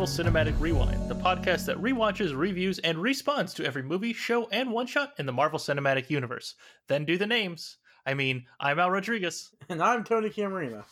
Welcome 0.00 0.16
to 0.16 0.22
the 0.22 0.30
Marvel 0.30 0.54
Cinematic 0.54 0.60
Rewind, 0.62 1.10
the 1.10 1.14
podcast 1.14 1.66
that 1.66 1.76
rewatches, 1.76 2.34
reviews, 2.34 2.78
and 2.78 2.96
responds 2.96 3.52
to 3.52 3.66
every 3.66 3.82
movie, 3.82 4.14
show, 4.14 4.48
and 4.48 4.72
one 4.72 4.86
shot 4.86 5.12
in 5.18 5.26
the 5.26 5.32
Marvel 5.32 5.58
Cinematic 5.58 6.08
Universe. 6.08 6.54
Then 6.88 7.04
do 7.04 7.18
the 7.18 7.26
names. 7.26 7.76
I 8.06 8.14
mean, 8.14 8.46
I'm 8.58 8.78
Al 8.78 8.90
Rodriguez. 8.90 9.50
And 9.68 9.82
I'm 9.82 10.02
Tony 10.02 10.30
Camarina. 10.30 10.86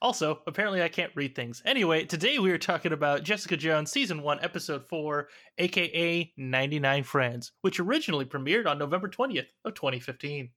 Also, 0.00 0.42
apparently 0.46 0.80
I 0.80 0.88
can't 0.88 1.10
read 1.16 1.34
things. 1.34 1.60
Anyway, 1.64 2.04
today 2.04 2.38
we 2.38 2.52
are 2.52 2.58
talking 2.58 2.92
about 2.92 3.24
Jessica 3.24 3.56
Jones 3.56 3.90
Season 3.90 4.22
1, 4.22 4.44
Episode 4.44 4.86
4, 4.86 5.28
aka 5.58 6.32
99 6.36 7.02
Friends, 7.02 7.50
which 7.62 7.80
originally 7.80 8.26
premiered 8.26 8.68
on 8.68 8.78
November 8.78 9.08
20th 9.08 9.48
of 9.64 9.74
2015. 9.74 10.50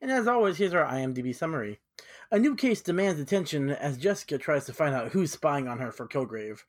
And 0.00 0.10
as 0.10 0.26
always, 0.26 0.58
here's 0.58 0.74
our 0.74 0.84
IMDb 0.84 1.34
summary. 1.34 1.78
A 2.30 2.38
new 2.38 2.54
case 2.56 2.80
demands 2.80 3.20
attention 3.20 3.70
as 3.70 3.98
Jessica 3.98 4.38
tries 4.38 4.64
to 4.66 4.72
find 4.72 4.94
out 4.94 5.12
who's 5.12 5.32
spying 5.32 5.68
on 5.68 5.78
her 5.78 5.92
for 5.92 6.06
Kilgrave. 6.06 6.60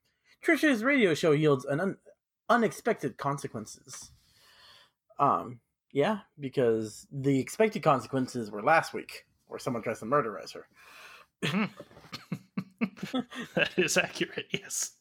Trisha's 0.45 0.83
radio 0.83 1.13
show 1.13 1.31
yields 1.31 1.65
an 1.65 1.79
un- 1.79 1.97
unexpected 2.49 3.17
consequences. 3.17 4.11
Um, 5.19 5.59
yeah, 5.91 6.19
because 6.39 7.07
the 7.11 7.39
expected 7.39 7.83
consequences 7.83 8.51
were 8.51 8.63
last 8.63 8.93
week, 8.93 9.25
where 9.47 9.59
someone 9.59 9.83
tries 9.83 9.99
to 9.99 10.05
murderize 10.05 10.53
her. 10.53 10.67
that 13.55 13.69
is 13.77 13.97
accurate, 13.97 14.47
yes. 14.51 14.95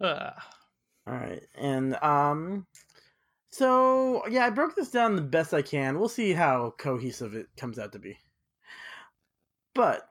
Uh, 0.00 0.30
All 1.06 1.14
right, 1.14 1.42
and 1.58 1.96
um, 2.02 2.66
so 3.50 4.26
yeah, 4.28 4.46
I 4.46 4.50
broke 4.50 4.76
this 4.76 4.90
down 4.90 5.16
the 5.16 5.22
best 5.22 5.52
I 5.52 5.62
can. 5.62 5.98
We'll 5.98 6.08
see 6.08 6.32
how 6.32 6.74
cohesive 6.78 7.34
it 7.34 7.48
comes 7.56 7.78
out 7.78 7.92
to 7.92 7.98
be. 7.98 8.18
But 9.74 10.08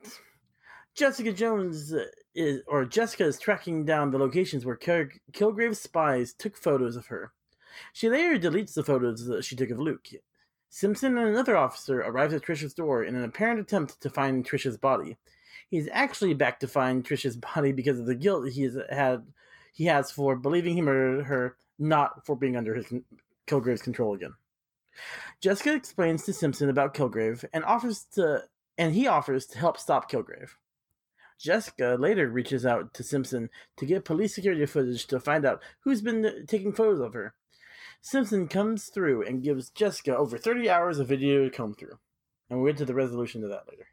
Jessica 0.95 1.31
Jones 1.31 1.93
uh, 1.93 2.05
is, 2.35 2.61
or 2.67 2.85
Jessica 2.85 3.25
is 3.25 3.39
tracking 3.39 3.85
down 3.85 4.11
the 4.11 4.17
locations 4.17 4.65
where 4.65 4.75
Kil- 4.75 5.07
Kilgrave's 5.31 5.79
spies 5.79 6.33
took 6.33 6.57
photos 6.57 6.95
of 6.95 7.07
her. 7.07 7.31
She 7.93 8.09
later 8.09 8.37
deletes 8.37 8.73
the 8.73 8.83
photos 8.83 9.25
that 9.25 9.45
she 9.45 9.55
took 9.55 9.69
of 9.69 9.79
Luke. 9.79 10.07
Simpson 10.69 11.17
and 11.17 11.27
another 11.27 11.57
officer 11.57 11.99
arrives 12.01 12.33
at 12.33 12.43
Trisha's 12.43 12.73
door 12.73 13.03
in 13.03 13.15
an 13.15 13.23
apparent 13.23 13.59
attempt 13.59 14.01
to 14.01 14.09
find 14.09 14.45
Trisha's 14.45 14.77
body. 14.77 15.17
He's 15.69 15.89
actually 15.91 16.33
back 16.33 16.59
to 16.59 16.67
find 16.67 17.03
Trisha's 17.03 17.37
body 17.55 17.71
because 17.71 17.99
of 17.99 18.05
the 18.05 18.15
guilt 18.15 18.49
he 18.49 18.63
has 18.63 18.77
had 18.89 19.25
he 19.73 19.85
has 19.85 20.11
for 20.11 20.35
believing 20.35 20.75
he 20.75 20.81
murdered 20.81 21.25
her, 21.27 21.55
not 21.77 22.25
for 22.25 22.35
being 22.35 22.57
under 22.57 22.75
his 22.75 22.91
Kilgrave's 23.49 23.81
control 23.81 24.13
again. 24.13 24.33
Jessica 25.41 25.73
explains 25.73 26.23
to 26.25 26.33
Simpson 26.33 26.69
about 26.69 26.93
Kilgrave 26.93 27.45
and 27.53 27.63
offers 27.65 28.05
to 28.13 28.43
and 28.77 28.93
he 28.93 29.07
offers 29.07 29.45
to 29.47 29.57
help 29.59 29.77
stop 29.77 30.09
Kilgrave. 30.11 30.49
Jessica 31.39 31.95
later 31.99 32.29
reaches 32.29 32.65
out 32.65 32.93
to 32.93 33.03
Simpson 33.03 33.49
to 33.77 33.85
get 33.85 34.03
police 34.05 34.35
security 34.35 34.65
footage 34.65 35.07
to 35.07 35.19
find 35.19 35.45
out 35.45 35.61
who's 35.81 36.01
been 36.01 36.25
uh, 36.25 36.31
taking 36.47 36.73
photos 36.73 36.99
of 36.99 37.13
her. 37.13 37.33
Simpson 38.01 38.47
comes 38.47 38.85
through 38.87 39.25
and 39.25 39.43
gives 39.43 39.69
Jessica 39.69 40.15
over 40.15 40.37
30 40.37 40.69
hours 40.69 40.99
of 40.99 41.07
video 41.07 41.43
to 41.45 41.49
comb 41.49 41.73
through. 41.73 41.97
And 42.49 42.59
we'll 42.61 42.71
get 42.73 42.77
to 42.79 42.85
the 42.85 42.93
resolution 42.93 43.43
of 43.43 43.49
that 43.51 43.65
later. 43.69 43.87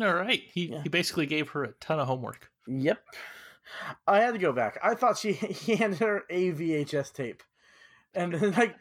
all 0.00 0.14
right. 0.14 0.42
He, 0.52 0.66
Yeah. 0.66 0.82
he 0.82 0.88
basically 0.88 1.26
gave 1.26 1.48
her 1.50 1.64
a 1.64 1.72
ton 1.80 1.98
of 1.98 2.06
homework. 2.06 2.50
Yep. 2.68 2.98
I 4.06 4.20
had 4.20 4.32
to 4.32 4.38
go 4.38 4.52
back. 4.52 4.78
I 4.82 4.94
thought 4.94 5.18
she 5.18 5.32
he 5.32 5.76
handed 5.76 6.00
her 6.00 6.24
a 6.30 6.52
VHS 6.52 7.12
tape. 7.12 7.42
And 8.14 8.32
then 8.32 8.52
like 8.52 8.76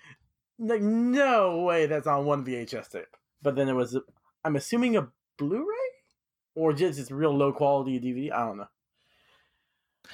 like 0.60 0.82
no 0.82 1.62
way 1.62 1.86
that's 1.86 2.08
on 2.08 2.26
one 2.26 2.46
VHS 2.46 2.90
tape. 2.90 3.18
But 3.42 3.56
then 3.56 3.70
it 3.70 3.74
was 3.74 3.98
I'm 4.44 4.56
assuming 4.56 4.96
a 4.98 5.08
Blu-ray 5.38 5.76
or 6.56 6.74
just 6.74 7.00
it's 7.00 7.12
real 7.12 7.36
low 7.36 7.52
quality 7.52 8.00
DVD. 8.00 8.32
I 8.32 8.46
don't 8.46 8.58
know. 8.58 8.68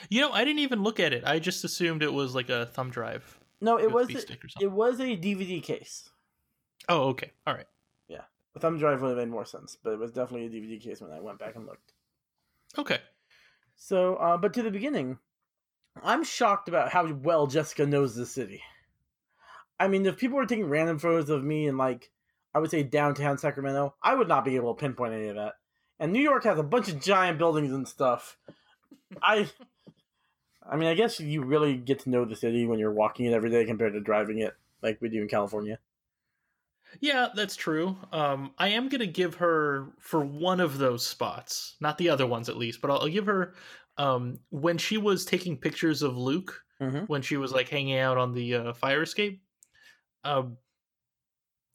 You 0.10 0.22
know, 0.22 0.32
I 0.32 0.44
didn't 0.44 0.60
even 0.60 0.84
look 0.84 1.00
at 1.00 1.14
it. 1.14 1.24
I 1.26 1.40
just 1.40 1.64
assumed 1.64 2.02
it 2.04 2.12
was 2.12 2.34
like 2.34 2.50
a 2.50 2.66
thumb 2.66 2.90
drive. 2.90 3.40
No, 3.62 3.80
it 3.80 3.92
was 3.92 4.14
a, 4.14 4.20
stick 4.20 4.44
or 4.44 4.50
something. 4.50 4.68
it 4.68 4.72
was 4.72 5.00
a 5.00 5.16
DVD 5.16 5.62
case. 5.64 6.10
Oh, 6.90 7.10
okay. 7.10 7.32
All 7.48 7.54
right. 7.54 7.68
Yeah, 8.10 8.24
a 8.56 8.60
thumb 8.60 8.78
drive 8.78 9.02
would 9.02 9.10
have 9.10 9.18
made 9.18 9.30
more 9.30 9.46
sense, 9.46 9.78
but 9.82 9.94
it 9.94 10.00
was 10.00 10.12
definitely 10.12 10.48
a 10.48 10.50
DVD 10.50 10.82
case 10.82 11.00
when 11.00 11.12
I 11.12 11.22
went 11.22 11.40
back 11.40 11.56
and 11.56 11.66
looked. 11.66 11.94
Okay. 12.78 13.00
So, 13.76 14.16
uh, 14.16 14.38
but 14.38 14.54
to 14.54 14.64
the 14.64 14.72
beginning, 14.72 15.18
I'm 16.02 16.24
shocked 16.24 16.70
about 16.70 16.92
how 16.92 17.12
well 17.12 17.48
Jessica 17.48 17.86
knows 17.86 18.16
the 18.16 18.26
city. 18.26 18.62
I 19.80 19.88
mean, 19.88 20.06
if 20.06 20.18
people 20.18 20.38
were 20.38 20.46
taking 20.46 20.70
random 20.70 21.00
photos 21.00 21.30
of 21.30 21.44
me 21.44 21.68
in 21.68 21.78
like, 21.78 22.10
I 22.56 22.60
would 22.60 22.72
say 22.72 22.84
downtown 22.84 23.38
Sacramento, 23.38 23.96
I 24.02 24.16
would 24.16 24.28
not 24.28 24.46
be 24.46 24.56
able 24.56 24.74
to 24.74 24.80
pinpoint 24.80 25.14
any 25.14 25.28
of 25.28 25.36
that. 25.36 25.54
And 26.00 26.14
New 26.14 26.22
York 26.22 26.44
has 26.44 26.60
a 26.60 26.64
bunch 26.64 26.90
of 26.90 27.02
giant 27.02 27.38
buildings 27.38 27.72
and 27.72 27.88
stuff. 27.88 28.38
I, 29.22 29.50
I 30.68 30.76
mean, 30.76 30.88
I 30.88 30.94
guess 30.94 31.20
you 31.20 31.44
really 31.44 31.76
get 31.76 32.00
to 32.00 32.10
know 32.10 32.26
the 32.26 32.36
city 32.36 32.66
when 32.66 32.80
you're 32.80 32.92
walking 32.92 33.26
it 33.26 33.34
every 33.34 33.50
day 33.50 33.66
compared 33.66 33.94
to 33.94 34.00
driving 34.00 34.40
it 34.40 34.54
like 34.82 35.02
we 35.02 35.10
do 35.10 35.22
in 35.22 35.28
California. 35.28 35.80
Yeah, 37.02 37.30
that's 37.36 37.56
true. 37.56 37.98
Um, 38.12 38.54
I 38.58 38.70
am 38.70 38.90
going 38.90 39.00
to 39.02 39.08
give 39.08 39.36
her 39.36 39.94
for 40.00 40.24
one 40.24 40.60
of 40.60 40.78
those 40.78 41.06
spots, 41.06 41.76
not 41.80 41.98
the 41.98 42.10
other 42.10 42.28
ones 42.28 42.50
at 42.50 42.58
least, 42.58 42.82
but 42.82 42.92
I'll, 42.92 43.00
I'll 43.02 43.08
give 43.10 43.26
her 43.26 43.56
um, 43.98 44.40
when 44.50 44.78
she 44.78 44.98
was 44.98 45.26
taking 45.26 45.58
pictures 45.58 46.02
of 46.02 46.18
Luke 46.18 46.64
Mhm. 46.80 47.08
when 47.08 47.22
she 47.22 47.38
was 47.38 47.52
like 47.52 47.70
hanging 47.70 47.98
out 47.98 48.18
on 48.18 48.34
the 48.34 48.56
uh, 48.56 48.74
fire 48.74 49.04
escape. 49.04 49.44
Um, 50.24 50.60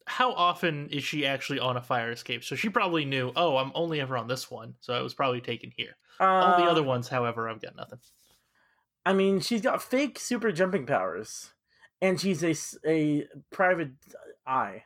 how 0.07 0.33
often 0.33 0.89
is 0.89 1.03
she 1.03 1.25
actually 1.25 1.59
on 1.59 1.77
a 1.77 1.81
fire 1.81 2.11
escape? 2.11 2.43
So 2.43 2.55
she 2.55 2.69
probably 2.69 3.05
knew. 3.05 3.31
Oh, 3.35 3.57
I'm 3.57 3.71
only 3.75 4.01
ever 4.01 4.17
on 4.17 4.27
this 4.27 4.49
one, 4.49 4.75
so 4.79 4.93
I 4.93 5.01
was 5.01 5.13
probably 5.13 5.41
taken 5.41 5.71
here. 5.75 5.97
All 6.39 6.53
the 6.53 6.67
Uh, 6.67 6.67
other 6.67 6.83
ones, 6.83 7.07
however, 7.09 7.47
I've 7.47 7.61
got 7.61 7.75
nothing. 7.75 7.99
I 9.05 9.13
mean, 9.13 9.39
she's 9.39 9.61
got 9.61 9.81
fake 9.81 10.19
super 10.19 10.51
jumping 10.51 10.85
powers, 10.85 11.53
and 12.01 12.19
she's 12.19 12.43
a 12.43 12.55
a 12.85 13.27
private 13.51 13.93
eye. 14.45 14.85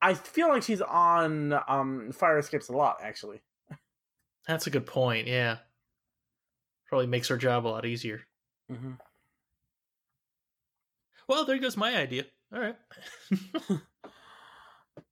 I 0.00 0.14
feel 0.14 0.48
like 0.48 0.62
she's 0.62 0.80
on 0.80 1.58
um, 1.66 2.12
fire 2.12 2.38
escapes 2.38 2.68
a 2.68 2.72
lot, 2.72 2.98
actually. 3.02 3.40
That's 4.46 4.66
a 4.66 4.70
good 4.70 4.86
point. 4.86 5.26
Yeah, 5.26 5.58
probably 6.86 7.06
makes 7.06 7.28
her 7.28 7.36
job 7.36 7.66
a 7.66 7.68
lot 7.68 7.84
easier. 7.84 8.22
Mm-hmm. 8.70 8.92
Well, 11.28 11.44
there 11.44 11.58
goes 11.58 11.76
my 11.76 11.94
idea. 11.96 12.24
All 12.52 12.60
right. 12.60 12.76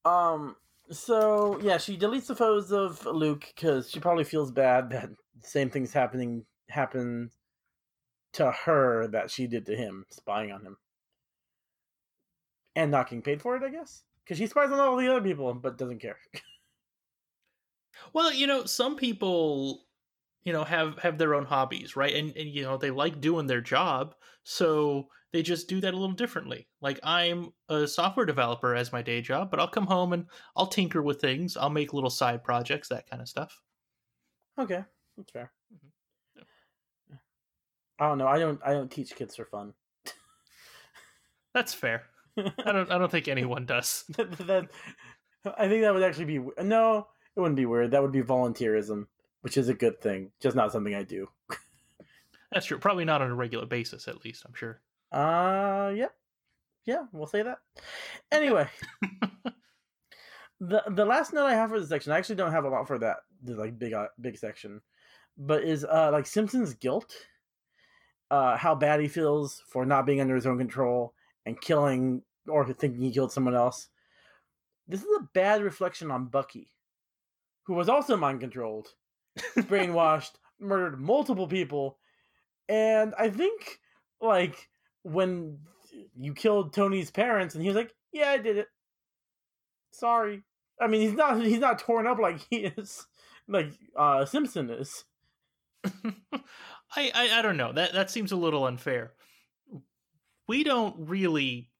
Um. 0.06 0.54
So 0.91 1.58
yeah, 1.60 1.78
she 1.78 1.97
deletes 1.98 2.26
the 2.26 2.36
photos 2.36 2.70
of 2.70 3.04
Luke 3.06 3.53
because 3.54 3.91
she 3.91 3.98
probably 3.98 4.22
feels 4.22 4.53
bad 4.53 4.91
that 4.91 5.10
the 5.10 5.47
same 5.47 5.68
things 5.68 5.92
happening 5.92 6.44
happened 6.70 7.32
to 8.34 8.53
her 8.53 9.08
that 9.08 9.30
she 9.30 9.48
did 9.48 9.66
to 9.66 9.76
him, 9.76 10.04
spying 10.10 10.53
on 10.53 10.64
him, 10.64 10.76
and 12.76 12.92
not 12.92 13.06
getting 13.06 13.22
paid 13.22 13.42
for 13.42 13.56
it. 13.56 13.64
I 13.64 13.70
guess 13.70 14.04
because 14.26 14.38
she 14.38 14.48
spies 14.48 14.72
on 14.72 14.81
all 14.81 14.97
the 14.97 15.09
other 15.09 15.22
people 15.22 15.54
but 15.54 15.78
doesn't 15.78 16.00
care. 16.00 16.19
Well, 18.12 18.32
you 18.32 18.47
know, 18.47 18.64
some 18.64 18.97
people, 18.97 19.86
you 20.45 20.53
know, 20.53 20.65
have 20.65 20.98
have 20.98 21.18
their 21.18 21.34
own 21.34 21.45
hobbies, 21.47 21.97
right? 21.97 22.15
And 22.15 22.36
and 22.36 22.48
you 22.50 22.62
know, 22.62 22.77
they 22.77 22.91
like 22.91 23.21
doing 23.21 23.47
their 23.47 23.60
job, 23.60 24.15
so 24.45 25.09
they 25.33 25.42
just 25.42 25.68
do 25.68 25.80
that 25.80 25.95
a 25.95 25.97
little 25.97 26.15
differently. 26.15 26.68
Like 26.80 27.00
I'm 27.03 27.53
a 27.68 27.86
software 27.89 28.27
developer 28.27 28.74
as 28.74 28.92
my 28.92 29.03
day 29.03 29.21
job, 29.22 29.50
but 29.50 29.60
I'll 29.60 29.68
come 29.68 29.86
home 29.86 30.12
and 30.12 30.28
I'll 30.56 30.66
tinker 30.68 31.03
with 31.03 31.21
things. 31.21 31.56
I'll 31.56 31.71
make 31.71 31.92
little 31.95 32.10
side 32.10 32.45
projects, 32.45 32.89
that 32.89 33.09
kind 33.10 33.22
of 33.22 33.28
stuff. 33.28 33.62
okay, 34.59 34.84
that's 35.16 35.30
fair. 35.30 35.53
Mhm. 35.72 35.92
Yeah. 37.09 37.18
I 37.98 38.09
don't 38.09 38.18
know. 38.18 38.27
I 38.27 38.39
don't. 38.39 38.60
I 38.65 38.72
don't 38.72 38.91
teach 38.91 39.15
kids 39.15 39.36
for 39.36 39.45
fun. 39.45 39.74
That's 41.53 41.74
fair. 41.74 42.09
I 42.36 42.72
don't 42.72 42.91
I 42.91 42.98
don't 42.98 43.10
think 43.10 43.28
anyone 43.28 43.66
does. 43.66 44.04
that, 44.16 44.68
I 45.56 45.68
think 45.68 45.83
that 45.83 45.94
would 45.94 46.03
actually 46.03 46.38
be 46.38 46.41
no. 46.62 47.06
It 47.36 47.41
wouldn't 47.41 47.56
be 47.56 47.66
weird. 47.66 47.91
That 47.91 48.03
would 48.03 48.12
be 48.12 48.22
volunteerism, 48.22 49.06
which 49.42 49.56
is 49.56 49.68
a 49.68 49.74
good 49.74 50.00
thing. 50.00 50.30
Just 50.41 50.56
not 50.56 50.72
something 50.72 50.94
I 50.94 51.03
do. 51.03 51.28
That's 52.53 52.66
true. 52.66 52.78
Probably 52.78 53.04
not 53.04 53.22
on 53.22 53.30
a 53.30 53.34
regular 53.34 53.66
basis, 53.66 54.09
at 54.09 54.24
least. 54.24 54.44
I'm 54.47 54.54
sure. 54.54 54.80
Uh, 55.12 55.92
yep, 55.94 56.15
yeah, 56.84 57.04
we'll 57.12 57.27
say 57.27 57.42
that. 57.42 57.59
Anyway, 58.33 58.68
the 60.60 60.83
the 60.88 61.04
last 61.04 61.33
note 61.33 61.47
I 61.47 61.54
have 61.54 61.71
for 61.71 61.80
this 61.80 61.88
section, 61.88 62.12
I 62.12 62.18
actually 62.18 62.36
don't 62.36 62.53
have 62.53 62.65
a 62.65 62.68
lot 62.68 62.86
for 62.86 62.98
that, 62.98 63.18
the 63.42 63.54
like 63.54 63.78
big 63.78 63.92
uh, 63.92 64.09
big 64.21 64.38
section, 64.38 64.80
but 65.36 65.65
is 65.65 65.84
uh 65.84 66.10
like 66.12 66.27
Simpson's 66.27 66.74
guilt, 66.74 67.12
uh, 68.30 68.56
how 68.56 68.74
bad 68.74 69.00
he 69.00 69.09
feels 69.09 69.62
for 69.68 69.84
not 69.84 70.06
being 70.06 70.21
under 70.21 70.34
his 70.34 70.47
own 70.47 70.59
control 70.59 71.15
and 71.47 71.60
killing 71.60 72.22
or 72.48 72.66
thinking 72.72 73.01
he 73.01 73.13
killed 73.13 73.33
someone 73.33 73.54
else. 73.54 73.89
This 74.89 75.01
is 75.01 75.09
a 75.19 75.28
bad 75.33 75.63
reflection 75.63 76.10
on 76.10 76.27
Bucky, 76.27 76.69
who 77.65 77.75
was 77.75 77.89
also 77.89 78.16
mind 78.16 78.41
controlled, 78.41 78.89
brainwashed, 79.57 80.33
murdered 80.60 81.01
multiple 81.01 81.47
people, 81.47 81.98
and 82.69 83.15
I 83.19 83.31
think 83.31 83.81
like 84.21 84.69
when 85.03 85.59
you 86.16 86.34
killed 86.34 86.72
Tony's 86.72 87.10
parents, 87.10 87.54
and 87.54 87.63
he 87.63 87.69
was 87.69 87.77
like, 87.77 87.95
"Yeah, 88.13 88.31
I 88.31 88.39
did 88.39 88.59
it. 88.59 88.69
Sorry." 89.93 90.43
I 90.81 90.89
mean, 90.89 91.01
he's 91.01 91.15
not 91.15 91.43
he's 91.43 91.59
not 91.59 91.78
torn 91.78 92.07
up 92.07 92.19
like 92.19 92.41
he 92.51 92.59
is, 92.77 93.07
like 93.48 93.72
uh 93.97 94.25
Simpson 94.25 94.71
is. 94.71 95.04
I, 95.84 97.10
I 97.15 97.39
I 97.39 97.43
don't 97.43 97.57
know. 97.57 97.72
That 97.72 97.93
that 97.93 98.10
seems 98.10 98.33
a 98.33 98.37
little 98.37 98.66
unfair. 98.66 99.13
We 100.48 100.65
don't 100.65 101.09
really 101.09 101.71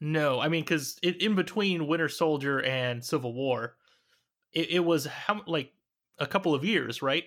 know. 0.00 0.40
I 0.40 0.48
mean, 0.48 0.62
because 0.62 0.98
in 1.02 1.34
between 1.34 1.86
Winter 1.86 2.08
Soldier 2.08 2.62
and 2.62 3.04
Civil 3.04 3.34
War, 3.34 3.76
it, 4.52 4.70
it 4.70 4.80
was 4.80 5.06
how 5.06 5.42
like 5.46 5.72
a 6.18 6.26
couple 6.26 6.54
of 6.54 6.64
years, 6.64 7.02
right? 7.02 7.24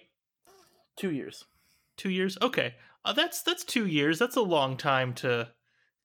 Two 0.97 1.11
years. 1.11 1.45
Two 1.97 2.09
years. 2.09 2.37
Okay, 2.41 2.75
uh, 3.05 3.13
that's 3.13 3.41
that's 3.43 3.63
two 3.63 3.87
years. 3.87 4.19
That's 4.19 4.35
a 4.35 4.41
long 4.41 4.77
time 4.77 5.13
to 5.15 5.49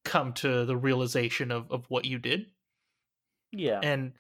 come 0.05 0.32
to 0.35 0.64
the 0.64 0.76
realization 0.76 1.50
of 1.50 1.70
of 1.70 1.87
what 1.88 2.05
you 2.05 2.19
did. 2.19 2.46
Yeah. 3.52 3.81
And 3.82 4.12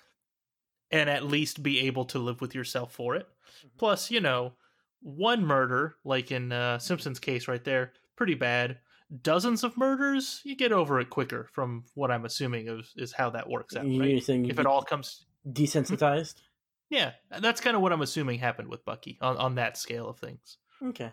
and 0.90 1.10
at 1.10 1.24
least 1.24 1.62
be 1.62 1.80
able 1.80 2.06
to 2.06 2.18
live 2.18 2.40
with 2.40 2.54
yourself 2.54 2.92
for 2.92 3.14
it. 3.14 3.28
Mhm. 3.64 3.70
Plus, 3.78 4.10
you 4.10 4.20
know, 4.20 4.54
one 5.00 5.44
murder, 5.44 5.96
like 6.04 6.30
in 6.32 6.50
uh, 6.52 6.78
Simpson's 6.78 7.18
case 7.18 7.46
right 7.48 7.62
there, 7.62 7.92
pretty 8.16 8.34
bad. 8.34 8.78
Dozens 9.22 9.64
of 9.64 9.76
murders, 9.76 10.42
you 10.44 10.54
get 10.54 10.72
over 10.72 11.00
it 11.00 11.08
quicker. 11.08 11.48
From 11.52 11.84
what 11.94 12.10
I'm 12.10 12.24
assuming 12.24 12.68
is, 12.68 12.92
is 12.96 13.12
how 13.12 13.30
that 13.30 13.48
works 13.48 13.74
out. 13.74 13.86
You're 13.86 14.20
saying 14.20 14.46
If 14.46 14.58
it 14.58 14.66
all 14.66 14.82
comes, 14.82 15.24
desensitized. 15.50 16.34
yeah, 16.90 17.12
that's 17.40 17.60
kind 17.60 17.74
of 17.74 17.82
what 17.82 17.92
I'm 17.92 18.02
assuming 18.02 18.38
happened 18.38 18.68
with 18.68 18.84
Bucky 18.84 19.18
on, 19.20 19.36
on 19.38 19.54
that 19.54 19.76
scale 19.78 20.08
of 20.08 20.18
things. 20.18 20.58
Okay. 20.84 21.12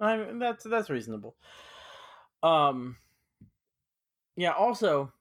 I 0.00 0.16
mean, 0.16 0.38
that's 0.38 0.64
that's 0.64 0.88
reasonable. 0.88 1.36
Um. 2.42 2.96
Yeah. 4.36 4.52
Also, 4.52 5.12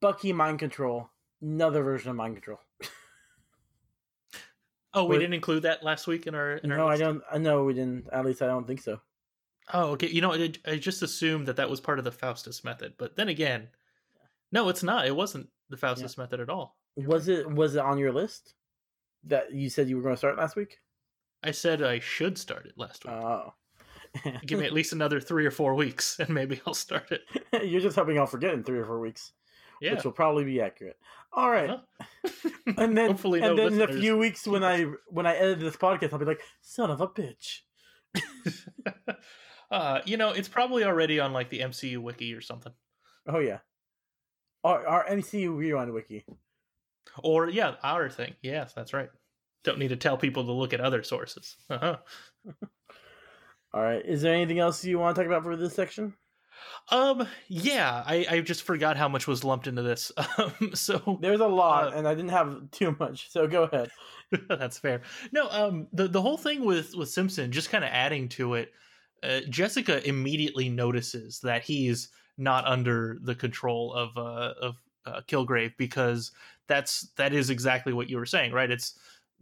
Bucky 0.00 0.32
mind 0.32 0.58
control. 0.58 1.10
Another 1.42 1.82
version 1.82 2.10
of 2.10 2.16
mind 2.16 2.36
control. 2.36 2.60
Oh, 4.94 5.04
we 5.04 5.18
didn't 5.18 5.34
include 5.34 5.64
that 5.64 5.82
last 5.82 6.06
week 6.06 6.26
in 6.26 6.34
our. 6.34 6.52
In 6.52 6.72
our 6.72 6.78
No, 6.78 6.88
I 6.88 6.96
don't. 6.96 7.22
I 7.30 7.36
know 7.36 7.64
we 7.64 7.74
didn't. 7.74 8.06
At 8.10 8.24
least 8.24 8.40
I 8.40 8.46
don't 8.46 8.66
think 8.66 8.80
so. 8.80 8.98
Oh, 9.72 9.90
okay. 9.92 10.08
You 10.08 10.20
know, 10.20 10.32
I, 10.32 10.52
I 10.66 10.76
just 10.76 11.02
assumed 11.02 11.46
that 11.48 11.56
that 11.56 11.68
was 11.70 11.80
part 11.80 11.98
of 11.98 12.04
the 12.04 12.12
Faustus 12.12 12.62
method, 12.62 12.94
but 12.98 13.16
then 13.16 13.28
again, 13.28 13.68
no, 14.52 14.68
it's 14.68 14.82
not. 14.82 15.06
It 15.06 15.16
wasn't 15.16 15.48
the 15.70 15.76
Faustus 15.76 16.16
method 16.16 16.40
at 16.40 16.48
all. 16.48 16.76
Was 16.96 17.28
it? 17.28 17.50
Was 17.50 17.74
it 17.74 17.80
on 17.80 17.98
your 17.98 18.12
list 18.12 18.54
that 19.24 19.52
you 19.52 19.68
said 19.68 19.88
you 19.88 19.96
were 19.96 20.02
going 20.02 20.14
to 20.14 20.18
start 20.18 20.38
last 20.38 20.56
week? 20.56 20.78
I 21.42 21.50
said 21.50 21.82
I 21.82 21.98
should 21.98 22.38
start 22.38 22.66
it 22.66 22.74
last 22.76 23.04
week. 23.04 23.14
Oh. 23.14 23.54
Give 24.46 24.58
me 24.60 24.66
at 24.66 24.72
least 24.72 24.92
another 24.92 25.20
three 25.20 25.44
or 25.44 25.50
four 25.50 25.74
weeks, 25.74 26.18
and 26.20 26.30
maybe 26.30 26.60
I'll 26.66 26.72
start 26.74 27.10
it. 27.12 27.22
You're 27.68 27.82
just 27.82 27.96
hoping 27.96 28.18
I'll 28.18 28.26
forget 28.26 28.54
in 28.54 28.64
three 28.64 28.78
or 28.78 28.86
four 28.86 29.00
weeks, 29.00 29.32
Yeah. 29.80 29.94
which 29.94 30.04
will 30.04 30.12
probably 30.12 30.44
be 30.44 30.60
accurate. 30.60 30.96
All 31.32 31.50
right. 31.50 31.68
Uh-huh. 31.68 32.50
and 32.78 32.96
then 32.96 33.08
Hopefully 33.10 33.42
and 33.42 33.56
no 33.56 33.68
then 33.68 33.80
in 33.80 33.90
a 33.90 34.00
few 34.00 34.16
weeks 34.16 34.46
when 34.46 34.64
I 34.64 34.86
when 35.08 35.26
I 35.26 35.34
edit 35.34 35.60
this 35.60 35.76
podcast, 35.76 36.12
I'll 36.12 36.18
be 36.18 36.24
like, 36.24 36.40
son 36.62 36.90
of 36.90 37.00
a 37.00 37.08
bitch. 37.08 37.60
uh, 39.70 40.00
you 40.04 40.16
know, 40.16 40.30
it's 40.30 40.48
probably 40.48 40.84
already 40.84 41.20
on 41.20 41.32
like 41.32 41.50
the 41.50 41.60
MCU 41.60 41.98
wiki 41.98 42.32
or 42.34 42.40
something. 42.40 42.72
Oh 43.26 43.38
yeah. 43.38 43.58
Our 44.64 44.86
our 44.86 45.06
MCU 45.06 45.56
rewind 45.56 45.92
wiki. 45.92 46.24
Or 47.22 47.48
yeah, 47.48 47.74
our 47.82 48.08
thing. 48.10 48.34
Yes, 48.42 48.72
that's 48.72 48.92
right. 48.92 49.10
Don't 49.64 49.78
need 49.78 49.88
to 49.88 49.96
tell 49.96 50.16
people 50.16 50.44
to 50.44 50.52
look 50.52 50.72
at 50.72 50.80
other 50.80 51.02
sources. 51.02 51.56
Uh-huh. 51.70 51.96
All 53.74 53.82
right. 53.82 54.04
Is 54.04 54.22
there 54.22 54.34
anything 54.34 54.58
else 54.58 54.84
you 54.84 54.98
want 54.98 55.16
to 55.16 55.22
talk 55.22 55.26
about 55.26 55.42
for 55.42 55.56
this 55.56 55.74
section? 55.74 56.14
Um, 56.90 57.26
yeah, 57.48 58.02
I, 58.06 58.26
I 58.30 58.40
just 58.40 58.62
forgot 58.62 58.96
how 58.96 59.08
much 59.08 59.26
was 59.26 59.44
lumped 59.44 59.66
into 59.66 59.82
this. 59.82 60.12
Um, 60.38 60.74
so 60.74 61.18
There's 61.20 61.40
a 61.40 61.46
lot, 61.46 61.88
Uh, 61.88 61.96
and 61.96 62.08
I 62.08 62.14
didn't 62.14 62.30
have 62.30 62.70
too 62.70 62.96
much, 62.98 63.30
so 63.30 63.46
go 63.46 63.64
ahead. 63.64 63.90
That's 64.48 64.78
fair. 64.78 65.02
No, 65.32 65.48
um, 65.50 65.86
the 65.92 66.08
the 66.08 66.20
whole 66.22 66.36
thing 66.36 66.64
with 66.64 66.94
with 66.94 67.08
Simpson, 67.08 67.52
just 67.52 67.70
kind 67.70 67.84
of 67.84 67.90
adding 67.90 68.28
to 68.30 68.54
it, 68.54 68.72
uh, 69.22 69.40
Jessica 69.48 70.06
immediately 70.06 70.68
notices 70.68 71.40
that 71.40 71.62
he's 71.62 72.08
not 72.38 72.66
under 72.66 73.18
the 73.22 73.34
control 73.34 73.92
of 73.94 74.16
uh 74.16 74.54
of 74.60 74.76
uh, 75.06 75.20
Kilgrave 75.28 75.72
because 75.78 76.32
that's 76.66 77.08
that 77.16 77.32
is 77.32 77.50
exactly 77.50 77.92
what 77.92 78.10
you 78.10 78.16
were 78.18 78.26
saying, 78.26 78.52
right? 78.52 78.70
It's 78.70 78.98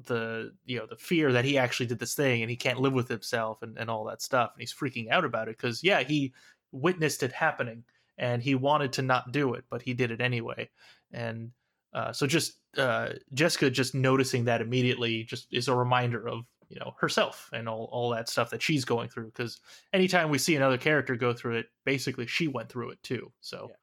the 0.06 0.52
you 0.64 0.78
know 0.78 0.86
the 0.86 0.96
fear 0.96 1.32
that 1.32 1.44
he 1.44 1.56
actually 1.56 1.86
did 1.86 1.98
this 1.98 2.14
thing 2.14 2.42
and 2.42 2.50
he 2.50 2.56
can't 2.56 2.80
live 2.80 2.92
with 2.92 3.08
himself 3.08 3.62
and, 3.62 3.78
and 3.78 3.88
all 3.88 4.04
that 4.04 4.20
stuff 4.20 4.50
and 4.52 4.60
he's 4.60 4.74
freaking 4.74 5.08
out 5.10 5.24
about 5.24 5.48
it 5.48 5.56
because 5.56 5.84
yeah 5.84 6.02
he 6.02 6.32
witnessed 6.72 7.22
it 7.22 7.32
happening 7.32 7.84
and 8.18 8.42
he 8.42 8.54
wanted 8.56 8.92
to 8.92 9.02
not 9.02 9.30
do 9.30 9.54
it 9.54 9.64
but 9.70 9.82
he 9.82 9.94
did 9.94 10.10
it 10.10 10.20
anyway 10.20 10.68
and 11.12 11.52
uh, 11.92 12.12
so 12.12 12.26
just 12.26 12.54
uh, 12.76 13.10
Jessica 13.34 13.70
just 13.70 13.94
noticing 13.94 14.44
that 14.46 14.60
immediately 14.60 15.22
just 15.22 15.46
is 15.52 15.68
a 15.68 15.76
reminder 15.76 16.28
of 16.28 16.44
you 16.74 16.80
know 16.80 16.94
herself 16.98 17.48
and 17.52 17.68
all, 17.68 17.88
all 17.92 18.10
that 18.10 18.28
stuff 18.28 18.50
that 18.50 18.60
she's 18.60 18.84
going 18.84 19.08
through 19.08 19.26
because 19.26 19.60
anytime 19.92 20.28
we 20.28 20.38
see 20.38 20.56
another 20.56 20.76
character 20.76 21.14
go 21.14 21.32
through 21.32 21.54
it 21.54 21.66
basically 21.84 22.26
she 22.26 22.48
went 22.48 22.68
through 22.68 22.90
it 22.90 23.00
too 23.04 23.32
so 23.40 23.68
Yeah. 23.70 23.76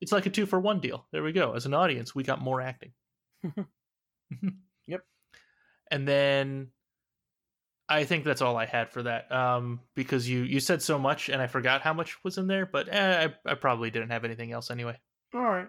it's 0.00 0.10
like 0.12 0.26
a 0.26 0.30
two 0.30 0.44
for 0.44 0.58
one 0.58 0.80
deal 0.80 1.06
there 1.12 1.22
we 1.22 1.30
go 1.32 1.52
as 1.54 1.66
an 1.66 1.72
audience 1.74 2.14
we 2.14 2.24
got 2.24 2.40
more 2.40 2.60
acting 2.60 2.92
Yep. 4.88 5.04
and 5.90 6.08
then 6.08 6.72
I 7.88 8.04
think 8.04 8.24
that's 8.24 8.40
all 8.42 8.56
I 8.56 8.64
had 8.66 8.90
for 8.90 9.02
that 9.04 9.30
um, 9.30 9.80
because 9.94 10.28
you 10.28 10.42
you 10.42 10.60
said 10.60 10.82
so 10.82 10.98
much 10.98 11.28
and 11.28 11.40
I 11.42 11.46
forgot 11.46 11.82
how 11.82 11.92
much 11.92 12.22
was 12.24 12.38
in 12.38 12.46
there 12.46 12.66
but 12.66 12.88
eh, 12.88 13.28
I, 13.46 13.50
I 13.52 13.54
probably 13.54 13.90
didn't 13.90 14.10
have 14.10 14.24
anything 14.24 14.50
else 14.50 14.70
anyway 14.70 14.98
All 15.34 15.42
right. 15.42 15.68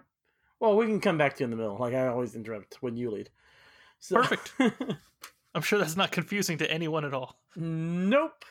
Well, 0.60 0.76
we 0.76 0.86
can 0.86 1.00
come 1.00 1.18
back 1.18 1.34
to 1.34 1.40
you 1.40 1.44
in 1.44 1.50
the 1.50 1.56
middle, 1.56 1.76
like 1.78 1.94
I 1.94 2.06
always 2.06 2.34
interrupt 2.34 2.82
when 2.82 2.96
you 2.96 3.10
lead. 3.10 3.30
So, 3.98 4.16
Perfect. 4.16 4.54
I'm 5.54 5.62
sure 5.62 5.78
that's 5.78 5.96
not 5.96 6.10
confusing 6.10 6.58
to 6.58 6.70
anyone 6.70 7.04
at 7.04 7.14
all 7.14 7.38
nope. 7.56 8.44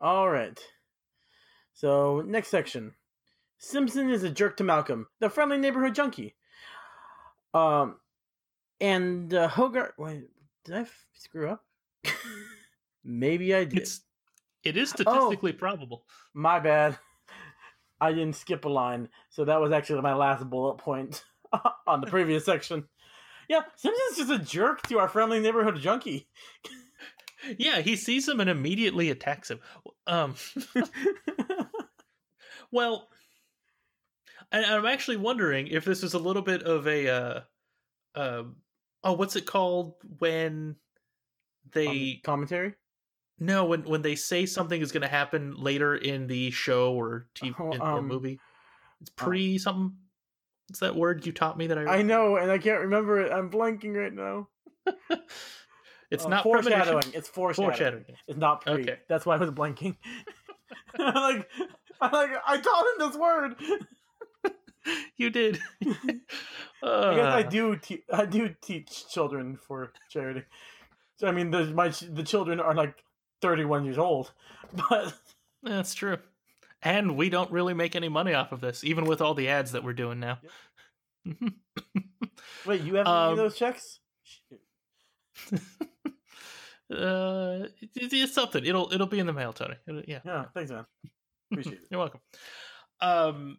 All 0.00 0.28
right. 0.28 0.60
So 1.72 2.22
next 2.26 2.48
section. 2.48 2.92
Simpson 3.58 4.10
is 4.10 4.22
a 4.24 4.30
jerk 4.30 4.58
to 4.58 4.64
Malcolm, 4.64 5.06
the 5.20 5.30
friendly 5.30 5.56
neighborhood 5.56 5.94
junkie. 5.94 6.34
Um, 7.54 7.96
and 8.80 9.32
uh, 9.32 9.48
Hogarth. 9.48 9.92
Wait, 9.96 10.24
did 10.66 10.74
I 10.74 10.80
f- 10.80 11.06
screw 11.14 11.48
up? 11.48 11.64
Maybe 13.04 13.54
I 13.54 13.64
did. 13.64 13.78
It's 13.80 14.02
it 14.62 14.76
is 14.76 14.92
Oh. 14.92 15.02
statistically 15.02 15.52
probable. 15.52 16.04
My 16.34 16.58
bad. 16.60 16.98
I 18.00 18.12
didn't 18.12 18.34
skip 18.36 18.66
a 18.66 18.68
line, 18.68 19.08
so 19.30 19.46
that 19.46 19.60
was 19.60 19.72
actually 19.72 20.02
my 20.02 20.14
last 20.14 20.44
bullet 20.50 20.76
point 20.76 21.24
on 21.86 22.02
the 22.02 22.06
previous 22.08 22.44
section. 22.44 22.84
Yeah, 23.48 23.62
Simpson's 23.76 24.16
just 24.16 24.30
a 24.30 24.38
jerk 24.38 24.82
to 24.88 24.98
our 24.98 25.08
friendly 25.08 25.40
neighborhood 25.40 25.76
junkie. 25.78 26.28
Yeah, 27.58 27.80
he 27.80 27.94
sees 27.96 28.28
him 28.28 28.40
and 28.40 28.50
immediately 28.50 29.10
attacks 29.10 29.50
him. 29.50 29.60
Um, 30.06 30.34
well, 32.72 33.08
and 34.50 34.64
I'm 34.64 34.86
actually 34.86 35.18
wondering 35.18 35.68
if 35.68 35.84
this 35.84 36.02
is 36.02 36.14
a 36.14 36.18
little 36.18 36.42
bit 36.42 36.62
of 36.62 36.86
a, 36.88 37.08
uh, 37.08 37.40
uh, 38.14 38.42
oh, 39.04 39.12
what's 39.12 39.36
it 39.36 39.46
called 39.46 39.94
when 40.18 40.76
they 41.72 42.20
commentary. 42.24 42.74
no 43.38 43.64
when 43.66 43.82
when 43.84 44.02
they 44.02 44.14
say 44.14 44.46
something 44.46 44.80
is 44.80 44.92
going 44.92 45.02
to 45.02 45.08
happen 45.08 45.54
later 45.56 45.94
in 45.94 46.26
the 46.26 46.50
show 46.50 46.94
or 46.94 47.26
TV 47.34 47.54
Oh, 47.58 47.72
in- 47.72 47.80
or 47.80 47.98
um, 47.98 48.08
movie? 48.08 48.40
It's 49.00 49.10
pre 49.10 49.58
something. 49.58 49.96
What's 50.68 50.80
that 50.80 50.96
word 50.96 51.24
you 51.26 51.32
taught 51.32 51.56
me 51.56 51.68
that 51.68 51.78
I? 51.78 51.98
I 51.98 52.02
know, 52.02 52.36
and 52.36 52.50
I 52.50 52.58
can't 52.58 52.80
remember 52.82 53.20
it. 53.20 53.32
I'm 53.32 53.50
blanking 53.50 53.94
right 53.94 54.12
now. 54.12 54.48
It's 56.08 56.24
Uh, 56.24 56.28
not 56.28 56.44
foreshadowing. 56.44 57.02
It's 57.14 57.28
foreshadowing. 57.28 57.70
Foreshadowing. 57.72 58.04
It's 58.28 58.38
not 58.38 58.60
pre. 58.64 58.74
Okay. 58.82 58.98
That's 59.08 59.26
why 59.26 59.34
I 59.34 59.38
was 59.38 59.50
blanking. 59.50 59.96
i 61.00 61.32
like, 61.32 61.50
I 62.00 62.08
like 62.16 62.30
I 62.46 62.56
taught 62.58 62.86
him 62.86 63.08
this 63.08 63.16
word. 63.16 63.56
You 65.16 65.30
did. 65.30 65.58
I 65.82 65.86
guess 65.90 66.06
I 66.80 67.40
Uh, 67.40 67.42
do. 67.42 67.76
Te- 67.76 68.04
I 68.12 68.24
do 68.24 68.54
teach 68.62 69.08
children 69.08 69.56
for 69.56 69.92
charity. 70.08 70.44
So 71.18 71.26
I 71.26 71.32
mean, 71.32 71.50
the 71.50 71.64
my 71.66 71.88
the 71.88 72.22
children 72.22 72.60
are 72.60 72.72
like 72.72 73.02
31 73.42 73.84
years 73.84 73.98
old, 73.98 74.30
but 74.88 75.12
That's 75.64 75.92
true. 75.92 76.18
And 76.86 77.16
we 77.16 77.30
don't 77.30 77.50
really 77.50 77.74
make 77.74 77.96
any 77.96 78.08
money 78.08 78.32
off 78.32 78.52
of 78.52 78.60
this, 78.60 78.84
even 78.84 79.06
with 79.06 79.20
all 79.20 79.34
the 79.34 79.48
ads 79.48 79.72
that 79.72 79.82
we're 79.82 79.92
doing 79.92 80.20
now. 80.20 80.38
wait, 82.64 82.82
you 82.82 82.94
have 82.94 83.06
any 83.08 83.16
Um, 83.16 83.30
of 83.32 83.36
those 83.38 83.56
checks? 83.56 83.98
Uh, 86.88 87.66
it, 87.96 88.12
it's 88.12 88.32
something. 88.32 88.64
It'll 88.64 88.92
it'll 88.92 89.08
be 89.08 89.18
in 89.18 89.26
the 89.26 89.32
mail, 89.32 89.52
Tony. 89.52 89.74
It'll- 89.88 90.04
yeah, 90.06 90.20
Yeah, 90.24 90.44
thanks, 90.54 90.70
man. 90.70 90.86
Appreciate 91.50 91.78
it. 91.80 91.86
you're 91.90 91.98
welcome. 91.98 92.20
Um, 93.00 93.58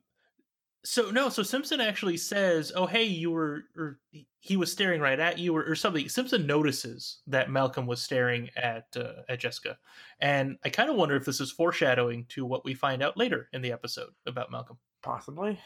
so 0.87 1.11
no, 1.11 1.27
so 1.27 1.43
Simpson 1.43 1.81
actually 1.81 2.15
says, 2.15 2.71
"Oh, 2.73 2.85
hey, 2.85 3.03
you 3.03 3.29
were," 3.29 3.65
or 3.75 3.99
he 4.39 4.55
was 4.55 4.71
staring 4.71 5.01
right 5.01 5.19
at 5.19 5.37
you, 5.37 5.53
or, 5.53 5.61
or 5.65 5.75
something. 5.75 6.07
Simpson 6.07 6.47
notices 6.47 7.17
that 7.27 7.51
Malcolm 7.51 7.87
was 7.87 8.01
staring 8.01 8.49
at 8.55 8.85
uh, 8.95 9.23
at 9.27 9.41
Jessica, 9.41 9.77
and 10.21 10.57
I 10.63 10.69
kind 10.69 10.89
of 10.89 10.95
wonder 10.95 11.17
if 11.17 11.25
this 11.25 11.41
is 11.41 11.51
foreshadowing 11.51 12.25
to 12.29 12.45
what 12.45 12.63
we 12.63 12.73
find 12.73 13.03
out 13.03 13.17
later 13.17 13.49
in 13.51 13.61
the 13.61 13.73
episode 13.73 14.11
about 14.25 14.49
Malcolm. 14.49 14.77
Possibly. 15.03 15.59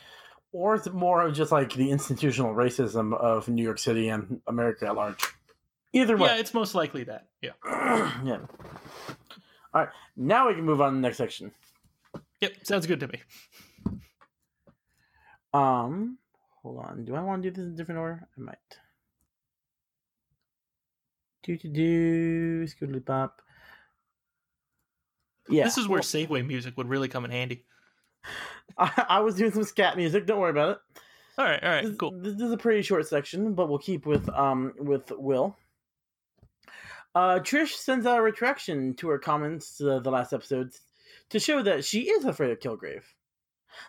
Or 0.53 0.73
is 0.73 0.87
it 0.87 0.95
more 0.95 1.21
of 1.21 1.35
just 1.35 1.51
like 1.51 1.71
the 1.73 1.91
institutional 1.91 2.55
racism 2.55 3.13
of 3.13 3.47
New 3.47 3.63
York 3.63 3.77
City 3.77 4.09
and 4.09 4.41
America 4.47 4.87
at 4.87 4.95
large? 4.95 5.23
Either 5.93 6.17
way. 6.17 6.29
Yeah, 6.29 6.37
it's 6.37 6.53
most 6.53 6.73
likely 6.73 7.03
that. 7.03 7.27
Yeah. 7.43 7.51
yeah. 8.25 8.39
All 9.73 9.81
right. 9.81 9.89
Now 10.17 10.47
we 10.47 10.55
can 10.55 10.65
move 10.65 10.81
on 10.81 10.93
to 10.93 10.95
the 10.95 11.01
next 11.01 11.17
section. 11.17 11.51
Yep. 12.41 12.53
Sounds 12.63 12.87
good 12.87 12.99
to 13.01 13.07
me. 13.07 13.21
Um, 15.53 16.17
hold 16.62 16.79
on. 16.79 17.05
Do 17.05 17.15
I 17.15 17.22
want 17.22 17.43
to 17.43 17.50
do 17.51 17.55
this 17.55 17.65
in 17.67 17.74
a 17.74 17.75
different 17.77 18.00
order? 18.00 18.27
I 18.38 18.41
might. 18.41 18.58
Do 21.43 21.58
do 21.58 21.70
do. 21.70 22.63
Scootly 22.67 23.05
pop. 23.05 23.41
Yeah. 25.50 25.63
This 25.63 25.77
is 25.77 25.88
where 25.88 26.01
segue 26.01 26.46
music 26.46 26.77
would 26.77 26.88
really 26.88 27.08
come 27.08 27.25
in 27.25 27.31
handy. 27.31 27.65
I, 28.77 29.05
I 29.10 29.20
was 29.22 29.36
doing 29.36 29.51
some 29.51 29.63
scat 29.63 29.98
music. 29.98 30.25
Don't 30.27 30.39
worry 30.39 30.51
about 30.51 30.70
it. 30.70 30.77
All 31.38 31.46
right. 31.46 31.63
All 31.63 31.70
right. 31.70 31.86
This, 31.86 31.96
Cool. 31.98 32.12
this 32.22 32.36
is 32.36 32.51
a 32.51 32.58
pretty 32.58 32.81
short 32.84 33.08
section, 33.08 33.53
but 33.55 33.67
we'll 33.70 33.79
keep 33.79 34.05
with 34.05 34.29
um 34.29 34.74
with 34.77 35.12
Will. 35.12 35.58
Uh, 37.13 37.39
Trish 37.39 37.72
sends 37.72 38.05
out 38.05 38.20
a 38.20 38.22
retraction 38.22 38.93
to 38.96 39.10
her 39.10 39.20
comments 39.20 39.81
uh, 39.81 40.00
the 40.00 40.10
last 40.12 40.31
episode 40.31 40.72
to 41.29 41.39
show 41.39 41.62
that 41.62 41.84
she 41.84 42.10
is 42.10 42.24
afraid 42.24 42.51
of 42.51 42.60
Kilgrave. 42.60 43.03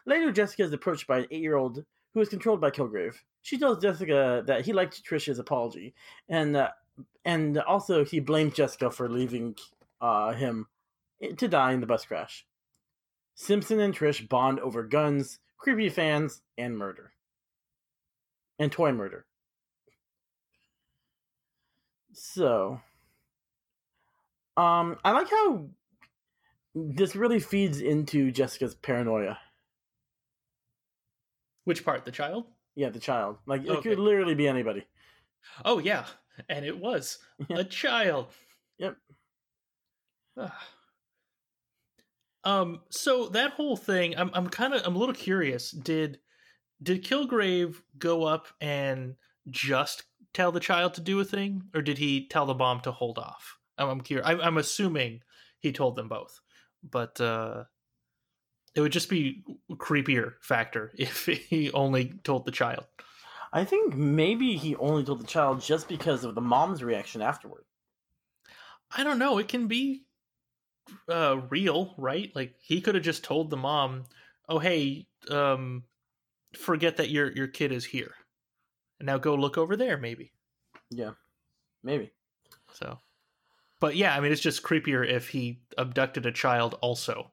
Later, 0.07 0.33
Jessica 0.33 0.65
is 0.65 0.73
approached 0.73 1.07
by 1.07 1.19
an 1.19 1.27
eight-year-old 1.31 1.85
who 2.15 2.21
is 2.21 2.29
controlled 2.29 2.61
by 2.61 2.71
Kilgrave. 2.71 3.17
She 3.43 3.59
tells 3.59 3.83
Jessica 3.83 4.43
that 4.47 4.65
he 4.65 4.73
liked 4.73 5.05
Trish's 5.05 5.39
apology, 5.39 5.95
and 6.29 6.57
uh, 6.57 6.71
and 7.25 7.59
also 7.59 8.05
he 8.05 8.21
blames 8.21 8.55
Jessica 8.55 8.91
for 8.91 9.09
leaving 9.09 9.57
uh, 10.01 10.33
him 10.33 10.67
to 11.37 11.49
die 11.49 11.73
in 11.73 11.81
the 11.81 11.87
bus 11.87 12.05
crash. 12.05 12.47
Simpson 13.35 13.81
and 13.81 13.97
Trish 13.97 14.29
bond 14.29 14.61
over 14.61 14.83
guns, 14.83 15.39
creepy 15.57 15.89
fans, 15.89 16.43
and 16.59 16.77
murder. 16.77 17.13
And 18.59 18.71
toy 18.71 18.93
murder. 18.93 19.25
So, 22.13 22.81
um, 24.57 24.99
I 25.03 25.13
like 25.13 25.31
how 25.31 25.65
this 26.75 27.17
really 27.17 27.41
feeds 27.41 27.81
into 27.81 28.31
Jessica's 28.31 28.75
paranoia. 28.75 29.39
Which 31.65 31.85
part? 31.85 32.05
The 32.05 32.11
child? 32.11 32.47
Yeah, 32.75 32.89
the 32.89 32.99
child. 32.99 33.39
Like, 33.47 33.65
it 33.65 33.83
could 33.83 33.99
literally 33.99 34.35
be 34.35 34.49
anybody. 34.49 34.87
Oh 35.65 35.79
yeah, 35.79 36.05
and 36.49 36.65
it 36.65 36.79
was 36.79 37.19
a 37.51 37.65
child. 37.65 38.29
Yep. 38.79 38.97
Um. 42.45 42.81
So 42.91 43.29
that 43.29 43.53
whole 43.53 43.77
thing, 43.77 44.19
I'm 44.19 44.29
I'm 44.35 44.49
kind 44.49 44.75
of 44.75 44.83
I'm 44.85 44.97
a 44.97 44.99
little 44.99 45.15
curious. 45.15 45.71
Did 45.71 46.19
did 46.83 47.05
Kilgrave 47.05 47.77
go 47.99 48.25
up 48.25 48.49
and 48.61 49.15
just 49.49 50.03
tell 50.35 50.51
the 50.51 50.59
child 50.59 50.95
to 50.95 51.01
do 51.01 51.21
a 51.21 51.25
thing, 51.25 51.63
or 51.73 51.83
did 51.83 51.99
he 51.99 52.27
tell 52.27 52.47
the 52.47 52.55
bomb 52.55 52.81
to 52.81 52.91
hold 52.91 53.17
off? 53.17 53.59
I'm, 53.79 53.89
I'm 53.89 54.01
curious. 54.01 54.27
I'm, 54.29 54.41
I'm 54.41 54.59
assuming 54.59 55.21
he 55.61 55.71
told 55.71 55.95
them 55.95 56.09
both, 56.09 56.41
but 56.83 57.21
uh, 57.21 57.63
it 58.75 58.81
would 58.81 58.93
just 58.93 59.11
be 59.11 59.45
creepier 59.73 60.35
factor 60.41 60.93
if 60.99 61.27
he 61.27 61.71
only 61.73 62.15
told 62.25 62.45
the 62.45 62.53
child. 62.53 62.85
I 63.53 63.65
think 63.65 63.95
maybe 63.95 64.57
he 64.57 64.77
only 64.77 65.05
told 65.05 65.21
the 65.21 65.27
child 65.27 65.61
just 65.61 65.89
because 65.89 66.25
of 66.25 66.35
the 66.35 66.41
mom's 66.41 66.83
reaction 66.83 67.21
afterward. 67.21 67.65
I 68.95 69.05
don't 69.05 69.19
know. 69.19 69.39
It 69.39 69.49
can 69.49 69.69
be 69.69 70.05
uh, 71.09 71.41
real, 71.51 71.95
right? 71.99 72.35
Like 72.35 72.55
he 72.61 72.81
could 72.81 72.95
have 72.95 73.05
just 73.05 73.25
told 73.25 73.51
the 73.51 73.57
mom, 73.57 74.05
"Oh, 74.49 74.59
hey, 74.59 75.07
um, 75.31 75.85
forget 76.57 76.97
that 76.97 77.11
your 77.11 77.31
your 77.33 77.47
kid 77.47 77.73
is 77.73 77.85
here, 77.85 78.15
and 78.99 79.07
now 79.07 79.19
go 79.19 79.35
look 79.35 79.59
over 79.59 79.77
there, 79.77 79.99
maybe." 79.99 80.33
Yeah, 80.91 81.13
maybe. 81.83 82.13
So, 82.73 82.99
but 83.81 83.97
yeah, 83.97 84.15
I 84.15 84.21
mean, 84.21 84.33
it's 84.33 84.41
just 84.41 84.63
creepier 84.63 85.07
if 85.07 85.29
he 85.29 85.61
abducted 85.77 86.27
a 86.27 86.33
child 86.33 86.79
also 86.81 87.32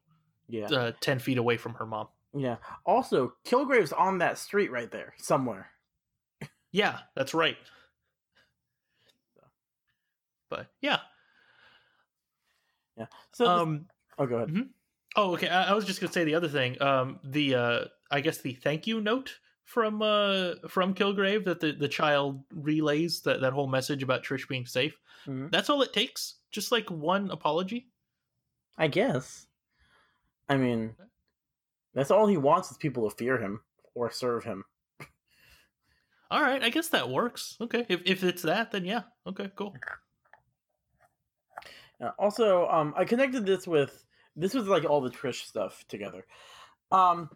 Yeah. 0.50 0.66
uh, 0.66 0.92
ten 1.00 1.20
feet 1.20 1.38
away 1.38 1.58
from 1.58 1.76
her 1.76 1.86
mom. 1.86 2.08
Yeah. 2.34 2.58
Also, 2.86 3.34
Kilgrave's 3.46 3.94
on 3.94 4.18
that 4.20 4.38
street 4.38 4.72
right 4.72 4.92
there 4.92 5.14
somewhere. 5.18 5.70
Yeah, 6.72 7.00
that's 7.16 7.34
right. 7.34 7.58
But 10.50 10.68
yeah, 10.82 11.00
yeah. 12.98 13.06
So, 13.34 13.46
um, 13.46 13.86
oh, 14.18 14.26
go 14.26 14.38
ahead. 14.38 14.68
Oh, 15.16 15.34
okay. 15.34 15.48
I, 15.48 15.72
I 15.72 15.74
was 15.74 15.86
just 15.86 16.02
gonna 16.02 16.12
say 16.14 16.24
the 16.24 16.36
other 16.36 16.48
thing. 16.48 16.82
Um, 16.82 17.20
the 17.24 17.56
uh, 17.56 17.80
I 18.12 18.22
guess 18.22 18.40
the 18.40 18.54
thank 18.54 18.88
you 18.88 19.00
note 19.02 19.38
from 19.64 20.02
uh 20.02 20.54
from 20.68 20.96
Kilgrave 20.96 21.46
that 21.46 21.60
the 21.60 21.72
the 21.74 21.88
child 21.88 22.44
relays 22.54 23.22
that 23.22 23.42
that 23.42 23.54
whole 23.54 23.68
message 23.68 24.02
about 24.02 24.24
Trish 24.24 24.48
being 24.48 24.66
safe. 24.66 25.00
Mhm. 25.28 25.52
That's 25.52 25.70
all 25.70 25.82
it 25.84 25.94
takes. 25.94 26.36
Just 26.52 26.72
like 26.72 26.90
one 26.90 27.30
apology. 27.30 27.90
I 28.78 28.88
guess. 28.88 29.46
I 30.50 30.58
mean, 30.58 30.96
that's 31.94 32.12
all 32.12 32.28
he 32.28 32.38
wants 32.38 32.72
is 32.72 32.78
people 32.78 33.10
to 33.10 33.16
fear 33.16 33.38
him 33.38 33.62
or 33.94 34.12
serve 34.12 34.44
him. 34.44 34.66
All 36.32 36.42
right, 36.42 36.64
I 36.64 36.70
guess 36.70 36.90
that 36.90 37.10
works. 37.10 37.58
Okay, 37.62 37.86
if 37.90 38.02
if 38.06 38.24
it's 38.24 38.44
that, 38.44 38.72
then 38.72 38.86
yeah. 38.86 39.02
Okay, 39.26 39.50
cool. 39.56 39.74
Uh, 42.02 42.12
also, 42.20 42.68
um, 42.68 42.94
I 42.96 43.06
connected 43.06 43.46
this 43.46 43.68
with 43.68 44.06
this 44.36 44.54
was 44.54 44.68
like 44.68 44.86
all 44.86 45.02
the 45.02 45.10
Trish 45.10 45.46
stuff 45.46 45.84
together. 45.88 46.26
Um, 46.92 47.30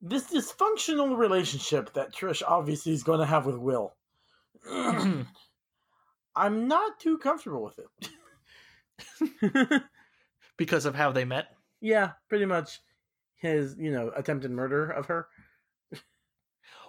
this 0.00 0.32
dysfunctional 0.32 1.16
relationship 1.16 1.92
that 1.94 2.14
Trish 2.14 2.42
obviously 2.46 2.92
is 2.92 3.02
going 3.02 3.20
to 3.20 3.26
have 3.26 3.46
with 3.46 3.56
Will. 3.56 3.94
I'm 4.70 5.26
not 6.68 7.00
too 7.00 7.18
comfortable 7.18 7.64
with 7.64 7.78
it. 7.78 9.82
because 10.56 10.84
of 10.84 10.94
how 10.94 11.12
they 11.12 11.24
met. 11.24 11.57
Yeah, 11.80 12.12
pretty 12.28 12.46
much 12.46 12.80
his, 13.36 13.76
you 13.78 13.90
know, 13.90 14.10
attempted 14.16 14.50
murder 14.50 14.90
of 14.90 15.06
her. 15.06 15.28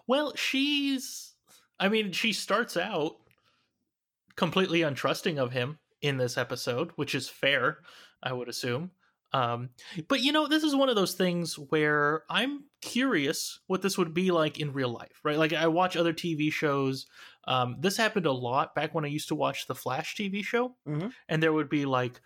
Well, 0.07 0.35
she's. 0.35 1.35
I 1.79 1.87
mean, 1.89 2.11
she 2.11 2.33
starts 2.33 2.75
out 2.75 3.17
completely 4.35 4.79
untrusting 4.81 5.37
of 5.37 5.51
him 5.51 5.79
in 6.01 6.17
this 6.17 6.37
episode, 6.37 6.91
which 6.95 7.13
is 7.15 7.29
fair, 7.29 7.79
I 8.23 8.33
would 8.33 8.49
assume. 8.49 8.91
Um, 9.31 9.69
but 10.07 10.21
you 10.21 10.31
know, 10.31 10.47
this 10.47 10.63
is 10.63 10.75
one 10.75 10.89
of 10.89 10.95
those 10.95 11.13
things 11.13 11.57
where 11.59 12.23
I'm 12.31 12.65
curious 12.81 13.59
what 13.67 13.83
this 13.83 13.97
would 13.97 14.13
be 14.13 14.31
like 14.31 14.59
in 14.59 14.73
real 14.73 14.89
life, 14.89 15.19
right? 15.23 15.37
Like 15.37 15.53
I 15.53 15.67
watch 15.67 15.95
other 15.95 16.13
TV 16.13 16.51
shows. 16.51 17.05
Um, 17.47 17.75
this 17.79 17.95
happened 17.95 18.25
a 18.25 18.31
lot 18.31 18.73
back 18.73 18.95
when 18.95 19.05
I 19.05 19.09
used 19.09 19.27
to 19.27 19.35
watch 19.35 19.67
the 19.67 19.75
Flash 19.75 20.15
TV 20.15 20.43
show, 20.43 20.75
Mhm. 20.87 21.13
and 21.27 21.43
there 21.43 21.53
would 21.53 21.69
be 21.69 21.85
like 21.85 22.19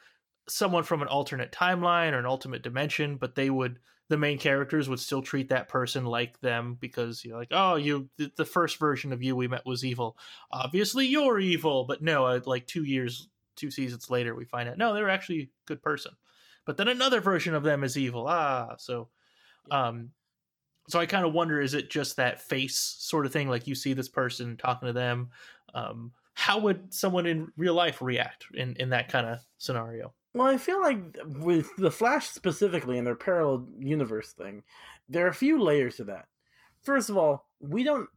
someone 0.48 0.84
from 0.84 1.02
an 1.02 1.08
alternate 1.08 1.52
timeline 1.52 2.14
or 2.14 2.20
an 2.20 2.26
ultimate 2.26 2.62
dimension, 2.62 3.18
but 3.18 3.36
they 3.36 3.50
would 3.50 3.80
the 4.10 4.18
main 4.18 4.38
characters 4.38 4.90
would 4.90 5.00
still 5.00 5.22
treat 5.22 5.50
that 5.50 5.70
person 5.70 6.06
like 6.06 6.40
them 6.42 6.78
because 6.80 7.24
you're 7.24 7.38
like, 7.38 7.48
oh, 7.52 7.76
you 7.76 8.10
the, 8.18 8.32
the 8.36 8.46
first 8.46 8.78
version 8.78 9.14
of 9.14 9.24
you 9.24 9.36
we 9.36 9.48
met 9.48 9.66
was 9.66 9.86
evil. 9.86 10.18
Obviously, 10.52 11.08
you're 11.08 11.40
evil, 11.40 11.86
but 11.86 12.02
no, 12.02 12.40
like 12.46 12.68
two 12.68 12.84
years, 12.84 13.28
two 13.56 13.72
seasons 13.72 14.10
later, 14.10 14.36
we 14.36 14.46
find 14.46 14.68
out 14.70 14.78
no, 14.78 14.94
they're 14.94 15.10
actually 15.10 15.40
a 15.40 15.50
good 15.66 15.82
person. 15.82 16.12
But 16.66 16.78
then 16.78 16.88
another 16.88 17.22
version 17.22 17.56
of 17.56 17.64
them 17.64 17.84
is 17.84 17.98
evil. 17.98 18.28
Ah, 18.28 18.76
so, 18.78 19.10
um, 19.72 20.12
so 20.90 21.00
I 21.00 21.06
kind 21.06 21.26
of 21.26 21.34
wonder, 21.34 21.60
is 21.60 21.74
it 21.74 21.90
just 21.90 22.18
that 22.18 22.42
face 22.42 22.78
sort 22.78 23.26
of 23.26 23.34
thing? 23.34 23.50
Like 23.50 23.68
you 23.68 23.76
see 23.76 23.94
this 23.94 24.10
person 24.10 24.58
talking 24.58 24.88
to 24.88 24.94
them. 24.94 25.30
Um, 25.74 26.12
how 26.34 26.60
would 26.60 26.94
someone 26.94 27.26
in 27.26 27.52
real 27.58 27.74
life 27.74 28.02
react 28.02 28.46
in 28.54 28.76
in 28.76 28.90
that 28.90 29.10
kind 29.10 29.28
of 29.28 29.40
scenario? 29.58 30.14
Well, 30.34 30.48
I 30.48 30.58
feel 30.58 30.82
like 30.82 31.18
with 31.26 31.76
the 31.78 31.92
Flash 31.92 32.30
specifically 32.30 32.98
and 32.98 33.06
their 33.06 33.16
parallel 33.16 33.68
universe 33.78 34.32
thing, 34.32 34.64
there 35.08 35.26
are 35.26 35.30
a 35.30 35.34
few 35.34 35.62
layers 35.62 35.98
to 35.98 36.06
that. 36.06 36.28
First 36.82 37.10
of 37.10 37.18
all, 37.18 37.48
we 37.60 37.84
don't, 37.84 38.10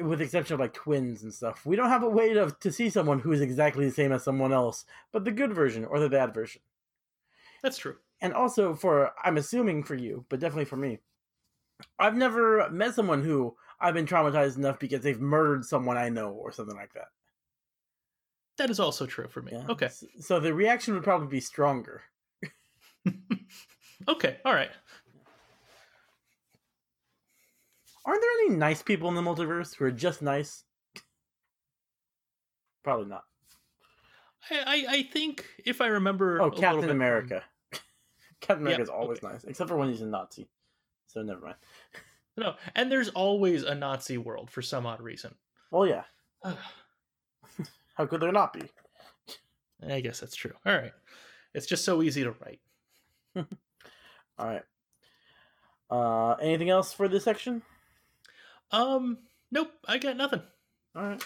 with 0.00 0.20
the 0.20 0.24
exception 0.24 0.54
of 0.54 0.60
like 0.60 0.72
twins 0.72 1.22
and 1.22 1.34
stuff, 1.34 1.66
we 1.66 1.76
don't 1.76 1.90
have 1.90 2.02
a 2.02 2.08
way 2.08 2.32
to, 2.32 2.54
to 2.60 2.72
see 2.72 2.88
someone 2.88 3.20
who 3.20 3.32
is 3.32 3.42
exactly 3.42 3.84
the 3.84 3.92
same 3.94 4.12
as 4.12 4.24
someone 4.24 4.52
else, 4.52 4.86
but 5.12 5.24
the 5.24 5.32
good 5.32 5.52
version 5.52 5.84
or 5.84 6.00
the 6.00 6.08
bad 6.08 6.32
version. 6.32 6.62
That's 7.62 7.78
true. 7.78 7.96
And 8.22 8.32
also 8.32 8.74
for, 8.74 9.12
I'm 9.22 9.36
assuming 9.36 9.84
for 9.84 9.94
you, 9.94 10.24
but 10.28 10.40
definitely 10.40 10.64
for 10.64 10.76
me, 10.76 10.98
I've 11.98 12.16
never 12.16 12.70
met 12.70 12.94
someone 12.94 13.22
who 13.22 13.56
I've 13.80 13.94
been 13.94 14.06
traumatized 14.06 14.56
enough 14.56 14.78
because 14.78 15.02
they've 15.02 15.20
murdered 15.20 15.64
someone 15.64 15.96
I 15.96 16.08
know 16.08 16.30
or 16.30 16.52
something 16.52 16.76
like 16.76 16.94
that. 16.94 17.08
That 18.60 18.68
is 18.68 18.78
also 18.78 19.06
true 19.06 19.26
for 19.26 19.40
me. 19.40 19.52
Yeah. 19.54 19.64
Okay. 19.70 19.88
So 20.20 20.38
the 20.38 20.52
reaction 20.52 20.92
would 20.92 21.02
probably 21.02 21.28
be 21.28 21.40
stronger. 21.40 22.02
Okay. 24.08 24.38
All 24.44 24.54
right. 24.54 24.70
Aren't 28.06 28.20
there 28.22 28.30
any 28.46 28.56
nice 28.56 28.82
people 28.82 29.08
in 29.10 29.14
the 29.14 29.20
multiverse 29.20 29.74
who 29.74 29.84
are 29.84 29.90
just 29.90 30.22
nice? 30.22 30.64
Probably 32.82 33.06
not. 33.06 33.24
I, 34.50 34.58
I, 34.58 34.84
I 34.88 35.02
think 35.02 35.44
if 35.66 35.82
I 35.82 35.88
remember. 35.88 36.40
Oh, 36.40 36.50
Captain 36.50 36.80
bit 36.80 36.88
from- 36.88 36.96
America. 36.96 37.42
Captain 38.40 38.66
Yeah, 38.66 38.82
always 38.90 39.22
nice, 39.22 39.44
except 39.44 39.68
for 39.68 39.76
when 39.76 39.90
he's 39.90 40.00
a 40.00 40.06
Nazi. 40.06 40.48
So 41.08 41.20
never 41.20 41.40
mind. 41.42 41.56
No, 42.38 42.54
and 42.74 42.90
there's 42.90 43.10
always 43.10 43.64
a 43.64 43.74
Nazi 43.74 44.16
world 44.16 44.50
for 44.50 44.62
some 44.62 44.86
odd 44.86 45.02
reason. 45.02 45.34
Well, 45.70 45.86
yeah. 45.86 46.04
How 48.00 48.06
could 48.06 48.22
there 48.22 48.32
not 48.32 48.54
be? 48.54 48.62
I 49.86 50.00
guess 50.00 50.20
that's 50.20 50.34
true. 50.34 50.54
All 50.64 50.72
right. 50.72 50.92
It's 51.52 51.66
just 51.66 51.84
so 51.84 52.00
easy 52.00 52.24
to 52.24 52.30
write. 52.30 52.60
All 53.36 54.46
right. 54.46 54.62
Uh, 55.90 56.30
anything 56.40 56.70
else 56.70 56.94
for 56.94 57.08
this 57.08 57.24
section? 57.24 57.60
Um, 58.70 59.18
nope, 59.52 59.70
I 59.86 59.98
got 59.98 60.16
nothing. 60.16 60.40
All 60.96 61.02
right. 61.02 61.22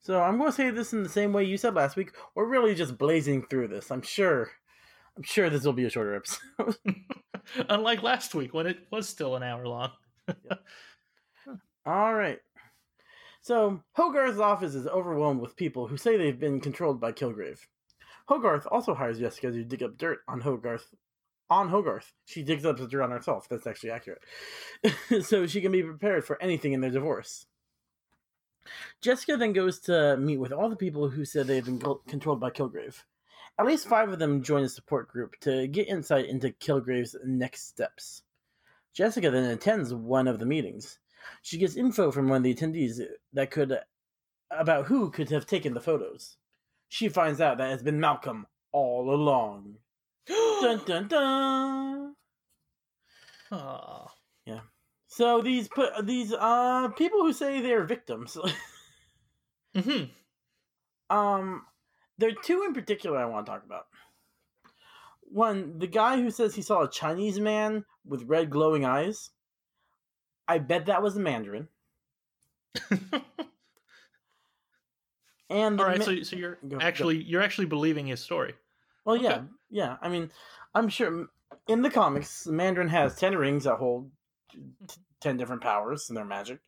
So 0.00 0.22
I'm 0.22 0.38
going 0.38 0.48
to 0.48 0.56
say 0.56 0.70
this 0.70 0.94
in 0.94 1.02
the 1.02 1.08
same 1.10 1.34
way 1.34 1.44
you 1.44 1.58
said 1.58 1.74
last 1.74 1.96
week. 1.96 2.12
We're 2.34 2.48
really 2.48 2.74
just 2.74 2.96
blazing 2.96 3.44
through 3.50 3.68
this. 3.68 3.90
I'm 3.90 4.00
sure. 4.00 4.48
I'm 5.18 5.22
sure 5.22 5.50
this 5.50 5.64
will 5.64 5.74
be 5.74 5.84
a 5.84 5.90
shorter 5.90 6.14
episode. 6.14 6.76
Unlike 7.68 8.02
last 8.02 8.34
week 8.34 8.54
when 8.54 8.66
it 8.66 8.86
was 8.90 9.06
still 9.06 9.36
an 9.36 9.42
hour 9.42 9.66
long. 9.66 9.90
All 11.84 12.14
right. 12.14 12.38
So 13.40 13.82
Hogarth's 13.92 14.38
office 14.38 14.74
is 14.74 14.86
overwhelmed 14.86 15.40
with 15.40 15.56
people 15.56 15.86
who 15.86 15.96
say 15.96 16.16
they've 16.16 16.38
been 16.38 16.60
controlled 16.60 17.00
by 17.00 17.12
Kilgrave. 17.12 17.60
Hogarth 18.26 18.66
also 18.70 18.94
hires 18.94 19.18
Jessica 19.18 19.50
to 19.50 19.64
dig 19.64 19.82
up 19.82 19.96
dirt 19.96 20.20
on 20.28 20.40
Hogarth. 20.40 20.94
On 21.48 21.68
Hogarth, 21.68 22.12
she 22.26 22.42
digs 22.44 22.64
up 22.64 22.76
the 22.76 22.86
dirt 22.86 23.02
on 23.02 23.10
herself. 23.10 23.48
That's 23.48 23.66
actually 23.66 23.90
accurate, 23.90 24.22
so 25.22 25.46
she 25.46 25.60
can 25.60 25.72
be 25.72 25.82
prepared 25.82 26.24
for 26.24 26.40
anything 26.40 26.74
in 26.74 26.80
their 26.80 26.92
divorce. 26.92 27.46
Jessica 29.00 29.36
then 29.36 29.52
goes 29.52 29.80
to 29.80 30.16
meet 30.16 30.36
with 30.36 30.52
all 30.52 30.68
the 30.68 30.76
people 30.76 31.08
who 31.08 31.24
said 31.24 31.46
they've 31.46 31.64
been 31.64 31.82
controlled 32.06 32.38
by 32.38 32.50
Kilgrave. 32.50 33.02
At 33.58 33.66
least 33.66 33.88
five 33.88 34.10
of 34.10 34.18
them 34.18 34.42
join 34.42 34.62
a 34.62 34.68
support 34.68 35.08
group 35.08 35.34
to 35.40 35.66
get 35.66 35.88
insight 35.88 36.26
into 36.26 36.50
Kilgrave's 36.50 37.16
next 37.24 37.68
steps. 37.68 38.22
Jessica 38.92 39.30
then 39.30 39.50
attends 39.50 39.92
one 39.92 40.28
of 40.28 40.38
the 40.38 40.46
meetings. 40.46 40.98
She 41.42 41.58
gets 41.58 41.76
info 41.76 42.10
from 42.10 42.28
one 42.28 42.38
of 42.38 42.42
the 42.42 42.54
attendees 42.54 43.00
that 43.32 43.50
could 43.50 43.78
about 44.50 44.86
who 44.86 45.10
could 45.10 45.30
have 45.30 45.46
taken 45.46 45.74
the 45.74 45.80
photos. 45.80 46.36
She 46.88 47.08
finds 47.08 47.40
out 47.40 47.58
that 47.58 47.72
it's 47.72 47.82
been 47.82 48.00
Malcolm 48.00 48.46
all 48.72 49.14
along. 49.14 49.76
dun 50.26 50.80
dun 50.86 51.08
dun. 51.08 52.14
Aww. 53.52 54.08
Yeah. 54.44 54.60
So 55.06 55.40
these 55.42 55.68
put 55.68 56.06
these 56.06 56.32
uh 56.32 56.88
people 56.96 57.20
who 57.20 57.32
say 57.32 57.60
they're 57.60 57.84
victims. 57.84 58.36
hmm 59.76 60.04
Um, 61.08 61.64
there 62.18 62.30
are 62.30 62.42
two 62.44 62.64
in 62.66 62.74
particular 62.74 63.18
I 63.18 63.24
want 63.26 63.46
to 63.46 63.52
talk 63.52 63.64
about. 63.64 63.86
One, 65.22 65.78
the 65.78 65.86
guy 65.86 66.20
who 66.20 66.30
says 66.30 66.54
he 66.54 66.62
saw 66.62 66.82
a 66.82 66.90
Chinese 66.90 67.38
man 67.38 67.84
with 68.04 68.24
red 68.24 68.50
glowing 68.50 68.84
eyes. 68.84 69.30
I 70.50 70.58
bet 70.58 70.86
that 70.86 71.00
was 71.00 71.16
a 71.16 71.20
Mandarin. 71.20 71.68
and 75.48 75.80
All 75.80 75.86
right, 75.86 75.98
ma- 75.98 76.04
so 76.04 76.22
so 76.22 76.36
you're 76.36 76.58
Go- 76.68 76.78
go. 76.78 76.80
actually 76.80 77.22
you're 77.22 77.42
actually 77.42 77.66
believing 77.66 78.06
his 78.06 78.20
story. 78.20 78.54
well, 79.04 79.16
yeah, 79.16 79.32
okay. 79.34 79.42
yeah. 79.70 79.96
I 80.02 80.08
mean, 80.08 80.30
I'm 80.74 80.88
sure 80.88 81.28
in 81.68 81.82
the 81.82 81.90
comics, 81.90 82.44
the 82.44 82.52
Mandarin 82.52 82.88
has 82.88 83.16
ten 83.16 83.36
rings 83.36 83.64
that 83.64 83.76
hold 83.76 84.10
t- 84.52 84.58
ten 85.20 85.36
different 85.36 85.62
powers 85.62 86.08
and 86.08 86.16
they're 86.16 86.24
magic. 86.24 86.58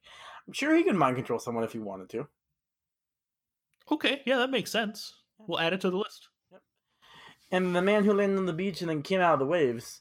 I'm 0.46 0.52
sure 0.52 0.74
he 0.76 0.84
could 0.84 0.96
mind 0.96 1.16
control 1.16 1.38
someone 1.38 1.64
if 1.64 1.72
he 1.72 1.78
wanted 1.78 2.08
to. 2.10 2.26
Okay, 3.90 4.22
yeah, 4.24 4.38
that 4.38 4.50
makes 4.50 4.70
sense. 4.70 5.14
We'll 5.38 5.60
add 5.60 5.72
it 5.72 5.80
to 5.82 5.90
the 5.90 5.96
list. 5.98 6.28
And 7.50 7.74
the 7.76 7.82
man 7.82 8.04
who 8.04 8.12
landed 8.14 8.38
on 8.38 8.46
the 8.46 8.52
beach 8.52 8.80
and 8.80 8.88
then 8.88 9.02
came 9.02 9.20
out 9.20 9.34
of 9.34 9.38
the 9.40 9.44
waves, 9.46 10.00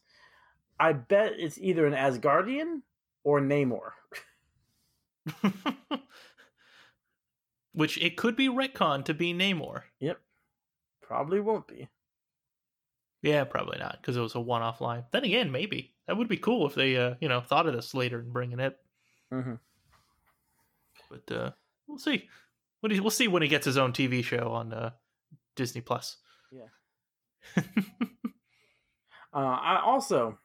I 0.80 0.94
bet 0.94 1.34
it's 1.36 1.58
either 1.58 1.86
an 1.86 1.94
Asgardian 1.94 2.82
or 3.24 3.42
Namor. 3.42 3.92
Which 7.74 7.98
it 8.00 8.18
could 8.18 8.36
be 8.36 8.50
retcon 8.50 9.06
to 9.06 9.14
be 9.14 9.34
Namor. 9.34 9.84
Yep. 10.00 10.20
Probably 11.02 11.40
won't 11.40 11.68
be. 11.68 11.88
Yeah, 13.22 13.44
probably 13.44 13.78
not 13.78 13.98
because 14.02 14.18
it 14.18 14.22
was 14.22 14.36
a 14.36 14.40
one-off 14.40 14.82
line. 14.82 15.04
Then 15.12 15.24
again, 15.24 15.52
maybe 15.52 15.94
that 16.08 16.18
would 16.18 16.28
be 16.28 16.38
cool 16.38 16.66
if 16.68 16.74
they, 16.74 16.98
uh, 16.98 17.16
you 17.22 17.30
know, 17.30 17.40
thought 17.40 17.68
of 17.68 17.74
this 17.74 17.94
later 17.94 18.20
and 18.20 18.34
bringing 18.34 18.60
it. 18.60 18.78
Mm-hmm. 19.32 19.54
But 21.10 21.36
uh, 21.36 21.52
we'll 21.88 22.00
see. 22.00 22.28
What 22.80 22.92
we'll 22.92 23.12
see 23.12 23.28
when 23.28 23.44
he 23.44 23.48
gets 23.48 23.66
his 23.66 23.78
own 23.78 23.94
TV 23.94 24.24
show 24.24 24.52
on 24.52 24.74
uh, 24.74 24.92
Disney 25.56 25.82
Plus. 25.82 26.18
Yeah. 26.52 27.64
Uh, 29.34 29.38
I 29.62 29.82
also 29.82 30.38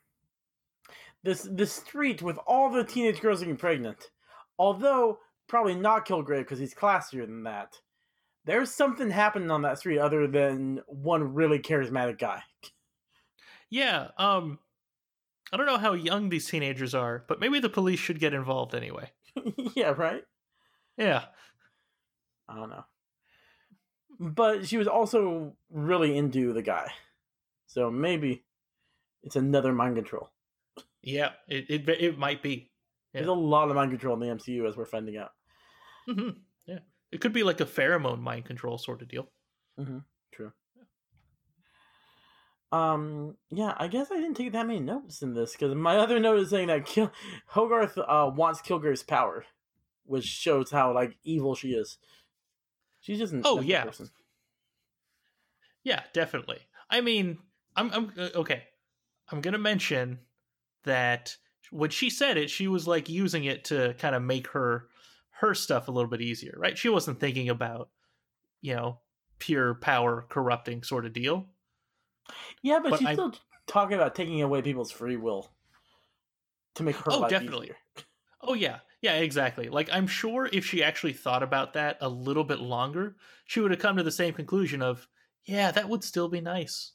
this 1.26 1.42
this 1.50 1.72
street 1.72 2.22
with 2.22 2.38
all 2.46 2.70
the 2.70 2.84
teenage 2.84 3.20
girls 3.20 3.40
getting 3.40 3.56
pregnant, 3.56 4.10
although 4.58 5.18
probably 5.48 5.74
not 5.74 6.06
Kilgrave 6.06 6.38
because 6.38 6.60
he's 6.60 6.74
classier 6.74 7.26
than 7.26 7.42
that. 7.42 7.80
There's 8.44 8.70
something 8.70 9.10
happening 9.10 9.50
on 9.50 9.62
that 9.62 9.78
street 9.78 9.98
other 9.98 10.28
than 10.28 10.80
one 10.86 11.34
really 11.34 11.58
charismatic 11.58 12.18
guy. 12.18 12.42
yeah. 13.70 14.08
Um, 14.16 14.60
I 15.52 15.56
don't 15.56 15.66
know 15.66 15.78
how 15.78 15.94
young 15.94 16.28
these 16.28 16.48
teenagers 16.48 16.94
are, 16.94 17.24
but 17.26 17.40
maybe 17.40 17.58
the 17.58 17.68
police 17.68 17.98
should 17.98 18.20
get 18.20 18.34
involved 18.34 18.74
anyway. 18.74 19.10
yeah, 19.74 19.94
right. 19.96 20.22
Yeah. 20.96 21.24
I 22.48 22.54
don't 22.54 22.70
know. 22.70 22.84
But 24.20 24.66
she 24.68 24.78
was 24.78 24.86
also 24.86 25.56
really 25.70 26.16
into 26.16 26.52
the 26.52 26.62
guy, 26.62 26.90
so 27.66 27.90
maybe 27.90 28.44
it's 29.24 29.36
another 29.36 29.72
mind 29.72 29.96
control. 29.96 30.30
Yeah. 31.06 31.30
It 31.48 31.70
it 31.70 31.88
it 31.88 32.18
might 32.18 32.42
be. 32.42 32.70
Yeah. 33.14 33.20
There's 33.20 33.28
a 33.28 33.32
lot 33.32 33.70
of 33.70 33.76
mind 33.76 33.92
control 33.92 34.14
in 34.14 34.20
the 34.20 34.34
MCU 34.34 34.68
as 34.68 34.76
we're 34.76 34.84
finding 34.84 35.16
out. 35.16 35.30
hmm 36.06 36.30
Yeah. 36.66 36.80
It 37.12 37.20
could 37.20 37.32
be 37.32 37.44
like 37.44 37.60
a 37.60 37.64
pheromone 37.64 38.20
mind 38.20 38.44
control 38.44 38.76
sort 38.76 39.00
of 39.00 39.08
deal. 39.08 39.28
True. 40.32 40.52
Um. 42.72 43.36
Yeah, 43.50 43.74
I 43.78 43.86
guess 43.88 44.10
I 44.10 44.16
didn't 44.16 44.34
take 44.34 44.52
that 44.52 44.66
many 44.66 44.80
notes 44.80 45.22
in 45.22 45.34
this 45.34 45.52
because 45.52 45.74
my 45.74 45.96
other 46.04 46.18
note 46.18 46.40
is 46.40 46.50
saying 46.50 46.66
that 46.68 46.84
Kil- 46.84 47.12
Hogarth 47.46 47.96
uh, 47.96 48.30
wants 48.34 48.60
Kilgrave's 48.60 49.04
power, 49.04 49.44
which 50.04 50.24
shows 50.24 50.70
how 50.72 50.92
like 50.92 51.16
evil 51.22 51.54
she 51.54 51.70
is. 51.72 51.98
She's 53.00 53.18
just 53.18 53.32
an 53.32 53.42
Oh, 53.44 53.60
yeah. 53.60 53.84
person. 53.84 54.10
Yeah, 55.84 56.02
definitely. 56.12 56.58
I 56.90 57.00
mean, 57.00 57.38
I'm 57.76 57.92
I'm 57.92 58.12
uh, 58.18 58.28
okay. 58.34 58.64
I'm 59.30 59.40
gonna 59.40 59.58
mention 59.58 60.18
that 60.86 61.36
when 61.70 61.90
she 61.90 62.10
said 62.10 62.38
it, 62.38 62.50
she 62.50 62.68
was 62.68 62.88
like 62.88 63.08
using 63.10 63.44
it 63.44 63.64
to 63.66 63.94
kind 63.98 64.16
of 64.16 64.22
make 64.22 64.48
her 64.48 64.88
her 65.30 65.54
stuff 65.54 65.88
a 65.88 65.92
little 65.92 66.10
bit 66.10 66.22
easier, 66.22 66.54
right? 66.58 66.78
She 66.78 66.88
wasn't 66.88 67.20
thinking 67.20 67.50
about, 67.50 67.90
you 68.62 68.74
know, 68.76 69.00
pure 69.40 69.74
power 69.76 70.26
corrupting 70.30 70.84
sort 70.84 71.06
of 71.06 71.12
deal. 71.14 71.50
Yeah, 72.62 72.80
but, 72.80 72.94
But 72.94 72.96
she's 72.96 73.06
I- 73.06 73.12
still 73.12 73.34
talking 73.66 73.94
about 73.96 74.14
taking 74.14 74.42
away 74.42 74.60
people's 74.62 74.90
free 74.90 75.16
will 75.16 75.54
to 76.74 76.82
make 76.82 76.96
her 76.96 77.10
Oh, 77.10 77.16
life 77.16 77.30
definitely. 77.30 77.40
easier. 77.40 77.76
Oh 78.42 78.54
yeah, 78.54 78.80
yeah, 79.02 79.14
exactly. 79.16 79.68
Like 79.70 79.90
I'm 79.92 80.06
sure 80.08 80.46
if 80.52 80.66
she 80.66 80.82
actually 80.84 81.14
thought 81.14 81.42
about 81.44 81.74
that 81.74 81.98
a 82.02 82.08
little 82.10 82.44
bit 82.44 82.60
longer, 82.60 83.16
she 83.46 83.60
would 83.60 83.72
have 83.72 83.80
come 83.80 83.96
to 83.98 84.04
the 84.04 84.12
same 84.12 84.34
conclusion 84.34 84.82
of, 84.82 85.08
yeah, 85.44 85.72
that 85.72 85.88
would 85.90 86.04
still 86.04 86.28
be 86.28 86.42
nice. 86.42 86.94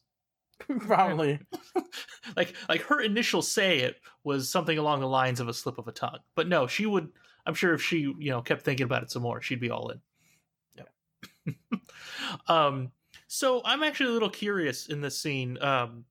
Probably. 0.80 1.40
like 2.36 2.56
like 2.70 2.82
her 2.84 3.02
initial 3.02 3.42
say 3.42 3.80
it 3.80 3.98
was 4.24 4.50
something 4.50 4.78
along 4.78 5.00
the 5.00 5.08
lines 5.08 5.40
of 5.40 5.48
a 5.48 5.54
slip 5.54 5.78
of 5.78 5.88
a 5.88 5.92
tongue. 5.92 6.20
But 6.36 6.48
no, 6.48 6.68
she 6.68 6.86
would 6.86 7.10
I'm 7.46 7.54
sure 7.54 7.74
if 7.74 7.82
she, 7.82 8.00
you 8.20 8.30
know, 8.32 8.42
kept 8.42 8.64
thinking 8.64 8.84
about 8.84 9.04
it 9.04 9.12
some 9.12 9.24
more, 9.24 9.42
she'd 9.42 9.60
be 9.60 9.72
all 9.72 9.90
in. 9.90 10.02
Yeah. 10.76 11.54
um 12.48 12.92
so 13.28 13.62
I'm 13.66 13.84
actually 13.84 14.10
a 14.10 14.14
little 14.14 14.30
curious 14.30 14.88
in 14.88 15.02
this 15.02 15.20
scene 15.20 15.58
um 15.62 16.06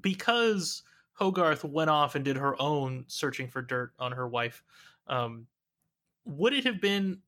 because 0.00 0.82
Hogarth 1.12 1.64
went 1.64 1.90
off 1.90 2.14
and 2.14 2.24
did 2.24 2.36
her 2.36 2.60
own 2.60 3.04
searching 3.06 3.48
for 3.48 3.62
dirt 3.62 3.92
on 3.98 4.12
her 4.12 4.28
wife. 4.28 4.62
Um 5.06 5.46
would 6.24 6.54
it 6.54 6.64
have 6.64 6.80
been 6.80 7.18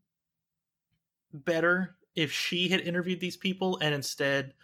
better 1.33 1.97
if 2.15 2.33
she 2.33 2.69
had 2.69 2.81
interviewed 2.81 3.21
these 3.21 3.37
people 3.37 3.79
and 3.83 3.95
instead 3.95 4.55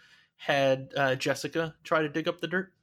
had 0.45 0.91
uh, 0.97 1.15
Jessica 1.15 1.73
try 1.83 2.01
to 2.01 2.09
dig 2.09 2.27
up 2.27 2.41
the 2.41 2.47
dirt? 2.47 2.73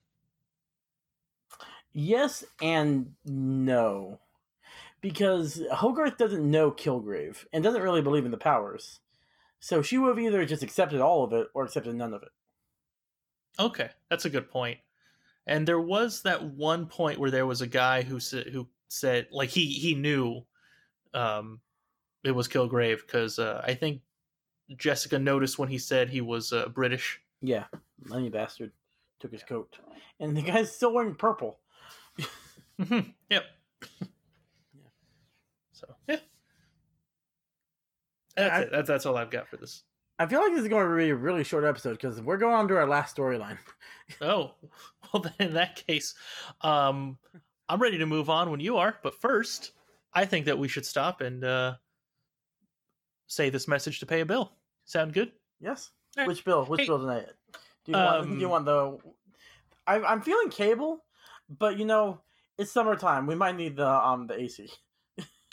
Yes 1.92 2.42
and 2.62 3.12
no. 3.24 4.18
Because 5.02 5.62
Hogarth 5.72 6.16
doesn't 6.16 6.50
know 6.50 6.70
Kilgrave 6.70 7.44
and 7.52 7.62
doesn't 7.62 7.82
really 7.82 8.02
believe 8.02 8.24
in 8.24 8.30
the 8.30 8.38
powers. 8.38 9.00
So 9.58 9.82
she 9.82 9.98
would 9.98 10.08
have 10.08 10.18
either 10.18 10.44
just 10.46 10.62
accepted 10.62 11.00
all 11.00 11.22
of 11.22 11.32
it 11.34 11.48
or 11.52 11.64
accepted 11.64 11.94
none 11.94 12.14
of 12.14 12.22
it. 12.22 12.30
Okay, 13.58 13.90
that's 14.08 14.24
a 14.24 14.30
good 14.30 14.50
point. 14.50 14.78
And 15.46 15.66
there 15.66 15.80
was 15.80 16.22
that 16.22 16.42
one 16.42 16.86
point 16.86 17.18
where 17.18 17.30
there 17.30 17.46
was 17.46 17.60
a 17.60 17.66
guy 17.66 18.02
who 18.02 18.20
said 18.20 18.46
who 18.46 18.68
said 18.88 19.26
like 19.30 19.50
he 19.50 19.66
he 19.66 19.94
knew 19.94 20.42
um 21.12 21.60
it 22.24 22.30
was 22.30 22.48
Kilgrave 22.48 23.00
because 23.06 23.38
uh, 23.38 23.62
I 23.64 23.74
think 23.74 24.00
Jessica 24.76 25.18
noticed 25.18 25.58
when 25.58 25.68
he 25.68 25.78
said 25.78 26.08
he 26.08 26.20
was 26.20 26.52
uh, 26.52 26.68
British. 26.68 27.20
Yeah, 27.42 27.64
money 28.06 28.28
bastard 28.28 28.72
took 29.20 29.32
his 29.32 29.42
coat. 29.42 29.78
And 30.18 30.36
the 30.36 30.42
guy's 30.42 30.74
still 30.74 30.92
wearing 30.92 31.14
purple. 31.14 31.58
Mhm, 32.80 33.12
yep. 33.28 33.44
So 35.72 35.86
yeah, 36.08 36.16
that's 38.36 38.52
I- 38.52 38.60
it. 38.62 38.70
That's, 38.70 38.88
that's 38.88 39.06
all 39.06 39.16
I've 39.16 39.30
got 39.30 39.48
for 39.48 39.56
this. 39.56 39.82
I 40.18 40.26
feel 40.26 40.40
like 40.42 40.52
this 40.52 40.60
is 40.62 40.68
going 40.68 40.86
to 40.90 40.96
be 40.96 41.08
a 41.08 41.14
really 41.14 41.42
short 41.44 41.64
episode 41.64 41.92
because 41.92 42.20
we're 42.20 42.36
going 42.36 42.54
on 42.54 42.68
to 42.68 42.76
our 42.76 42.86
last 42.86 43.16
storyline. 43.16 43.58
Oh, 44.20 44.54
well 45.14 45.22
then 45.22 45.32
in 45.38 45.54
that 45.54 45.86
case, 45.86 46.14
um, 46.62 47.16
I'm 47.68 47.80
ready 47.80 47.96
to 47.98 48.06
move 48.06 48.28
on 48.28 48.50
when 48.50 48.58
you 48.58 48.76
are. 48.76 48.98
But 49.04 49.14
first, 49.20 49.70
I 50.12 50.24
think 50.24 50.46
that 50.46 50.58
we 50.58 50.66
should 50.66 50.84
stop 50.84 51.20
and 51.20 51.44
uh, 51.44 51.74
say 53.28 53.50
this 53.50 53.68
message 53.68 54.00
to 54.00 54.06
pay 54.06 54.20
a 54.20 54.26
bill. 54.26 54.50
Sound 54.84 55.12
good? 55.12 55.30
Yes. 55.60 55.90
Which 56.26 56.44
bill? 56.44 56.64
Which 56.64 56.80
Hey, 56.80 56.86
bill 56.86 56.98
tonight? 56.98 57.28
Do 57.84 57.92
you 57.92 57.98
want? 57.98 58.28
Do 58.28 58.34
you 58.38 58.46
um, 58.46 58.50
want 58.50 58.64
the? 58.64 58.98
I, 59.86 60.00
I'm 60.00 60.22
feeling 60.22 60.50
cable, 60.50 61.04
but 61.58 61.78
you 61.78 61.84
know 61.84 62.20
it's 62.58 62.72
summertime. 62.72 63.26
We 63.26 63.34
might 63.34 63.56
need 63.56 63.76
the 63.76 63.88
um 63.88 64.26
the 64.26 64.40
AC. 64.40 64.68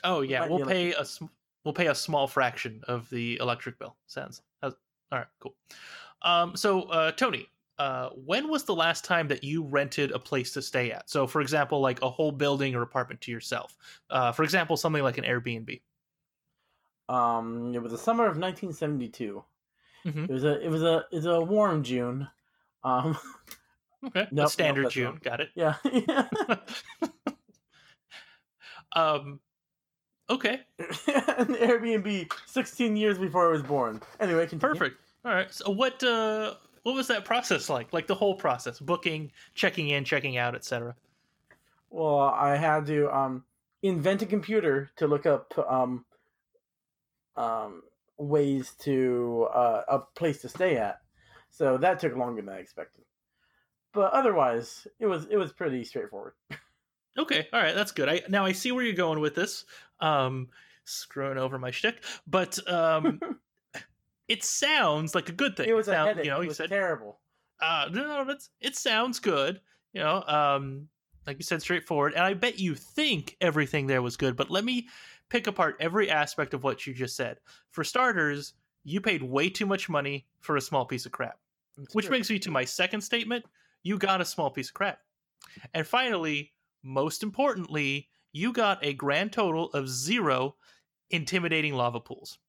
Oh 0.04 0.22
yeah, 0.22 0.48
we'll 0.48 0.66
pay 0.66 0.94
a 0.94 1.06
sm- 1.06 1.26
we'll 1.64 1.74
pay 1.74 1.88
a 1.88 1.96
small 1.96 2.28
fraction 2.28 2.82
of 2.88 3.10
the 3.10 3.38
electric 3.38 3.80
bill. 3.80 3.96
Sounds 4.06 4.42
all 5.12 5.20
right. 5.20 5.28
Cool. 5.40 5.56
Um, 6.22 6.56
so 6.56 6.84
uh, 6.84 7.12
Tony, 7.12 7.48
uh, 7.80 8.10
when 8.10 8.50
was 8.50 8.64
the 8.64 8.76
last 8.76 9.06
time 9.06 9.28
that 9.30 9.44
you 9.44 9.64
rented 9.64 10.12
a 10.12 10.20
place 10.20 10.52
to 10.54 10.62
stay 10.62 10.92
at? 10.92 11.10
So, 11.10 11.28
for 11.28 11.42
example, 11.42 11.80
like 11.80 12.02
a 12.02 12.10
whole 12.10 12.32
building 12.32 12.76
or 12.76 12.82
apartment 12.82 13.22
to 13.22 13.32
yourself. 13.32 13.78
Uh, 14.10 14.32
for 14.32 14.44
example, 14.44 14.78
something 14.78 15.04
like 15.04 15.18
an 15.18 15.24
Airbnb. 15.24 15.82
Um, 17.10 17.74
it 17.74 17.82
was 17.82 17.94
the 17.94 17.98
summer 17.98 18.26
of 18.26 18.38
1972. 18.38 19.44
Mhm. 20.08 20.30
It 20.30 20.34
was 20.34 20.44
a 20.46 20.62
it 20.66 20.70
was 20.70 20.84
a 20.84 21.06
it's 21.12 21.26
a 21.26 21.40
warm 21.42 21.84
June. 21.84 22.28
Um, 22.84 23.18
Okay, 24.06 24.22
Nope, 24.22 24.30
nope, 24.32 24.50
standard 24.50 24.86
that's 24.86 24.94
June. 24.94 25.06
wrong. 25.06 25.20
Got 25.24 25.42
it. 25.42 25.50
yeah. 25.56 25.76
um, 28.96 29.40
okay, 30.30 30.62
An 30.80 31.56
Airbnb 31.56 32.32
16 32.46 32.96
years 32.96 33.18
before 33.18 33.48
I 33.50 33.52
was 33.52 33.64
born. 33.64 34.00
Anyway, 34.20 34.46
continue. 34.48 34.76
perfect. 34.76 35.02
All 35.26 35.34
right. 35.34 35.52
So, 35.54 35.72
what 35.72 36.02
uh, 36.04 36.54
what 36.84 36.96
was 36.96 37.08
that 37.08 37.26
process 37.26 37.70
like? 37.70 37.92
Like 37.92 38.08
the 38.08 38.16
whole 38.16 38.36
process: 38.36 38.80
booking, 38.80 39.32
checking 39.56 39.90
in, 39.90 40.04
checking 40.06 40.38
out, 40.38 40.56
etc. 40.56 40.96
Well, 41.90 42.20
I 42.20 42.56
had 42.56 42.86
to 42.86 43.10
um 43.16 43.44
invent 43.84 44.22
a 44.22 44.26
computer 44.26 44.90
to 44.98 45.08
look 45.08 45.26
up 45.26 45.54
um 45.70 46.06
um 47.36 47.82
ways 48.18 48.74
to 48.80 49.48
uh, 49.54 49.82
a 49.88 50.00
place 50.00 50.42
to 50.42 50.50
stay 50.50 50.78
at. 50.78 51.00
So 51.50 51.78
that 51.78 52.00
took 52.00 52.16
longer 52.16 52.42
than 52.42 52.54
I 52.54 52.58
expected. 52.60 53.04
But 53.94 54.12
otherwise, 54.14 54.86
it 55.00 55.06
was 55.08 55.26
it 55.32 55.38
was 55.38 55.54
pretty 55.54 55.84
straightforward. 55.84 56.34
Okay, 57.20 57.48
all 57.52 57.60
right, 57.60 57.74
that's 57.74 57.94
good. 57.94 58.08
I 58.08 58.22
now 58.30 58.46
I 58.46 58.52
see 58.52 58.72
where 58.72 58.84
you're 58.84 58.94
going 58.94 59.20
with 59.22 59.34
this. 59.34 59.66
Um, 60.00 60.50
screwing 60.84 61.40
over 61.40 61.58
my 61.58 61.72
shtick, 61.72 62.04
but 62.28 62.60
um, 62.72 63.20
it 64.28 64.44
sounds 64.44 65.16
like 65.16 65.28
a 65.28 65.32
good 65.32 65.58
thing. 65.58 65.68
It 65.68 65.74
was 65.76 65.88
a 65.88 65.94
Sound- 65.94 66.10
headache. 66.10 66.26
You 66.26 66.30
know, 66.32 66.42
it 66.42 66.44
you 66.44 66.48
was 66.50 66.58
said, 66.58 66.70
terrible. 66.70 67.18
uh, 67.60 67.90
no, 67.92 68.04
no, 68.04 68.24
that's 68.26 68.52
it. 68.62 68.76
Sounds 68.76 69.20
good. 69.20 69.60
You 69.94 70.02
know, 70.04 70.22
um, 70.28 70.90
like 71.28 71.38
you 71.38 71.44
said, 71.44 71.62
straightforward. 71.62 72.14
And 72.14 72.24
I 72.24 72.34
bet 72.34 72.58
you 72.58 72.74
think 72.74 73.36
everything 73.42 73.86
there 73.86 74.02
was 74.02 74.16
good, 74.16 74.36
but 74.38 74.50
let 74.50 74.64
me 74.64 74.88
pick 75.30 75.46
apart 75.46 75.76
every 75.80 76.10
aspect 76.10 76.54
of 76.54 76.64
what 76.64 76.88
you 76.88 76.94
just 76.94 77.18
said. 77.18 77.38
For 77.72 77.84
starters, 77.84 78.54
you 78.86 79.02
paid 79.02 79.22
way 79.22 79.50
too 79.50 79.66
much 79.66 79.90
money 79.90 80.26
for 80.40 80.56
a 80.56 80.62
small 80.62 80.86
piece 80.86 81.06
of 81.06 81.12
crap. 81.12 81.38
It's 81.78 81.94
Which 81.94 82.06
true. 82.06 82.12
brings 82.12 82.30
me 82.30 82.40
to 82.40 82.50
my 82.50 82.64
second 82.64 83.02
statement. 83.02 83.46
You 83.84 83.98
got 83.98 84.22
a 84.22 84.26
small 84.26 84.50
piece 84.50 84.70
of 84.70 84.74
crap. 84.74 85.00
And 85.74 85.86
finally, 85.86 86.54
most 86.82 87.22
importantly, 87.22 88.08
you 88.32 88.54
got 88.54 88.84
a 88.84 88.94
grand 88.94 89.34
total 89.34 89.70
of 89.72 89.90
zero 89.90 90.56
intimidating 91.10 91.74
lava 91.74 92.00
pools. 92.00 92.40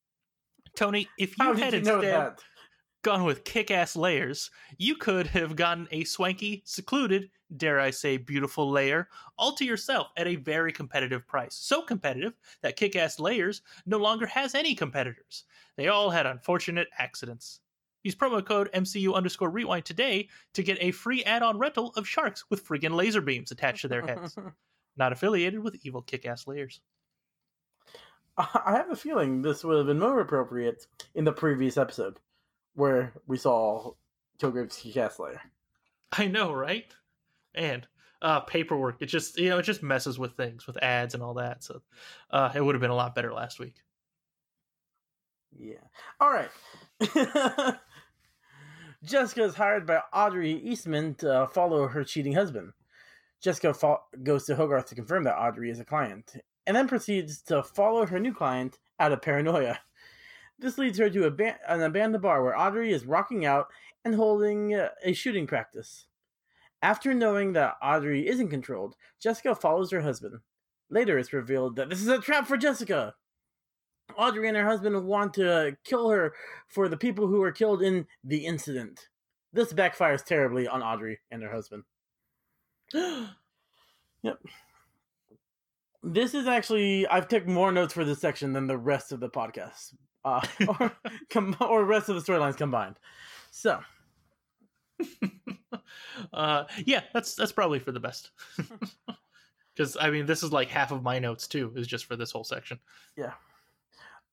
Tony, 0.76 1.08
if 1.18 1.36
you 1.38 1.44
How 1.44 1.54
had 1.54 1.74
you 1.74 1.82
know 1.82 1.96
instead 1.96 2.14
that? 2.14 2.40
Gone 3.02 3.24
with 3.24 3.44
kick 3.44 3.70
ass 3.70 3.96
layers, 3.96 4.50
you 4.76 4.96
could 4.96 5.28
have 5.28 5.56
gotten 5.56 5.88
a 5.90 6.04
swanky, 6.04 6.62
secluded, 6.64 7.30
dare 7.56 7.80
I 7.80 7.90
say, 7.90 8.16
beautiful 8.16 8.70
layer 8.70 9.08
all 9.38 9.52
to 9.54 9.64
yourself 9.64 10.08
at 10.16 10.26
a 10.26 10.37
very 10.37 10.72
competitive 10.72 11.26
price. 11.26 11.54
So 11.54 11.82
competitive 11.82 12.34
that 12.62 12.76
kick 12.76 12.96
ass 12.96 13.18
layers 13.18 13.62
no 13.87 13.98
longer 13.98 14.26
has 14.26 14.54
any 14.54 14.74
competitors. 14.74 15.44
They 15.76 15.88
all 15.88 16.11
had 16.11 16.26
unfortunate 16.26 16.88
accidents. 16.98 17.61
Use 18.02 18.14
promo 18.14 18.44
code 18.44 18.70
MCU 18.74 19.14
underscore 19.14 19.50
rewind 19.50 19.84
today 19.84 20.28
to 20.54 20.62
get 20.62 20.78
a 20.80 20.92
free 20.92 21.24
add 21.24 21.42
on 21.42 21.58
rental 21.58 21.92
of 21.96 22.06
sharks 22.06 22.44
with 22.48 22.66
friggin' 22.66 22.94
laser 22.94 23.20
beams 23.20 23.50
attached 23.50 23.82
to 23.82 23.88
their 23.88 24.02
heads. 24.02 24.37
Not 24.96 25.12
affiliated 25.12 25.61
with 25.61 25.84
evil 25.84 26.02
kick 26.02 26.26
ass 26.26 26.46
layers. 26.46 26.80
I 28.37 28.74
have 28.76 28.90
a 28.90 28.96
feeling 28.96 29.42
this 29.42 29.64
would 29.64 29.78
have 29.78 29.87
been 29.87 29.98
more 29.98 30.20
appropriate 30.20 30.87
in 31.16 31.24
the 31.24 31.32
previous 31.32 31.76
episode, 31.76 32.20
where 32.78 33.12
we 33.26 33.36
saw 33.36 33.92
Kilgrave's 34.40 34.80
Gas 34.94 35.18
Layer. 35.18 35.40
I 36.12 36.26
know, 36.26 36.52
right? 36.52 36.86
And 37.54 37.86
uh, 38.22 38.40
paperwork. 38.40 39.02
It 39.02 39.06
just 39.06 39.38
you 39.38 39.50
know 39.50 39.58
it 39.58 39.64
just 39.64 39.82
messes 39.82 40.18
with 40.18 40.36
things 40.36 40.66
with 40.66 40.82
ads 40.82 41.14
and 41.14 41.22
all 41.22 41.34
that. 41.34 41.64
So 41.64 41.82
uh, 42.30 42.50
it 42.54 42.60
would 42.64 42.74
have 42.74 42.80
been 42.80 42.90
a 42.90 42.96
lot 42.96 43.14
better 43.14 43.32
last 43.32 43.58
week. 43.58 43.74
Yeah. 45.58 45.76
All 46.20 46.30
right. 46.30 46.50
Jessica 49.04 49.44
is 49.44 49.54
hired 49.54 49.86
by 49.86 50.00
Audrey 50.12 50.52
Eastman 50.52 51.14
to 51.16 51.42
uh, 51.42 51.46
follow 51.46 51.88
her 51.88 52.04
cheating 52.04 52.32
husband. 52.34 52.72
Jessica 53.40 53.72
fo- 53.72 54.02
goes 54.22 54.44
to 54.46 54.56
Hogarth 54.56 54.86
to 54.86 54.94
confirm 54.94 55.24
that 55.24 55.38
Audrey 55.38 55.70
is 55.70 55.78
a 55.78 55.84
client, 55.84 56.34
and 56.66 56.76
then 56.76 56.88
proceeds 56.88 57.40
to 57.42 57.62
follow 57.62 58.06
her 58.06 58.18
new 58.18 58.34
client 58.34 58.78
out 58.98 59.12
of 59.12 59.22
paranoia. 59.22 59.78
This 60.59 60.79
leads 60.79 60.99
her 60.99 61.09
to 61.11 61.27
an 61.27 61.83
abandoned 61.83 62.23
bar 62.23 62.42
where 62.42 62.59
Audrey 62.59 62.92
is 62.92 63.07
rocking 63.07 63.47
out 63.47 63.68
and 64.05 64.14
holding 64.14 64.75
uh, 64.75 64.88
a 65.05 65.12
shooting 65.12 65.47
practice. 65.47 66.07
After 66.83 67.14
knowing 67.14 67.53
that 67.53 67.77
Audrey 67.83 68.27
isn't 68.27 68.51
controlled, 68.51 68.97
Jessica 69.21 69.55
follows 69.55 69.90
her 69.90 70.01
husband. 70.01 70.40
Later, 70.90 71.18
it's 71.18 71.33
revealed 71.33 71.77
that 71.77 71.90
this 71.90 72.01
is 72.01 72.09
a 72.09 72.18
trap 72.18 72.47
for 72.47 72.57
Jessica. 72.57 73.14
Audrey 74.16 74.49
and 74.49 74.57
her 74.57 74.66
husband 74.66 75.05
want 75.05 75.35
to 75.35 75.77
kill 75.85 76.09
her 76.11 76.35
for 76.68 76.88
the 76.88 76.97
people 76.97 77.27
who 77.27 77.38
were 77.38 77.53
killed 77.53 77.83
in 77.83 78.07
the 78.25 78.47
incident. 78.47 79.09
This 79.53 79.73
backfires 79.73 80.25
terribly 80.25 80.66
on 80.66 80.83
Audrey 80.83 81.21
and 81.31 81.42
her 81.42 81.53
husband. 81.53 81.85
Yep. 84.23 84.40
This 86.03 86.35
is 86.35 86.49
actually 86.49 87.07
I've 87.07 87.29
taken 87.29 87.53
more 87.53 87.71
notes 87.71 87.94
for 87.94 88.05
this 88.05 88.21
section 88.21 88.53
than 88.53 88.66
the 88.66 88.77
rest 88.77 89.12
of 89.12 89.21
the 89.21 89.29
podcast, 89.29 89.94
uh, 90.24 90.46
or 90.68 90.92
com- 91.31 91.57
or 91.61 91.85
rest 91.85 92.09
of 92.09 92.14
the 92.16 92.20
storylines 92.33 92.57
combined. 92.57 92.96
So 93.50 93.81
uh, 96.33 96.64
yeah, 96.85 97.02
that's 97.12 97.35
that's 97.35 97.52
probably 97.52 97.78
for 97.78 97.92
the 97.92 98.00
best. 98.00 98.31
Because 99.76 99.96
I 100.00 100.11
mean, 100.11 100.26
this 100.26 100.42
is 100.42 100.50
like 100.52 100.66
half 100.68 100.90
of 100.90 101.04
my 101.04 101.20
notes 101.20 101.46
too. 101.46 101.72
Is 101.76 101.87
just 101.87 102.07
for 102.07 102.16
this 102.16 102.33
whole 102.33 102.42
section. 102.42 102.81
yeah, 103.16 103.35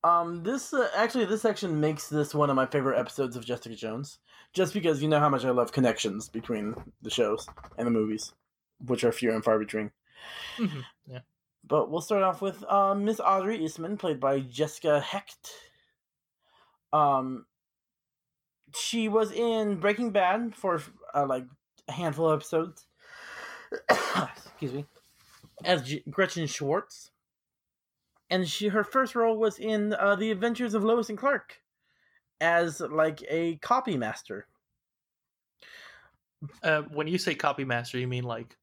um, 0.04 0.42
this 0.42 0.74
uh, 0.74 0.90
actually 0.96 1.26
this 1.26 1.44
section 1.44 1.80
makes 1.80 2.10
this 2.10 2.34
one 2.34 2.50
of 2.50 2.56
my 2.56 2.66
favorite 2.66 2.98
episodes 3.00 3.36
of 3.36 3.46
Jessica 3.46 3.76
Jones, 3.76 4.18
just 4.54 4.74
because 4.74 5.04
you 5.04 5.08
know 5.08 5.20
how 5.20 5.30
much 5.30 5.46
I 5.46 5.52
love 5.52 5.72
connections 5.72 6.30
between 6.30 6.74
the 7.04 7.12
shows 7.12 7.48
and 7.78 7.86
the 7.86 7.92
movies, 7.92 8.34
which 8.88 9.04
are 9.04 9.12
few 9.12 9.34
and 9.34 9.44
far 9.44 9.60
between. 9.60 9.92
Mhm, 10.58 10.84
Yeah. 11.08 11.20
But 11.64 11.92
we'll 11.92 12.02
start 12.02 12.24
off 12.24 12.42
with 12.42 12.64
uh, 12.68 12.96
Miss 12.96 13.20
Audrey 13.20 13.64
Eastman, 13.64 13.98
played 13.98 14.20
by 14.20 14.40
Jessica 14.40 15.00
Hecht. 15.00 15.52
Um, 16.96 17.46
she 18.74 19.08
was 19.08 19.32
in 19.32 19.80
Breaking 19.80 20.12
Bad 20.12 20.56
for 20.56 20.82
uh, 21.14 21.26
like 21.26 21.46
a 21.88 21.92
handful 21.92 22.30
of 22.30 22.40
episodes. 22.40 22.88
Excuse 23.90 24.74
me, 24.74 24.86
as 25.64 25.84
G- 25.84 26.04
Gretchen 26.10 26.48
Schwartz, 26.48 27.12
and 28.30 28.48
she 28.48 28.68
her 28.70 28.84
first 28.84 29.16
role 29.16 29.38
was 29.38 29.60
in 29.60 29.94
uh, 29.94 30.16
The 30.16 30.32
Adventures 30.32 30.74
of 30.74 30.84
Lois 30.84 31.10
and 31.10 31.18
Clark, 31.18 31.62
as 32.42 32.82
like 32.82 33.24
a 33.30 33.58
copy 33.58 33.98
master. 33.98 34.48
Uh, 36.64 36.84
when 36.84 37.08
you 37.08 37.18
say 37.18 37.34
copy 37.36 37.64
master, 37.64 37.98
you 37.98 38.08
mean 38.08 38.24
like 38.24 38.58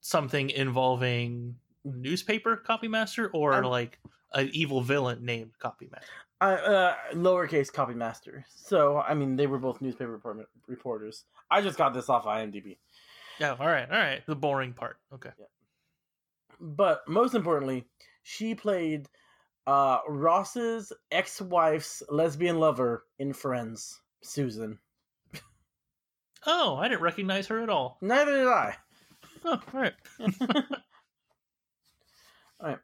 something 0.00 0.50
involving 0.50 1.58
newspaper 1.84 2.56
copy 2.56 2.88
master, 2.88 3.30
or 3.30 3.54
Um, 3.54 3.64
like 3.64 4.00
an 4.32 4.50
evil 4.52 4.82
villain 4.82 5.24
named 5.24 5.58
copy 5.58 5.88
master? 5.90 6.12
Uh, 6.40 6.44
uh, 6.44 6.94
lowercase 7.14 7.72
copy 7.72 7.94
master. 7.94 8.44
So 8.54 8.98
I 8.98 9.14
mean, 9.14 9.36
they 9.36 9.46
were 9.46 9.58
both 9.58 9.80
newspaper 9.80 10.12
report- 10.12 10.48
reporters. 10.66 11.24
I 11.50 11.62
just 11.62 11.78
got 11.78 11.94
this 11.94 12.08
off 12.08 12.24
IMDb. 12.24 12.78
Yeah. 13.40 13.56
All 13.58 13.66
right. 13.66 13.90
All 13.90 13.98
right. 13.98 14.22
The 14.26 14.36
boring 14.36 14.72
part. 14.72 14.98
Okay. 15.14 15.30
Yeah. 15.38 15.46
But 16.60 17.08
most 17.08 17.34
importantly, 17.34 17.86
she 18.22 18.54
played 18.54 19.08
uh, 19.66 19.98
Ross's 20.08 20.92
ex-wife's 21.10 22.02
lesbian 22.08 22.58
lover 22.58 23.04
in 23.18 23.32
Friends, 23.32 24.00
Susan. 24.22 24.78
Oh, 26.46 26.76
I 26.76 26.88
didn't 26.88 27.02
recognize 27.02 27.46
her 27.48 27.60
at 27.60 27.68
all. 27.68 27.98
Neither 28.00 28.32
did 28.38 28.46
I. 28.46 28.76
Oh, 29.44 29.50
all 29.72 29.80
right. 29.80 29.94
All 32.60 32.68
right. 32.70 32.78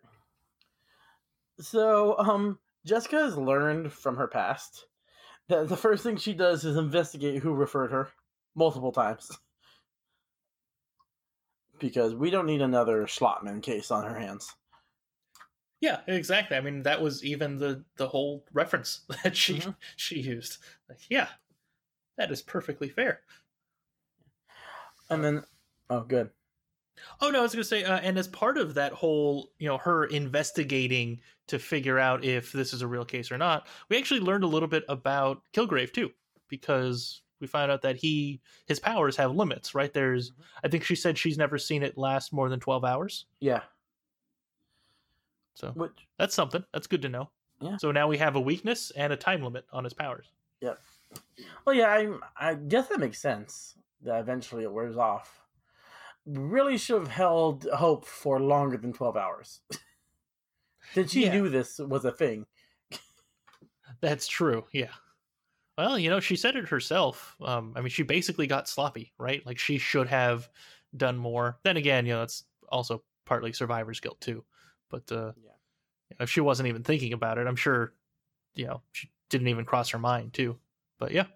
So, 1.61 2.17
um, 2.19 2.61
Jessica 2.85 3.17
has 3.17 3.37
learned 3.37 3.93
from 3.93 4.17
her 4.17 4.29
past 4.29 4.87
that 5.49 5.69
the 5.69 5.77
first 5.77 6.03
thing 6.03 6.17
she 6.17 6.35
does 6.35 6.65
is 6.65 6.77
investigate 6.77 7.43
who 7.43 7.55
referred 7.55 7.91
her 7.91 8.09
multiple 8.55 8.93
times. 8.93 9.31
Because 11.81 12.15
we 12.15 12.31
don't 12.31 12.47
need 12.47 12.63
another 12.63 13.05
Shlottman 13.05 13.61
case 13.61 13.91
on 13.91 14.05
her 14.05 14.17
hands. 14.19 14.55
Yeah, 15.81 16.01
exactly. 16.07 16.57
I 16.57 16.61
mean, 16.61 16.85
that 16.85 17.03
was 17.03 17.25
even 17.25 17.59
the 17.59 17.85
the 17.97 18.09
whole 18.09 18.47
reference 18.53 19.01
that 19.25 19.37
she 19.37 19.59
Mhm. 19.59 19.75
she 19.97 20.21
used. 20.21 20.59
Like, 20.89 21.01
yeah, 21.11 21.29
that 22.17 22.31
is 22.31 22.43
perfectly 22.43 22.89
fair. 22.89 23.23
And 25.11 25.23
then, 25.25 25.45
oh, 25.91 26.03
good. 26.03 26.31
Oh 27.21 27.31
no, 27.31 27.41
I 27.41 27.43
was 27.43 27.53
going 27.53 27.63
to 27.63 27.69
say, 27.69 27.85
uh, 27.85 27.99
and 27.99 28.19
as 28.19 28.29
part 28.29 28.57
of 28.59 28.75
that 28.75 28.93
whole, 28.93 29.51
you 29.59 29.69
know, 29.69 29.79
her 29.79 30.05
investigating 30.07 31.21
to 31.49 31.59
figure 31.59 31.99
out 31.99 32.25
if 32.25 32.53
this 32.53 32.73
is 32.73 32.83
a 32.83 32.87
real 32.87 33.05
case 33.05 33.31
or 33.31 33.39
not, 33.39 33.67
we 33.89 33.99
actually 33.99 34.21
learned 34.21 34.45
a 34.45 34.49
little 34.49 34.69
bit 34.69 34.85
about 34.89 35.43
Kilgrave 35.53 35.93
too, 35.93 36.11
because 36.49 37.23
we 37.41 37.47
found 37.47 37.71
out 37.71 37.83
that 37.83 37.97
he 37.97 38.41
his 38.67 38.81
powers 38.81 39.17
have 39.17 39.35
limits. 39.35 39.75
Right? 39.75 39.93
There's, 39.93 40.33
I 40.63 40.69
think 40.69 40.85
she 40.85 40.95
said 40.95 41.19
she's 41.19 41.39
never 41.39 41.59
seen 41.59 41.83
it 41.83 41.99
last 41.99 42.33
more 42.33 42.49
than 42.49 42.61
twelve 42.61 42.85
hours. 42.85 43.27
Yeah. 43.41 43.61
So 45.55 45.71
Which, 45.75 46.09
that's 46.19 46.35
something. 46.35 46.65
That's 46.73 46.87
good 46.87 47.03
to 47.03 47.09
know. 47.09 47.31
Yeah. 47.61 47.77
So 47.77 47.93
now 47.93 48.09
we 48.09 48.19
have 48.19 48.35
a 48.35 48.41
weakness 48.41 48.91
and 48.97 49.13
a 49.13 49.17
time 49.17 49.43
limit 49.43 49.65
on 49.73 49.85
his 49.85 49.93
powers. 49.93 50.27
Yeah. 50.61 50.75
Well, 51.65 51.77
yeah, 51.77 51.89
I, 51.89 52.09
I 52.37 52.55
guess 52.55 52.89
that 52.89 52.99
makes 52.99 53.21
sense 53.21 53.75
that 54.03 54.19
eventually 54.19 54.65
it 54.65 54.73
wears 54.73 54.97
off. 54.97 55.44
Really 56.27 56.79
should 56.79 57.01
have 57.01 57.11
held 57.11 57.65
hope 57.65 58.05
for 58.07 58.41
longer 58.41 58.77
than 58.79 58.93
12 58.93 59.17
hours. 59.17 59.61
that 60.95 61.11
she 61.11 61.25
Yeah. 61.25 61.29
knew 61.29 61.49
this 61.49 61.79
was 61.79 62.05
a 62.05 62.13
thing. 62.13 62.47
That's 64.01 64.27
true. 64.27 64.67
Yeah. 64.73 64.93
Well, 65.79 65.99
you 65.99 66.11
know, 66.11 66.21
she 66.21 66.37
said 66.37 66.57
it 66.57 66.69
herself. 66.69 67.37
Um, 67.43 67.75
I 67.77 67.81
mean, 67.81 67.91
she 67.91 68.03
basically 68.05 68.47
got 68.47 68.69
sloppy, 68.69 69.13
right? 69.19 69.45
Like 69.47 69.59
she 69.59 69.79
should 69.79 70.09
have 70.09 70.51
done 70.97 71.19
more. 71.19 71.61
Then 71.65 71.77
again, 71.77 72.07
you 72.07 72.15
know, 72.15 72.23
it's 72.23 72.45
also 72.69 73.05
partly 73.25 73.53
survivor's 73.53 74.01
guilt 74.01 74.21
too. 74.21 74.45
But 74.91 75.11
uh, 75.13 75.35
Yeah. 75.37 75.55
you 76.11 76.17
know, 76.19 76.25
if 76.25 76.31
she 76.31 76.41
wasn't 76.43 76.69
even 76.69 76.85
thinking 76.85 77.13
about 77.13 77.39
it, 77.39 77.47
I'm 77.47 77.57
sure, 77.57 77.95
you 78.55 78.67
know, 78.67 78.83
she 78.93 79.11
didn't 79.31 79.49
even 79.49 79.65
cross 79.67 79.91
her 79.91 79.99
mind 79.99 80.35
too. 80.35 80.61
But 80.99 81.13
yeah, 81.13 81.27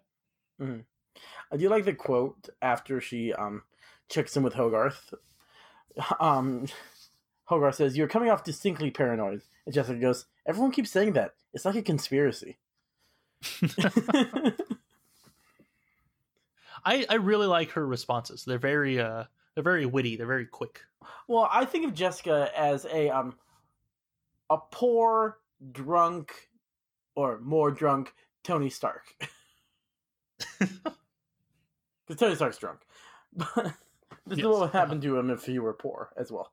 I 1.51 1.57
do 1.57 1.69
like 1.69 1.85
the 1.85 1.95
quote 1.95 2.49
after 2.63 3.01
she 3.01 3.33
um 3.35 3.63
checks 4.09 4.37
in 4.37 4.43
with 4.43 4.55
Hogarth. 4.55 5.15
Um, 6.21 6.67
Hogarth 7.45 7.77
says, 7.77 7.97
"You're 7.97 8.09
coming 8.09 8.31
off 8.31 8.45
distinctly 8.45 8.91
paranoid," 8.91 9.43
and 9.67 9.75
Jessica 9.75 9.99
goes, 9.99 10.27
"Everyone 10.47 10.71
keeps 10.71 10.91
saying 10.91 11.15
that. 11.15 11.35
It's 11.53 11.65
like 11.65 11.77
a 11.77 11.83
conspiracy." 11.83 12.59
I 16.85 17.05
I 17.09 17.15
really 17.15 17.47
like 17.47 17.71
her 17.73 17.87
responses. 17.87 18.45
They're 18.45 18.59
very 18.59 19.01
uh 19.01 19.25
they're 19.55 19.65
very 19.65 19.87
witty. 19.87 20.17
They're 20.17 20.27
very 20.27 20.47
quick. 20.47 20.83
well, 21.27 21.49
I 21.51 21.65
think 21.65 21.85
of 21.87 21.95
Jessica 21.95 22.51
as 22.57 22.85
a 22.87 23.11
um 23.11 23.35
a 24.51 24.59
poor, 24.71 25.39
drunk, 25.73 26.33
or 27.15 27.39
more 27.41 27.71
drunk 27.71 28.15
Tony 28.45 28.71
Stark. 28.71 29.05
Because 32.07 32.21
Tony 32.21 32.35
Stark's 32.37 32.57
drunk. 32.57 32.79
But 33.37 33.75
this 34.29 34.39
is 34.39 34.45
what 34.45 34.61
would 34.61 34.63
uh-huh. 34.69 34.79
happen 34.79 35.01
to 35.01 35.19
him 35.19 35.31
if 35.31 35.45
he 35.45 35.59
were 35.59 35.73
poor 35.73 36.11
as 36.17 36.31
well. 36.31 36.53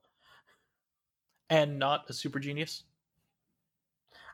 And 1.49 1.77
not 1.77 2.09
a 2.09 2.13
super 2.13 2.39
genius. 2.39 2.83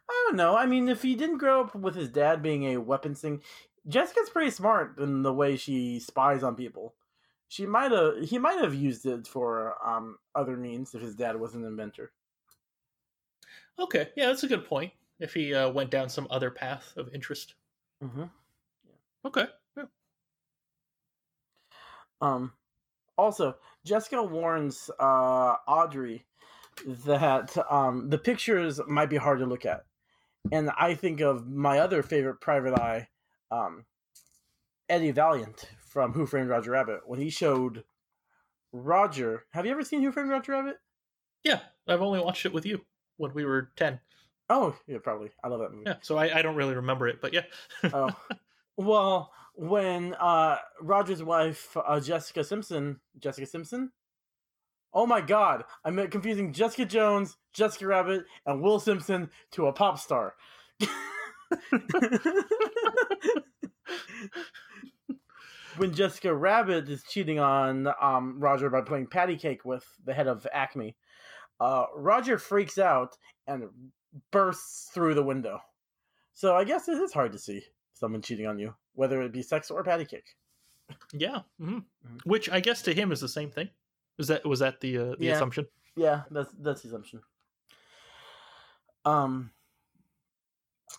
I 0.10 0.26
don't 0.28 0.38
know. 0.38 0.56
I 0.58 0.66
mean, 0.66 0.90
if 0.90 1.02
he 1.02 1.16
didn't 1.16 1.38
grow 1.38 1.62
up 1.62 1.76
with 1.76 1.96
his 1.96 2.10
dad 2.10 2.42
being 2.42 2.66
a 2.66 2.78
weapons 2.78 3.22
thing, 3.22 3.42
Jessica's 3.88 4.30
pretty 4.30 4.52
smart 4.52 5.00
in 5.00 5.24
the 5.24 5.34
way 5.34 5.58
she 5.58 6.00
spies 6.00 6.44
on 6.44 6.56
people. 6.56 6.96
She 7.48 7.66
might 7.66 7.92
have, 7.92 8.22
he 8.22 8.38
might 8.38 8.60
have 8.60 8.74
used 8.74 9.06
it 9.06 9.28
for 9.28 9.76
um 9.86 10.18
other 10.36 10.56
means 10.56 10.94
if 10.96 11.02
his 11.02 11.16
dad 11.16 11.40
was 11.40 11.56
an 11.56 11.66
inventor. 11.66 12.12
Okay, 13.80 14.10
yeah, 14.16 14.28
that's 14.28 14.44
a 14.44 14.48
good 14.48 14.66
point. 14.66 14.92
If 15.20 15.34
he 15.34 15.54
uh, 15.54 15.70
went 15.70 15.92
down 15.92 16.10
some 16.10 16.28
other 16.30 16.50
path 16.50 16.94
of 16.98 17.14
interest. 17.14 17.56
Mm-hmm. 18.04 18.24
Okay. 19.26 19.46
Yeah. 19.78 19.84
Um, 22.22 22.54
also, 23.22 23.56
Jessica 23.86 24.22
warns 24.22 24.90
uh 25.00 25.56
Audrey 25.68 26.26
that 27.06 27.56
um 27.72 28.10
the 28.10 28.18
pictures 28.18 28.80
might 28.88 29.10
be 29.10 29.18
hard 29.18 29.40
to 29.40 29.46
look 29.46 29.66
at, 29.66 29.86
and 30.52 30.72
I 30.78 30.96
think 30.96 31.22
of 31.22 31.48
my 31.48 31.80
other 31.80 32.02
favorite 32.04 32.42
Private 32.42 32.74
Eye, 32.74 33.08
um, 33.52 33.86
Eddie 34.90 35.12
Valiant 35.12 35.70
from 35.88 36.14
Who 36.14 36.26
Framed 36.26 36.50
Roger 36.50 36.72
Rabbit 36.72 37.02
when 37.06 37.20
he 37.20 37.30
showed 37.30 37.84
Roger. 38.72 39.46
Have 39.52 39.66
you 39.66 39.72
ever 39.72 39.84
seen 39.84 40.02
Who 40.02 40.12
Framed 40.12 40.30
Roger 40.30 40.54
Rabbit? 40.54 40.78
Yeah, 41.44 41.60
I've 41.88 42.02
only 42.02 42.20
watched 42.20 42.46
it 42.46 42.54
with 42.54 42.66
you 42.66 42.82
when 43.18 43.34
we 43.34 43.46
were 43.46 43.72
10. 43.76 44.00
Oh, 44.50 44.76
yeah, 44.88 44.98
probably. 45.02 45.32
I 45.44 45.48
love 45.48 45.60
that 45.60 45.72
movie. 45.72 45.84
Yeah, 45.88 45.96
so 46.02 46.18
I, 46.18 46.40
I 46.40 46.42
don't 46.42 46.56
really 46.56 46.76
remember 46.76 47.08
it, 47.08 47.22
but 47.22 47.34
yeah. 47.34 47.44
oh, 47.94 48.10
well, 48.86 49.32
when 49.56 50.14
uh 50.16 50.58
Roger's 50.82 51.24
wife, 51.24 51.76
uh, 51.76 52.00
Jessica 52.00 52.44
Simpson, 52.44 53.00
Jessica 53.20 53.46
Simpson. 53.48 53.92
Oh 54.94 55.06
my 55.06 55.22
God! 55.22 55.64
I'm 55.86 56.06
confusing 56.10 56.52
Jessica 56.52 56.86
Jones, 56.86 57.38
Jessica 57.54 57.88
Rabbit, 57.88 58.26
and 58.46 58.62
Will 58.62 58.80
Simpson 58.80 59.30
to 59.52 59.68
a 59.68 59.74
pop 59.74 60.00
star. 60.00 60.36
when 65.78 65.94
Jessica 65.94 66.34
Rabbit 66.34 66.90
is 66.90 67.04
cheating 67.04 67.40
on 67.40 67.88
um, 68.02 68.40
Roger 68.40 68.70
by 68.70 68.82
playing 68.82 69.08
patty 69.08 69.38
cake 69.38 69.64
with 69.64 69.86
the 70.04 70.14
head 70.14 70.28
of 70.28 70.46
Acme, 70.52 70.98
uh, 71.60 71.86
Roger 71.96 72.38
freaks 72.38 72.78
out 72.78 73.18
and 73.48 73.70
bursts 74.32 74.90
through 74.94 75.14
the 75.14 75.24
window. 75.24 75.60
So 76.34 76.56
I 76.56 76.64
guess 76.64 76.90
it 76.90 76.98
is 76.98 77.14
hard 77.14 77.32
to 77.32 77.40
see 77.40 77.64
someone 78.02 78.22
cheating 78.22 78.48
on 78.48 78.60
you, 78.60 78.76
whether 78.96 79.22
it 79.22 79.32
be 79.32 79.42
sex 79.42 79.72
or 79.72 79.84
patty 79.84 80.04
cake. 80.06 80.36
yeah. 81.14 81.42
hmm 81.58 81.80
Mhm. 82.06 82.26
Which 82.26 82.50
I 82.50 82.60
guess 82.60 82.82
to 82.82 82.94
him 82.94 83.14
is 83.14 83.22
the 83.22 83.30
same 83.30 83.50
thing. 83.52 83.70
Is 84.18 84.28
that 84.28 84.46
was 84.46 84.60
that 84.60 84.82
the 84.82 84.98
uh, 84.98 85.16
the 85.18 85.26
Yeah. 85.28 85.36
assumption? 85.36 85.66
Yeah, 85.96 86.24
that's 86.32 86.52
that's 86.60 86.82
the 86.82 86.90
assumption. 86.90 87.22
Um. 89.06 89.52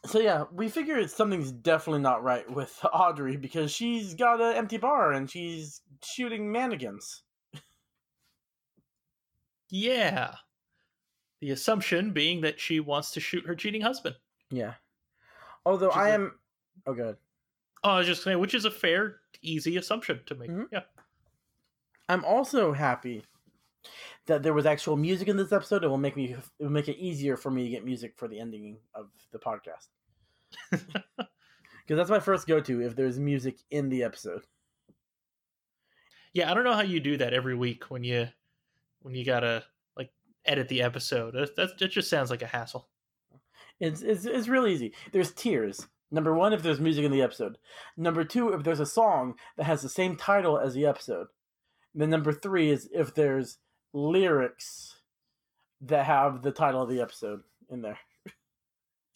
So 0.06 0.18
yeah, 0.20 0.44
we 0.52 0.68
figure 0.70 1.06
something's 1.06 1.52
definitely 1.52 2.00
not 2.00 2.22
right 2.22 2.48
with 2.50 2.78
Audrey 2.92 3.36
because 3.36 3.70
she's 3.70 4.14
got 4.14 4.40
an 4.40 4.56
empty 4.56 4.78
bar 4.78 5.12
and 5.12 5.30
she's 5.30 5.82
shooting 6.02 6.50
mannequins. 6.50 7.22
Yeah. 9.70 10.34
The 11.40 11.50
assumption 11.50 12.12
being 12.12 12.40
that 12.42 12.60
she 12.60 12.80
wants 12.80 13.10
to 13.12 13.20
shoot 13.20 13.46
her 13.46 13.54
cheating 13.54 13.80
husband. 13.82 14.16
Yeah. 14.50 14.74
Although 15.64 15.90
is 15.90 15.96
am. 15.96 16.38
Oh, 16.86 16.94
good. 16.94 17.16
Oh, 17.84 17.90
I 17.90 17.98
was 17.98 18.06
just 18.06 18.22
saying, 18.22 18.38
which 18.38 18.54
is 18.54 18.64
a 18.64 18.70
fair, 18.70 19.20
easy 19.42 19.76
assumption 19.76 20.20
to 20.26 20.34
make. 20.34 20.50
Mhm. 20.50 20.68
Yeah. 20.72 20.82
I'm 22.08 22.24
also 22.24 22.72
happy 22.72 23.24
that 24.26 24.42
there 24.42 24.54
was 24.54 24.66
actual 24.66 24.96
music 24.96 25.28
in 25.28 25.36
this 25.36 25.52
episode. 25.52 25.82
It 25.84 25.88
will 25.88 25.98
make 25.98 26.16
me. 26.16 26.32
It 26.34 26.62
will 26.62 26.70
make 26.70 26.88
it 26.88 26.98
easier 26.98 27.36
for 27.36 27.50
me 27.50 27.64
to 27.64 27.70
get 27.70 27.84
music 27.84 28.14
for 28.16 28.28
the 28.28 28.38
ending 28.38 28.78
of 28.94 29.10
the 29.32 29.38
podcast. 29.38 29.88
Because 31.84 31.96
that's 31.96 32.10
my 32.10 32.20
first 32.20 32.46
go-to 32.46 32.80
if 32.80 32.94
there's 32.94 33.18
music 33.18 33.58
in 33.72 33.88
the 33.88 34.04
episode. 34.04 34.46
Yeah, 36.32 36.48
I 36.50 36.54
don't 36.54 36.62
know 36.62 36.74
how 36.74 36.82
you 36.82 37.00
do 37.00 37.16
that 37.16 37.34
every 37.34 37.56
week 37.56 37.90
when 37.90 38.04
you 38.04 38.28
when 39.00 39.14
you 39.16 39.24
gotta 39.24 39.64
like 39.96 40.10
edit 40.44 40.68
the 40.68 40.82
episode. 40.82 41.34
That 41.34 41.56
that, 41.56 41.78
that 41.78 41.88
just 41.90 42.08
sounds 42.08 42.30
like 42.30 42.42
a 42.42 42.46
hassle. 42.46 42.88
It's, 43.80 44.00
it's 44.00 44.24
it's 44.26 44.46
really 44.48 44.72
easy. 44.72 44.94
There's 45.10 45.32
tiers. 45.32 45.86
Number 46.12 46.34
one, 46.34 46.52
if 46.52 46.62
there's 46.62 46.78
music 46.78 47.04
in 47.04 47.10
the 47.10 47.22
episode. 47.22 47.56
Number 47.96 48.22
two, 48.22 48.50
if 48.50 48.62
there's 48.62 48.80
a 48.80 48.86
song 48.86 49.34
that 49.56 49.64
has 49.64 49.80
the 49.80 49.88
same 49.88 50.14
title 50.14 50.58
as 50.58 50.74
the 50.74 50.84
episode. 50.84 51.28
And 51.94 52.02
then 52.02 52.10
number 52.10 52.32
three 52.32 52.70
is 52.70 52.88
if 52.92 53.14
there's 53.14 53.58
lyrics 53.94 55.00
that 55.80 56.04
have 56.04 56.42
the 56.42 56.52
title 56.52 56.82
of 56.82 56.90
the 56.90 57.00
episode 57.00 57.40
in 57.70 57.80
there. 57.80 57.98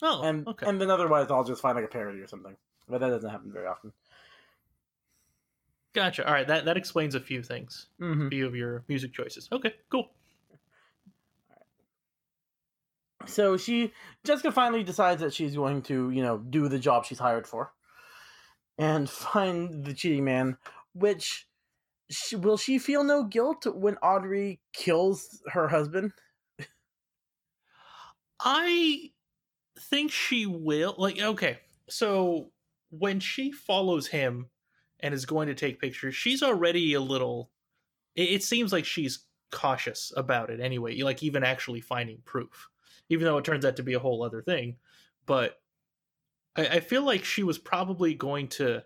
Oh, 0.03 0.23
and 0.23 0.47
okay. 0.47 0.67
and 0.67 0.81
then 0.81 0.91
otherwise 0.91 1.31
I'll 1.31 1.45
just 1.45 1.63
find 1.63 1.77
like 1.77 1.85
a 1.85 1.89
parody 1.89 2.21
or 2.21 2.27
something. 2.27 2.57
But 2.89 3.01
that 3.01 3.09
doesn't 3.09 3.31
happen 3.31 3.53
very 3.53 3.67
often. 3.67 3.93
Gotcha. 5.95 6.27
All 6.27 6.35
right, 6.35 6.47
that 6.47 6.67
that 6.67 6.77
explains 6.77 7.15
a 7.15 7.21
few 7.21 7.43
things. 7.43 7.87
Mm-hmm. 8.01 8.27
A 8.27 8.31
few 8.31 8.47
of 8.47 8.55
your 8.55 8.85
music 8.89 9.15
choices. 9.15 9.49
Okay, 9.51 9.73
cool. 9.91 10.11
So 13.27 13.57
she 13.57 13.93
Jessica 14.25 14.53
finally 14.53 14.85
decides 14.85 15.21
that 15.21 15.35
she's 15.35 15.55
going 15.55 15.83
to, 15.83 16.11
you 16.11 16.23
know, 16.23 16.39
do 16.39 16.69
the 16.69 16.79
job 16.79 17.05
she's 17.05 17.19
hired 17.19 17.47
for, 17.47 17.73
and 18.79 19.09
find 19.11 19.85
the 19.85 19.95
cheating 19.95 20.25
man. 20.25 20.59
Which 20.95 21.47
she, 22.11 22.37
will 22.37 22.57
she 22.57 22.79
feel 22.79 23.05
no 23.05 23.25
guilt 23.25 23.67
when 23.67 23.97
Audrey 23.97 24.61
kills 24.73 25.43
her 25.49 25.69
husband? 25.69 26.12
I 28.41 29.11
think 29.79 30.11
she 30.11 30.47
will. 30.47 30.95
Like, 30.99 31.21
okay, 31.21 31.59
so 31.89 32.51
when 32.91 33.21
she 33.21 33.53
follows 33.53 34.09
him 34.09 34.51
and 35.01 35.12
is 35.15 35.27
going 35.27 35.49
to 35.49 35.55
take 35.55 35.81
pictures, 35.81 36.15
she's 36.15 36.43
already 36.43 36.95
a 36.95 37.01
little. 37.01 37.51
It, 38.15 38.31
it 38.31 38.43
seems 38.43 38.73
like 38.73 38.85
she's 38.85 39.25
cautious 39.53 40.12
about 40.17 40.51
it 40.51 40.61
anyway. 40.61 41.01
Like 41.01 41.23
even 41.23 41.45
actually 41.45 41.81
finding 41.81 42.19
proof, 42.25 42.69
even 43.09 43.25
though 43.25 43.38
it 43.38 43.45
turns 43.45 43.64
out 43.64 43.77
to 43.77 43.83
be 43.83 43.95
a 43.95 43.99
whole 43.99 44.23
other 44.23 44.42
thing. 44.42 44.77
But 45.27 45.61
I, 46.57 46.66
I 46.66 46.81
feel 46.81 47.03
like 47.03 47.25
she 47.25 47.42
was 47.42 47.59
probably 47.59 48.14
going 48.14 48.49
to 48.49 48.85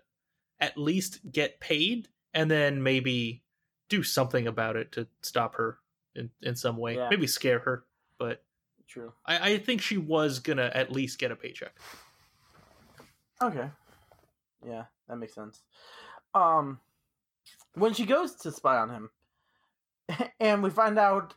at 0.59 0.77
least 0.77 1.19
get 1.31 1.59
paid 1.59 2.07
and 2.33 2.49
then 2.49 2.83
maybe 2.83 3.43
do 3.89 4.03
something 4.03 4.47
about 4.47 4.75
it 4.75 4.91
to 4.93 5.07
stop 5.21 5.55
her 5.55 5.79
in, 6.15 6.29
in 6.41 6.55
some 6.55 6.77
way. 6.77 6.95
Yeah. 6.95 7.09
Maybe 7.09 7.27
scare 7.27 7.59
her. 7.59 7.85
But 8.17 8.43
True. 8.87 9.13
I, 9.25 9.51
I 9.51 9.57
think 9.57 9.81
she 9.81 9.97
was 9.97 10.39
gonna 10.39 10.71
at 10.73 10.91
least 10.91 11.19
get 11.19 11.31
a 11.31 11.35
paycheck. 11.35 11.73
Okay. 13.41 13.69
Yeah, 14.65 14.85
that 15.07 15.17
makes 15.17 15.33
sense. 15.33 15.63
Um, 16.35 16.79
when 17.73 17.93
she 17.93 18.05
goes 18.05 18.35
to 18.35 18.51
spy 18.51 18.77
on 18.77 18.89
him, 18.89 19.09
and 20.39 20.61
we 20.61 20.69
find 20.69 20.99
out 20.99 21.33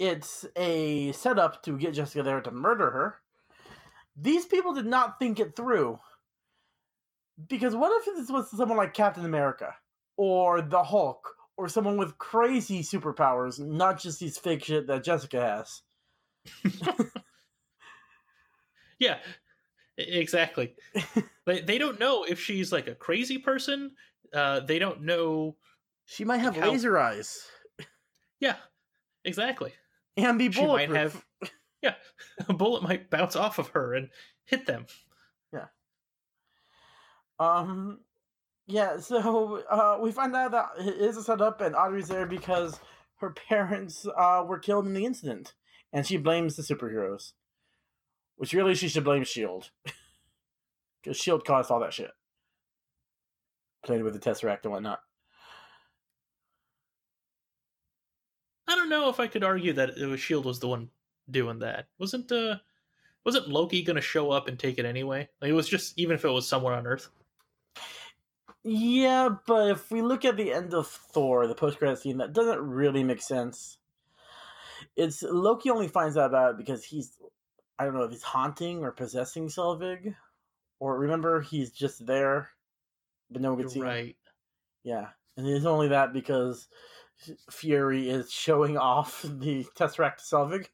it's 0.00 0.44
a 0.56 1.12
setup 1.12 1.62
to 1.62 1.78
get 1.78 1.94
Jessica 1.94 2.24
there 2.24 2.40
to 2.40 2.50
murder 2.50 2.90
her, 2.90 3.16
these 4.16 4.46
people 4.46 4.72
did 4.74 4.86
not 4.86 5.20
think 5.20 5.38
it 5.38 5.54
through. 5.54 6.00
Because 7.48 7.76
what 7.76 7.92
if 8.00 8.16
this 8.16 8.30
was 8.30 8.50
someone 8.50 8.76
like 8.76 8.94
Captain 8.94 9.24
America, 9.24 9.74
or 10.16 10.60
the 10.60 10.82
Hulk, 10.82 11.36
or 11.56 11.68
someone 11.68 11.96
with 11.96 12.18
crazy 12.18 12.82
superpowers, 12.82 13.60
not 13.60 14.00
just 14.00 14.18
these 14.18 14.36
fake 14.36 14.64
shit 14.64 14.88
that 14.88 15.04
Jessica 15.04 15.40
has? 16.64 17.02
Yeah, 19.00 19.16
exactly. 19.96 20.74
they 21.46 21.62
they 21.62 21.78
don't 21.78 21.98
know 21.98 22.22
if 22.24 22.38
she's 22.38 22.70
like 22.70 22.86
a 22.86 22.94
crazy 22.94 23.38
person. 23.38 23.92
Uh, 24.32 24.60
they 24.60 24.78
don't 24.78 25.02
know. 25.02 25.56
She 26.04 26.24
might 26.24 26.38
have 26.38 26.54
How- 26.54 26.70
laser 26.70 26.98
eyes 26.98 27.40
Yeah, 28.40 28.56
exactly. 29.24 29.72
And 30.16 30.38
be 30.38 30.50
She 30.50 30.60
might 30.66 30.88
bulletproof. 30.88 31.24
have. 31.42 31.50
Yeah, 31.82 31.94
a 32.46 32.52
bullet 32.52 32.82
might 32.82 33.08
bounce 33.08 33.34
off 33.36 33.58
of 33.58 33.68
her 33.68 33.94
and 33.94 34.10
hit 34.44 34.66
them. 34.66 34.84
Yeah. 35.50 35.68
Um, 37.38 38.00
yeah. 38.66 38.98
So 38.98 39.62
uh, 39.70 39.96
we 39.98 40.12
find 40.12 40.36
out 40.36 40.50
that 40.50 40.72
it 40.78 40.96
is 41.00 41.16
a 41.16 41.22
setup, 41.22 41.62
and 41.62 41.74
Audrey's 41.74 42.08
there 42.08 42.26
because 42.26 42.78
her 43.16 43.30
parents 43.30 44.06
uh, 44.14 44.44
were 44.46 44.58
killed 44.58 44.86
in 44.86 44.92
the 44.92 45.06
incident, 45.06 45.54
and 45.90 46.06
she 46.06 46.18
blames 46.18 46.54
the 46.56 46.62
superheroes. 46.62 47.32
Which 48.36 48.52
really 48.52 48.74
she 48.74 48.88
should 48.88 49.04
blame 49.04 49.24
Shield, 49.24 49.70
because 51.02 51.16
Shield 51.22 51.46
caused 51.46 51.70
all 51.70 51.80
that 51.80 51.94
shit. 51.94 52.10
Playing 53.86 54.04
with 54.04 54.12
the 54.12 54.20
Tesseract 54.20 54.64
and 54.64 54.72
whatnot. 54.72 55.00
I 58.70 58.76
don't 58.76 58.88
know 58.88 59.08
if 59.08 59.18
I 59.18 59.26
could 59.26 59.44
argue 59.44 59.72
that 59.74 59.90
it 59.98 60.06
was 60.06 60.20
Shield 60.20 60.44
was 60.44 60.60
the 60.60 60.68
one 60.68 60.90
doing 61.30 61.58
that. 61.58 61.86
Wasn't 61.98 62.30
uh, 62.30 62.56
wasn't 63.24 63.48
Loki 63.48 63.82
gonna 63.82 64.00
show 64.00 64.30
up 64.30 64.48
and 64.48 64.58
take 64.58 64.78
it 64.78 64.84
anyway? 64.84 65.28
Like 65.40 65.50
it 65.50 65.54
was 65.54 65.68
just 65.68 65.98
even 65.98 66.14
if 66.14 66.24
it 66.24 66.30
was 66.30 66.46
somewhere 66.48 66.74
on 66.74 66.86
Earth. 66.86 67.08
Yeah, 68.62 69.30
but 69.46 69.70
if 69.70 69.90
we 69.90 70.02
look 70.02 70.24
at 70.24 70.36
the 70.36 70.52
end 70.52 70.74
of 70.74 70.86
Thor, 70.86 71.46
the 71.46 71.54
post 71.54 71.78
credit 71.78 71.98
scene, 71.98 72.18
that 72.18 72.34
doesn't 72.34 72.60
really 72.60 73.02
make 73.02 73.22
sense. 73.22 73.78
It's 74.96 75.22
Loki 75.22 75.70
only 75.70 75.88
finds 75.88 76.16
out 76.16 76.26
about 76.26 76.52
it 76.52 76.58
because 76.58 76.84
he's 76.84 77.18
I 77.78 77.84
don't 77.84 77.94
know 77.94 78.02
if 78.02 78.10
he's 78.10 78.22
haunting 78.22 78.84
or 78.84 78.92
possessing 78.92 79.48
Selvig. 79.48 80.14
Or 80.78 80.98
remember 80.98 81.42
he's 81.42 81.70
just 81.70 82.06
there, 82.06 82.48
but 83.30 83.42
no 83.42 83.52
one 83.52 83.60
can 83.60 83.68
see 83.68 83.80
You're 83.80 83.88
him. 83.88 83.94
right. 83.94 84.16
Yeah. 84.82 85.08
And 85.36 85.46
it's 85.46 85.66
only 85.66 85.88
that 85.88 86.12
because 86.12 86.68
Fury 87.50 88.08
is 88.08 88.32
showing 88.32 88.76
off 88.76 89.22
the 89.24 89.64
Tesseract 89.76 90.20
Selvig. 90.20 90.66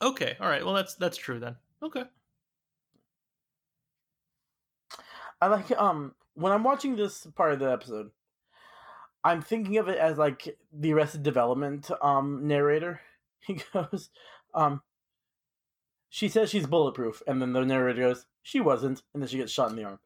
Okay. 0.00 0.36
All 0.40 0.48
right. 0.48 0.64
Well, 0.64 0.74
that's 0.74 0.94
that's 0.94 1.16
true 1.16 1.38
then. 1.38 1.56
Okay. 1.82 2.04
I 5.40 5.46
like 5.46 5.70
um 5.72 6.14
when 6.34 6.52
I'm 6.52 6.64
watching 6.64 6.96
this 6.96 7.26
part 7.34 7.52
of 7.52 7.58
the 7.58 7.70
episode, 7.70 8.10
I'm 9.24 9.42
thinking 9.42 9.78
of 9.78 9.88
it 9.88 9.98
as 9.98 10.18
like 10.18 10.56
the 10.72 10.92
Arrested 10.92 11.22
Development 11.22 11.88
um 12.00 12.46
narrator. 12.46 13.00
He 13.44 13.60
goes, 13.72 14.10
um 14.54 14.82
she 16.08 16.28
says 16.28 16.50
she's 16.50 16.66
bulletproof, 16.66 17.22
and 17.26 17.40
then 17.40 17.54
the 17.54 17.64
narrator 17.64 18.02
goes, 18.02 18.26
She 18.42 18.60
wasn't, 18.60 19.02
and 19.14 19.22
then 19.22 19.28
she 19.28 19.38
gets 19.38 19.50
shot 19.50 19.70
in 19.70 19.76
the 19.76 19.84
arm. 19.84 19.98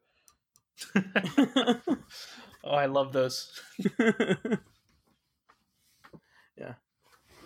oh, 2.63 2.71
I 2.71 2.85
love 2.87 3.13
those. 3.13 3.59
yeah. 6.57 6.73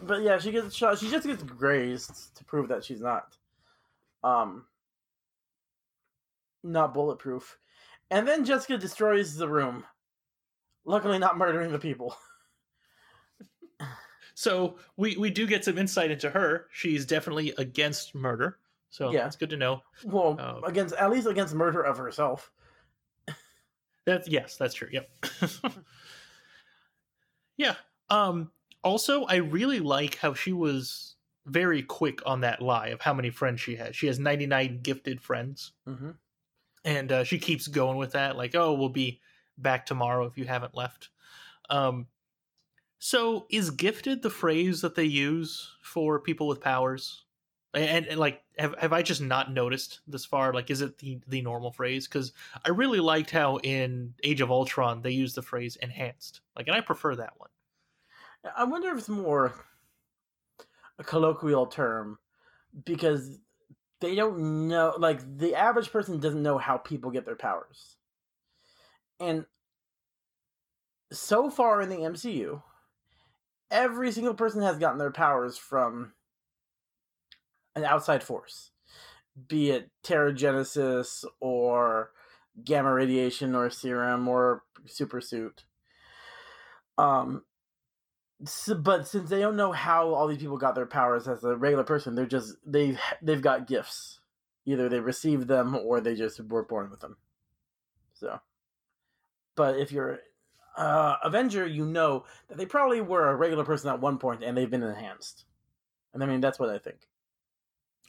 But 0.04 0.22
yeah, 0.24 0.40
she 0.40 0.52
gets 0.52 0.76
shot 0.76 0.98
she 1.00 1.10
just 1.10 1.28
gets 1.28 1.44
grazed 1.44 2.36
to 2.38 2.44
prove 2.46 2.70
that 2.70 2.84
she's 2.84 3.02
not 3.02 3.36
um 4.24 4.66
not 6.64 6.94
bulletproof. 6.94 7.58
And 8.10 8.28
then 8.28 8.46
Jessica 8.46 8.78
destroys 8.78 9.36
the 9.36 9.48
room. 9.48 9.84
Luckily 10.86 11.18
not 11.20 11.38
murdering 11.38 11.72
the 11.72 11.80
people. 11.80 12.16
So 14.34 14.78
we 14.98 15.18
we 15.18 15.30
do 15.30 15.46
get 15.46 15.64
some 15.66 15.78
insight 15.78 16.10
into 16.10 16.30
her. 16.32 16.66
She's 16.72 17.06
definitely 17.06 17.54
against 17.60 18.16
murder. 18.16 18.58
So 18.90 19.12
Yeah. 19.12 19.28
it's 19.28 19.36
good 19.36 19.52
to 19.52 19.58
know. 19.58 19.84
Well, 20.04 20.36
Oh. 20.40 20.62
against 20.66 20.96
at 20.96 21.12
least 21.12 21.28
against 21.28 21.54
murder 21.54 21.82
of 21.84 21.98
herself. 21.98 22.50
That's 24.06 24.28
yes, 24.28 24.58
that's 24.58 24.74
true. 24.74 24.90
Yep. 24.92 25.10
yeah. 27.58 27.76
Um 28.10 28.52
also 28.84 29.26
I 29.26 29.36
really 29.38 29.80
like 29.80 30.18
how 30.18 30.34
she 30.34 30.54
was 30.54 31.16
very 31.46 31.82
quick 31.84 32.20
on 32.26 32.42
that 32.42 32.62
lie 32.62 32.88
of 32.90 33.02
how 33.02 33.14
many 33.14 33.30
friends 33.30 33.62
she 33.62 33.76
has. 33.76 33.96
She 33.96 34.08
has 34.08 34.20
99 34.20 34.82
gifted 34.82 35.22
friends 35.22 35.72
Mm-hmm. 35.88 36.12
and 36.86 37.12
uh, 37.12 37.24
she 37.24 37.40
keeps 37.40 37.68
going 37.68 37.98
with 37.98 38.14
that 38.14 38.38
like 38.38 38.56
oh 38.56 38.74
we'll 38.74 38.90
be 38.90 39.22
back 39.58 39.86
tomorrow 39.86 40.26
if 40.26 40.38
you 40.38 40.46
haven't 40.46 40.76
left. 40.76 41.10
Um 41.70 42.08
so 43.00 43.48
is 43.50 43.72
gifted 43.72 44.22
the 44.22 44.30
phrase 44.30 44.82
that 44.82 44.96
they 44.96 45.06
use 45.06 45.72
for 45.82 46.20
people 46.20 46.48
with 46.48 46.62
powers? 46.62 47.26
And, 47.74 48.06
and 48.06 48.20
like 48.20 48.44
have 48.58 48.76
have 48.78 48.92
I 48.92 49.02
just 49.02 49.22
not 49.22 49.54
noticed 49.54 50.02
this 50.06 50.26
far? 50.26 50.54
Like 50.54 50.70
is 50.70 50.82
it 50.82 50.98
the 50.98 51.20
the 51.28 51.42
normal 51.42 51.72
phrase? 51.72 52.08
Because 52.08 52.34
I 52.66 52.70
really 52.70 53.00
liked 53.00 53.32
how 53.32 53.58
in 53.58 54.14
Age 54.24 54.42
of 54.42 54.52
Ultron 54.52 55.02
they 55.02 55.12
use 55.12 55.34
the 55.34 55.42
phrase 55.42 55.78
enhanced. 55.78 56.42
Like 56.58 56.68
and 56.68 56.76
I 56.76 56.82
prefer 56.82 57.16
that 57.16 57.34
one. 57.38 57.50
I 58.58 58.66
wonder 58.66 58.90
if 58.90 58.98
it's 58.98 59.10
more 59.10 59.54
a 61.00 61.04
colloquial 61.04 61.68
term 61.68 62.18
because 62.84 63.40
they 64.02 64.16
don't 64.16 64.68
know 64.68 64.96
like 64.98 65.38
the 65.38 65.56
average 65.56 65.92
person 65.92 66.20
doesn't 66.20 66.44
know 66.44 66.58
how 66.58 66.78
people 66.78 67.12
get 67.12 67.26
their 67.26 67.36
powers. 67.36 67.96
And 69.20 69.46
so 71.12 71.50
far 71.50 71.82
in 71.82 71.90
the 71.90 71.98
MCU, 71.98 72.62
every 73.70 74.12
single 74.12 74.34
person 74.34 74.62
has 74.62 74.78
gotten 74.78 74.98
their 74.98 75.12
powers 75.12 75.58
from 75.58 76.14
an 77.76 77.84
outside 77.84 78.24
force, 78.24 78.72
be 79.48 79.72
it 79.72 79.90
Terrigenesis 80.04 81.24
or 81.40 82.12
gamma 82.64 82.92
radiation 82.92 83.56
or 83.56 83.70
serum 83.70 84.28
or 84.28 84.64
super 84.86 85.22
suit. 85.22 85.64
Um, 86.98 87.44
s 88.44 88.72
but 88.80 89.08
since 89.08 89.30
they 89.30 89.40
don't 89.40 89.56
know 89.56 89.72
how 89.72 90.14
all 90.14 90.28
these 90.28 90.40
people 90.40 90.58
got 90.58 90.76
their 90.76 90.86
powers 90.86 91.28
as 91.28 91.44
a 91.44 91.56
regular 91.56 91.84
person, 91.84 92.16
they're 92.16 92.26
just 92.26 92.56
they've 92.66 93.00
they've 93.22 93.42
got 93.42 93.68
gifts. 93.68 94.20
Either 94.66 94.90
they 94.90 95.00
received 95.00 95.48
them 95.48 95.76
or 95.76 96.00
they 96.02 96.16
just 96.16 96.40
were 96.40 96.64
born 96.64 96.92
with 96.92 97.00
them. 97.00 97.18
So, 98.14 98.40
but 99.56 99.80
if 99.80 99.92
you're 99.92 100.20
uh, 100.78 101.16
Avenger, 101.24 101.66
you 101.66 101.86
know 101.86 102.26
that 102.48 102.58
they 102.58 102.66
probably 102.66 103.02
were 103.02 103.30
a 103.30 103.36
regular 103.36 103.66
person 103.66 103.90
at 103.90 104.00
one 104.00 104.18
point 104.18 104.44
and 104.44 104.56
they've 104.58 104.70
been 104.70 104.84
enhanced. 104.84 105.46
And 106.14 106.24
I 106.24 106.28
mean 106.28 106.42
that's 106.42 106.60
what 106.60 106.70
I 106.70 106.78
think. 106.78 107.08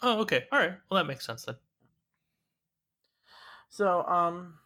Oh, 0.03 0.21
okay. 0.21 0.47
All 0.53 0.59
right. 0.59 0.75
Well, 0.91 1.03
that 1.03 1.07
makes 1.07 1.25
sense 1.25 1.45
then. 1.45 1.57
So, 3.69 4.05
um, 4.07 4.59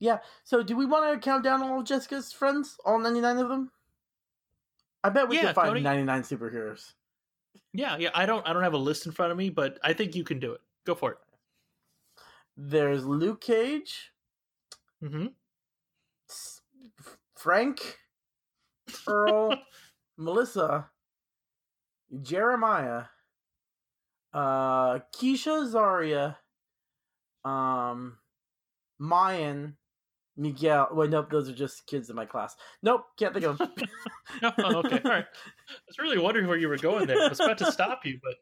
yeah. 0.00 0.18
So, 0.44 0.62
do 0.62 0.76
we 0.76 0.84
want 0.86 1.12
to 1.12 1.24
count 1.24 1.44
down 1.44 1.62
all 1.62 1.80
of 1.80 1.86
Jessica's 1.86 2.32
friends, 2.32 2.76
all 2.84 2.98
ninety-nine 2.98 3.38
of 3.38 3.48
them? 3.48 3.70
I 5.04 5.08
bet 5.08 5.28
we 5.28 5.36
Yeah, 5.36 5.46
can 5.46 5.54
find 5.54 5.68
Tony. 5.70 5.82
ninety-nine 5.82 6.22
superheroes. 6.22 6.92
Yeah, 7.72 7.96
yeah. 7.96 8.10
I 8.14 8.26
don't 8.26 8.46
I 8.46 8.52
don't 8.52 8.62
have 8.62 8.74
a 8.74 8.78
list 8.78 9.06
in 9.06 9.12
front 9.12 9.32
of 9.32 9.38
me, 9.38 9.48
but 9.50 9.78
I 9.82 9.92
think 9.92 10.14
you 10.14 10.24
can 10.24 10.38
do 10.38 10.52
it. 10.52 10.60
Go 10.84 10.94
for 10.94 11.12
it. 11.12 11.18
There's 12.56 13.04
Luke 13.06 13.40
Cage, 13.40 14.12
Mm-hmm. 15.02 15.26
Frank, 17.36 17.98
Earl, 19.06 19.62
Melissa, 20.16 20.90
Jeremiah, 22.20 23.04
uh, 24.32 25.00
Keisha, 25.16 25.68
Zaria, 25.68 26.38
um, 27.44 28.18
Mayan, 28.98 29.76
Miguel. 30.36 30.88
Wait, 30.92 31.10
nope, 31.10 31.30
those 31.30 31.48
are 31.48 31.54
just 31.54 31.86
kids 31.86 32.10
in 32.10 32.16
my 32.16 32.24
class. 32.24 32.56
Nope, 32.82 33.04
can't 33.18 33.34
think 33.34 33.46
of 33.46 33.58
them. 33.58 33.70
oh, 34.42 34.76
okay, 34.76 35.00
all 35.04 35.10
right. 35.10 35.24
I 35.24 35.80
was 35.86 35.98
really 35.98 36.18
wondering 36.18 36.46
where 36.46 36.56
you 36.56 36.68
were 36.68 36.78
going 36.78 37.06
there. 37.06 37.22
I 37.22 37.28
was 37.28 37.40
about 37.40 37.58
to 37.58 37.72
stop 37.72 38.04
you, 38.04 38.18
but 38.22 38.34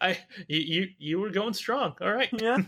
I 0.00 0.18
you 0.48 0.58
you, 0.58 0.86
you 0.98 1.20
were 1.20 1.30
going 1.30 1.54
strong. 1.54 1.94
All 2.00 2.12
right. 2.12 2.30
yeah. 2.40 2.58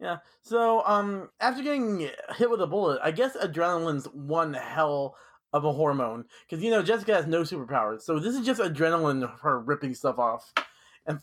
Yeah. 0.00 0.18
So, 0.42 0.82
um, 0.84 1.30
after 1.40 1.62
getting 1.62 2.10
hit 2.36 2.50
with 2.50 2.60
a 2.60 2.66
bullet, 2.66 3.00
I 3.02 3.10
guess 3.12 3.36
adrenaline's 3.36 4.06
one 4.06 4.54
hell 4.54 5.16
of 5.56 5.64
a 5.64 5.72
hormone 5.72 6.24
because 6.48 6.62
you 6.62 6.70
know 6.70 6.82
Jessica 6.82 7.14
has 7.14 7.26
no 7.26 7.42
superpowers, 7.42 8.02
so 8.02 8.18
this 8.18 8.34
is 8.34 8.46
just 8.46 8.60
adrenaline, 8.60 9.40
her 9.40 9.58
ripping 9.58 9.94
stuff 9.94 10.18
off 10.18 10.52
and 11.06 11.20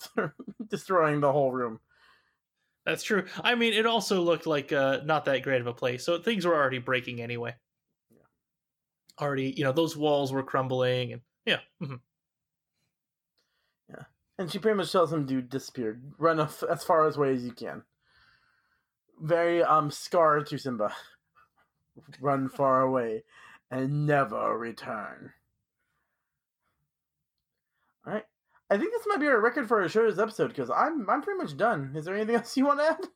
destroying 0.67 1.21
the 1.21 1.31
whole 1.31 1.51
room. 1.51 1.79
That's 2.85 3.03
true. 3.03 3.25
I 3.41 3.55
mean, 3.55 3.73
it 3.73 3.85
also 3.85 4.21
looked 4.21 4.45
like 4.45 4.73
uh, 4.73 4.99
not 5.05 5.25
that 5.25 5.43
great 5.43 5.61
of 5.61 5.67
a 5.67 5.73
place, 5.73 6.03
so 6.03 6.19
things 6.19 6.45
were 6.45 6.55
already 6.55 6.79
breaking 6.79 7.21
anyway. 7.21 7.55
Yeah. 8.11 9.25
Already, 9.25 9.53
you 9.55 9.63
know, 9.63 9.71
those 9.71 9.95
walls 9.95 10.33
were 10.33 10.43
crumbling, 10.43 11.13
and 11.13 11.21
yeah. 11.45 11.59
Mm-hmm. 11.81 11.95
Yeah, 13.89 14.03
and 14.37 14.51
she 14.51 14.59
pretty 14.59 14.77
much 14.77 14.91
tells 14.91 15.13
him 15.13 15.27
to 15.27 15.41
disappear, 15.41 16.01
run 16.17 16.39
as 16.39 16.83
far 16.83 17.07
away 17.07 17.33
as 17.33 17.45
you 17.45 17.51
can. 17.51 17.83
Very 19.21 19.63
um 19.63 19.91
Scar 19.91 20.41
to 20.43 20.57
Simba. 20.57 20.93
run 22.19 22.49
far 22.49 22.81
away 22.81 23.23
and 23.73 24.05
never 24.05 24.57
return. 24.57 25.33
All 28.05 28.13
right. 28.13 28.25
I 28.69 28.77
think 28.77 28.91
this 28.91 29.07
might 29.07 29.19
be 29.19 29.27
our 29.27 29.41
record 29.41 29.67
for 29.67 29.81
a 29.81 29.89
show's 29.89 30.19
episode 30.19 30.49
because 30.49 30.69
I'm 30.69 31.09
I'm 31.09 31.21
pretty 31.21 31.39
much 31.39 31.57
done. 31.57 31.93
Is 31.95 32.05
there 32.05 32.15
anything 32.15 32.35
else 32.37 32.55
you 32.55 32.65
want 32.65 32.79
to 32.79 32.85
add? 32.85 33.07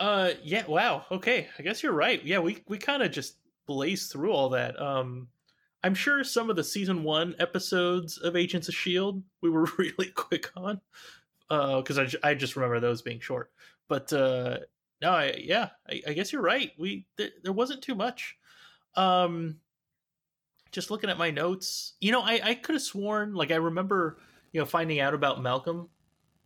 Uh, 0.00 0.30
yeah. 0.42 0.66
Wow. 0.66 1.04
Okay. 1.10 1.48
I 1.58 1.62
guess 1.62 1.82
you're 1.82 1.92
right. 1.92 2.24
Yeah, 2.24 2.38
we 2.38 2.62
we 2.68 2.78
kind 2.78 3.02
of 3.02 3.10
just 3.10 3.36
blazed 3.66 4.12
through 4.12 4.32
all 4.32 4.50
that. 4.50 4.80
Um, 4.80 5.28
I'm 5.82 5.94
sure 5.94 6.22
some 6.24 6.50
of 6.50 6.56
the 6.56 6.64
season 6.64 7.02
one 7.02 7.34
episodes 7.38 8.18
of 8.18 8.36
Agents 8.36 8.68
of 8.68 8.74
Shield 8.74 9.22
we 9.42 9.50
were 9.50 9.68
really 9.78 10.10
quick 10.14 10.50
on, 10.56 10.80
uh, 11.50 11.78
because 11.78 11.98
I 11.98 12.08
I 12.22 12.34
just 12.34 12.54
remember 12.56 12.78
those 12.78 13.02
being 13.02 13.20
short. 13.20 13.50
But 13.88 14.12
uh, 14.12 14.58
no, 15.02 15.10
I, 15.10 15.34
yeah, 15.42 15.70
I, 15.88 16.00
I 16.08 16.12
guess 16.12 16.32
you're 16.32 16.42
right. 16.42 16.72
We 16.78 17.06
th- 17.16 17.34
there 17.42 17.52
wasn't 17.52 17.82
too 17.82 17.94
much. 17.94 18.36
Um, 18.96 19.56
just 20.74 20.90
looking 20.90 21.08
at 21.08 21.16
my 21.16 21.30
notes, 21.30 21.94
you 22.00 22.12
know, 22.12 22.20
I 22.20 22.40
I 22.42 22.54
could 22.54 22.74
have 22.74 22.82
sworn 22.82 23.34
like 23.34 23.50
I 23.52 23.56
remember 23.56 24.18
you 24.52 24.60
know 24.60 24.66
finding 24.66 25.00
out 25.00 25.14
about 25.14 25.40
Malcolm 25.40 25.88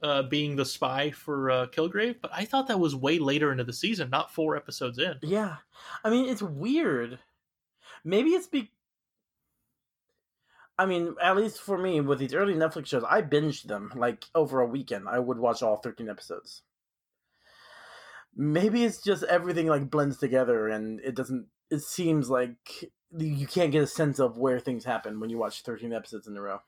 uh, 0.02 0.22
being 0.22 0.54
the 0.54 0.64
spy 0.64 1.10
for 1.10 1.50
uh, 1.50 1.66
Kilgrave, 1.66 2.16
but 2.20 2.30
I 2.32 2.44
thought 2.44 2.68
that 2.68 2.78
was 2.78 2.94
way 2.94 3.18
later 3.18 3.50
into 3.50 3.64
the 3.64 3.72
season, 3.72 4.10
not 4.10 4.32
four 4.32 4.54
episodes 4.54 4.98
in. 4.98 5.14
Yeah, 5.22 5.56
I 6.04 6.10
mean 6.10 6.28
it's 6.28 6.42
weird. 6.42 7.18
Maybe 8.04 8.30
it's 8.30 8.46
be. 8.46 8.70
I 10.80 10.86
mean, 10.86 11.16
at 11.20 11.36
least 11.36 11.60
for 11.60 11.76
me, 11.76 12.00
with 12.00 12.20
these 12.20 12.34
early 12.34 12.54
Netflix 12.54 12.86
shows, 12.86 13.02
I 13.08 13.22
binged 13.22 13.64
them 13.64 13.92
like 13.96 14.26
over 14.34 14.60
a 14.60 14.66
weekend. 14.66 15.08
I 15.08 15.18
would 15.18 15.38
watch 15.38 15.62
all 15.62 15.76
thirteen 15.76 16.08
episodes. 16.08 16.62
Maybe 18.36 18.84
it's 18.84 19.02
just 19.02 19.24
everything 19.24 19.66
like 19.66 19.90
blends 19.90 20.18
together, 20.18 20.68
and 20.68 21.00
it 21.00 21.16
doesn't. 21.16 21.46
It 21.70 21.80
seems 21.80 22.30
like 22.30 22.92
you 23.16 23.46
can't 23.46 23.72
get 23.72 23.82
a 23.82 23.86
sense 23.86 24.18
of 24.18 24.38
where 24.38 24.60
things 24.60 24.84
happen 24.84 25.20
when 25.20 25.30
you 25.30 25.38
watch 25.38 25.62
thirteen 25.62 25.92
episodes 25.92 26.26
in 26.26 26.36
a 26.36 26.42
row. 26.42 26.60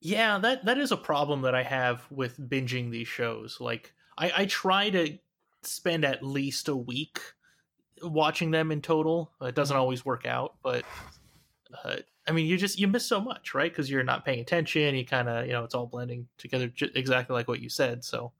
Yeah, 0.00 0.38
that 0.38 0.64
that 0.66 0.78
is 0.78 0.92
a 0.92 0.96
problem 0.96 1.42
that 1.42 1.54
I 1.54 1.62
have 1.62 2.04
with 2.10 2.38
binging 2.38 2.90
these 2.90 3.08
shows. 3.08 3.58
Like 3.60 3.94
I, 4.18 4.32
I 4.36 4.46
try 4.46 4.90
to 4.90 5.18
spend 5.62 6.04
at 6.04 6.22
least 6.22 6.68
a 6.68 6.76
week 6.76 7.20
watching 8.02 8.50
them 8.50 8.70
in 8.70 8.82
total. 8.82 9.32
It 9.40 9.54
doesn't 9.54 9.76
always 9.76 10.04
work 10.04 10.26
out, 10.26 10.54
but 10.62 10.84
uh, 11.84 11.96
I 12.26 12.32
mean, 12.32 12.46
you 12.46 12.56
just 12.56 12.78
you 12.78 12.88
miss 12.88 13.06
so 13.06 13.20
much, 13.20 13.54
right? 13.54 13.70
Because 13.70 13.90
you're 13.90 14.02
not 14.02 14.24
paying 14.24 14.40
attention. 14.40 14.94
You 14.94 15.06
kind 15.06 15.28
of 15.28 15.46
you 15.46 15.52
know 15.52 15.64
it's 15.64 15.74
all 15.74 15.86
blending 15.86 16.28
together, 16.38 16.68
j- 16.68 16.90
exactly 16.94 17.34
like 17.34 17.48
what 17.48 17.60
you 17.60 17.68
said. 17.68 18.04
So, 18.04 18.32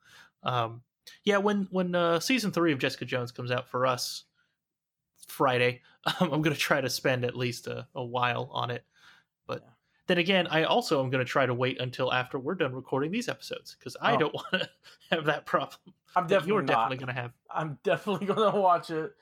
um, 0.43 0.83
yeah, 1.25 1.39
when 1.39 1.69
when 1.71 1.95
uh, 1.95 2.21
season 2.21 2.53
three 2.53 2.73
of 2.73 2.79
Jessica 2.79 3.05
Jones 3.05 3.33
comes 3.33 3.51
out 3.51 3.69
for 3.69 3.87
us 3.87 4.25
Friday, 5.37 5.82
um, 6.20 6.32
I'm 6.32 6.41
gonna 6.43 6.57
try 6.57 6.80
to 6.80 6.89
spend 6.89 7.24
at 7.24 7.37
least 7.37 7.66
a, 7.66 7.87
a 7.95 8.03
while 8.05 8.49
on 8.53 8.70
it. 8.70 8.84
But 9.47 9.61
Yeah. 9.62 9.68
then 10.07 10.18
again, 10.18 10.47
I 10.47 10.64
also 10.64 11.03
am 11.05 11.11
gonna 11.11 11.24
try 11.24 11.45
to 11.45 11.53
wait 11.55 11.78
until 11.80 12.11
after 12.12 12.39
we're 12.39 12.55
done 12.55 12.72
recording 12.74 13.11
these 13.11 13.28
episodes 13.28 13.76
because 13.78 13.97
I 14.01 14.14
Oh. 14.14 14.18
don't 14.18 14.34
want 14.34 14.51
to 14.53 14.70
have 15.11 15.26
that 15.26 15.45
problem. 15.47 15.78
I'm 16.14 16.26
definitely 16.26 16.55
you're 16.55 16.62
not. 16.62 16.91
definitely 16.91 16.97
gonna 16.97 17.12
have 17.20 17.32
I'm 17.51 17.78
definitely 17.82 18.26
gonna 18.34 18.59
watch 18.59 18.91
it 18.91 19.12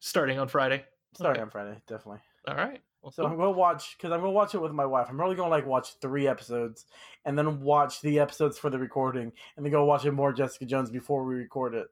starting 0.00 0.38
on 0.38 0.48
Friday. 0.48 0.84
starting 1.14 1.40
Okay. 1.40 1.42
on 1.42 1.50
Friday. 1.50 1.82
Definitely. 1.86 2.20
All 2.48 2.54
right. 2.56 2.80
Well, 3.02 3.12
So 3.12 3.24
cool. 3.24 3.32
I'm 3.32 3.36
gonna 3.38 3.50
watch 3.50 3.96
because 3.98 4.12
I'm 4.12 4.20
gonna 4.20 4.32
watch 4.32 4.54
it 4.54 4.62
with 4.62 4.72
my 4.72 4.86
wife. 4.86 5.08
I'm 5.10 5.20
really 5.20 5.36
gonna 5.36 5.50
like 5.50 5.66
watch 5.66 5.98
three 6.00 6.26
episodes 6.26 6.86
and 7.24 7.36
then 7.36 7.60
watch 7.60 8.00
the 8.00 8.18
episodes 8.18 8.58
for 8.58 8.70
the 8.70 8.78
recording 8.78 9.32
and 9.56 9.64
then 9.66 9.72
go 9.72 9.84
watch 9.84 10.04
it 10.06 10.12
more 10.12 10.32
Jessica 10.32 10.64
Jones 10.64 10.90
before 10.90 11.24
we 11.24 11.34
record 11.34 11.74
it. 11.74 11.88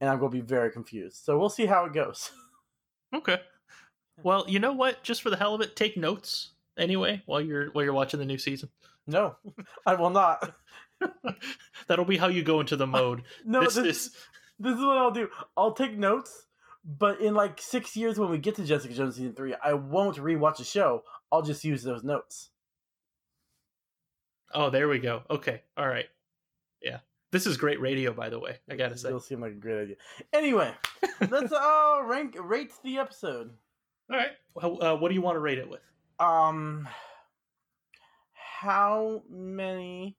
And 0.00 0.10
I'm 0.10 0.18
gonna 0.18 0.30
be 0.30 0.40
very 0.40 0.70
confused. 0.70 1.24
So 1.24 1.38
we'll 1.38 1.48
see 1.48 1.66
how 1.66 1.84
it 1.84 1.92
goes. 1.92 2.30
Okay. 3.14 3.38
Well, 4.24 4.44
you 4.48 4.58
know 4.58 4.72
what? 4.72 5.04
Just 5.04 5.22
for 5.22 5.30
the 5.30 5.36
hell 5.36 5.54
of 5.54 5.60
it, 5.60 5.76
take 5.76 5.96
notes 5.96 6.50
anyway 6.76 7.22
while 7.26 7.40
you're 7.40 7.70
while 7.70 7.84
you're 7.84 7.94
watching 7.94 8.18
the 8.18 8.26
new 8.26 8.38
season. 8.38 8.70
No, 9.06 9.36
I 9.86 9.94
will 9.94 10.10
not. 10.10 10.54
That'll 11.86 12.04
be 12.04 12.16
how 12.16 12.28
you 12.28 12.42
go 12.42 12.60
into 12.60 12.76
the 12.76 12.86
mode. 12.86 13.22
No, 13.44 13.62
this, 13.62 13.74
this, 13.74 14.06
is 14.06 14.16
this 14.58 14.74
is 14.74 14.80
what 14.80 14.98
I'll 14.98 15.10
do. 15.10 15.28
I'll 15.56 15.72
take 15.72 15.96
notes, 15.96 16.46
but 16.84 17.20
in 17.20 17.34
like 17.34 17.60
six 17.60 17.96
years 17.96 18.18
when 18.18 18.30
we 18.30 18.38
get 18.38 18.56
to 18.56 18.64
Jessica 18.64 18.94
Jones 18.94 19.16
season 19.16 19.34
three, 19.34 19.54
I 19.62 19.74
won't 19.74 20.16
rewatch 20.16 20.58
the 20.58 20.64
show. 20.64 21.02
I'll 21.30 21.42
just 21.42 21.64
use 21.64 21.82
those 21.82 22.04
notes. 22.04 22.50
Oh, 24.52 24.70
there 24.70 24.88
we 24.88 25.00
go. 25.00 25.22
Okay. 25.28 25.62
All 25.76 25.88
right. 25.88 26.06
Yeah. 26.80 26.98
This 27.34 27.48
is 27.48 27.56
great 27.56 27.80
radio, 27.80 28.12
by 28.12 28.28
the 28.28 28.38
way. 28.38 28.58
I 28.70 28.76
gotta 28.76 28.96
say. 28.96 29.08
It'll 29.08 29.18
seem 29.18 29.40
like 29.40 29.50
a 29.50 29.56
great 29.56 29.82
idea. 29.82 29.96
Anyway, 30.32 30.72
let's 31.30 31.52
uh 31.52 32.00
rank 32.04 32.36
rate 32.40 32.70
the 32.84 32.98
episode. 32.98 33.50
All 34.08 34.16
right. 34.16 34.30
Well, 34.54 34.80
uh, 34.80 34.94
what 34.94 35.08
do 35.08 35.16
you 35.16 35.20
want 35.20 35.34
to 35.34 35.40
rate 35.40 35.58
it 35.58 35.68
with? 35.68 35.80
Um, 36.20 36.86
how 38.34 39.24
many 39.28 40.16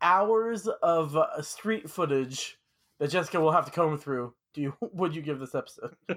hours 0.00 0.66
of 0.68 1.18
uh, 1.18 1.42
street 1.42 1.90
footage 1.90 2.56
that 2.98 3.10
Jessica 3.10 3.38
will 3.38 3.52
have 3.52 3.66
to 3.66 3.70
comb 3.70 3.98
through 3.98 4.32
do 4.54 4.62
you 4.62 4.74
would 4.94 5.14
you 5.14 5.20
give 5.20 5.38
this 5.38 5.54
episode? 5.54 5.94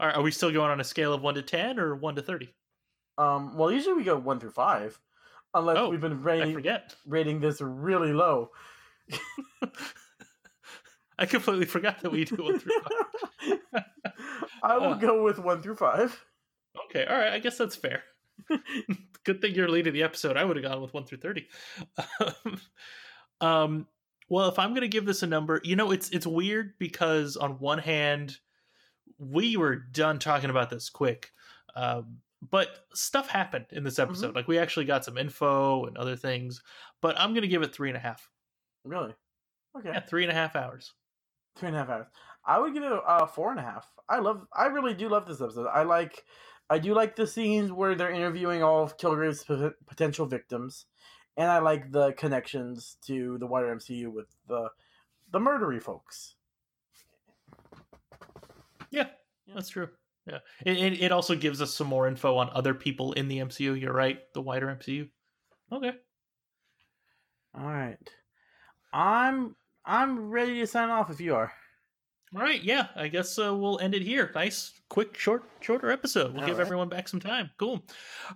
Are, 0.00 0.12
are 0.12 0.22
we 0.22 0.30
still 0.30 0.50
going 0.50 0.70
on 0.70 0.80
a 0.80 0.84
scale 0.84 1.12
of 1.12 1.20
one 1.20 1.34
to 1.34 1.42
ten 1.42 1.78
or 1.78 1.94
one 1.94 2.16
to 2.16 2.22
thirty? 2.22 2.54
Um, 3.18 3.58
well, 3.58 3.70
usually 3.70 3.92
we 3.92 4.04
go 4.04 4.18
one 4.18 4.40
through 4.40 4.52
five, 4.52 4.98
unless 5.54 5.76
Oh, 5.78 5.88
we've 5.90 6.00
been 6.00 6.22
rating 6.22 6.64
rating 7.06 7.40
this 7.40 7.60
really 7.60 8.12
low. 8.12 8.50
I 11.18 11.26
completely 11.26 11.66
forgot 11.66 12.00
that 12.02 12.10
we 12.10 12.24
do 12.24 12.36
one 12.42 12.58
through 12.58 12.72
five. 12.80 13.84
I 14.62 14.78
will 14.78 14.94
Uh. 14.94 14.98
go 14.98 15.22
with 15.22 15.38
one 15.38 15.62
through 15.62 15.76
five. 15.76 16.24
Okay, 16.86 17.04
all 17.06 17.16
right. 17.16 17.32
I 17.32 17.38
guess 17.38 17.56
that's 17.56 17.76
fair. 17.76 18.02
Good 19.24 19.40
thing 19.40 19.54
you're 19.54 19.68
leading 19.68 19.92
the 19.92 20.02
episode. 20.02 20.36
I 20.36 20.44
would 20.44 20.56
have 20.56 20.64
gone 20.64 20.82
with 20.82 20.92
one 20.92 21.04
through 21.04 21.18
thirty. 21.18 21.46
um, 23.40 23.86
well, 24.28 24.48
if 24.48 24.58
I'm 24.58 24.70
going 24.70 24.80
to 24.82 24.88
give 24.88 25.04
this 25.06 25.22
a 25.22 25.26
number, 25.26 25.60
you 25.64 25.76
know, 25.76 25.92
it's 25.92 26.10
it's 26.10 26.26
weird 26.26 26.72
because 26.78 27.36
on 27.36 27.58
one 27.60 27.78
hand, 27.78 28.36
we 29.18 29.56
were 29.56 29.76
done 29.76 30.18
talking 30.18 30.50
about 30.50 30.70
this 30.70 30.90
quick, 30.90 31.30
um, 31.76 32.18
but 32.50 32.86
stuff 32.94 33.28
happened 33.28 33.66
in 33.70 33.84
this 33.84 33.98
episode. 33.98 34.34
Like 34.34 34.48
we 34.48 34.58
actually 34.58 34.84
got 34.84 35.04
some 35.04 35.18
info 35.18 35.84
and 35.84 35.96
other 35.96 36.16
things. 36.16 36.62
But 37.00 37.18
I'm 37.18 37.30
going 37.30 37.42
to 37.42 37.48
give 37.48 37.62
it 37.62 37.74
three 37.74 37.88
and 37.88 37.96
a 37.96 38.00
half. 38.00 38.28
Really? 38.84 39.14
Okay. 39.76 39.90
Yeah, 39.92 40.00
three 40.00 40.22
and 40.24 40.32
a 40.32 40.34
half 40.34 40.56
hours. 40.56 40.92
Three 41.56 41.68
and 41.68 41.76
a 41.76 41.80
half 41.80 41.88
hours. 41.88 42.06
I 42.46 42.58
would 42.58 42.74
give 42.74 42.82
it 42.82 42.92
a 42.92 42.96
uh, 42.96 43.26
four 43.26 43.50
and 43.50 43.58
a 43.58 43.62
half. 43.62 43.86
I 44.08 44.18
love. 44.18 44.46
I 44.54 44.66
really 44.66 44.94
do 44.94 45.08
love 45.08 45.26
this 45.26 45.40
episode. 45.40 45.66
I 45.66 45.82
like. 45.82 46.24
I 46.68 46.78
do 46.78 46.94
like 46.94 47.16
the 47.16 47.26
scenes 47.26 47.72
where 47.72 47.94
they're 47.94 48.10
interviewing 48.10 48.62
all 48.62 48.82
of 48.82 48.96
Kilgrave's 48.96 49.44
pot- 49.44 49.74
potential 49.86 50.26
victims, 50.26 50.86
and 51.36 51.50
I 51.50 51.58
like 51.58 51.90
the 51.90 52.12
connections 52.12 52.96
to 53.06 53.38
the 53.38 53.46
wider 53.46 53.74
MCU 53.74 54.12
with 54.12 54.26
the 54.48 54.68
the 55.30 55.38
murdery 55.38 55.82
folks. 55.82 56.34
Yeah, 58.90 59.08
that's 59.52 59.70
true. 59.70 59.88
Yeah, 60.26 60.38
it, 60.64 61.02
it 61.02 61.12
also 61.12 61.34
gives 61.36 61.60
us 61.60 61.74
some 61.74 61.86
more 61.86 62.08
info 62.08 62.36
on 62.36 62.48
other 62.52 62.72
people 62.72 63.12
in 63.12 63.28
the 63.28 63.38
MCU. 63.38 63.78
You're 63.78 63.92
right, 63.92 64.20
the 64.32 64.40
wider 64.40 64.66
MCU. 64.68 65.08
Okay. 65.70 65.92
All 67.56 67.66
right, 67.66 67.98
I'm 68.92 69.54
I'm 69.84 70.30
ready 70.30 70.60
to 70.60 70.66
sign 70.66 70.90
off 70.90 71.10
if 71.10 71.20
you 71.20 71.34
are. 71.34 71.52
All 72.34 72.42
right, 72.42 72.62
yeah, 72.62 72.88
I 72.96 73.08
guess 73.08 73.38
uh, 73.38 73.54
we'll 73.54 73.78
end 73.78 73.94
it 73.94 74.02
here. 74.02 74.32
Nice, 74.34 74.72
quick, 74.88 75.16
short, 75.16 75.44
shorter 75.60 75.90
episode. 75.90 76.32
We'll 76.32 76.40
All 76.42 76.48
give 76.48 76.58
right. 76.58 76.66
everyone 76.66 76.88
back 76.88 77.06
some 77.06 77.20
time. 77.20 77.50
Cool. 77.58 77.84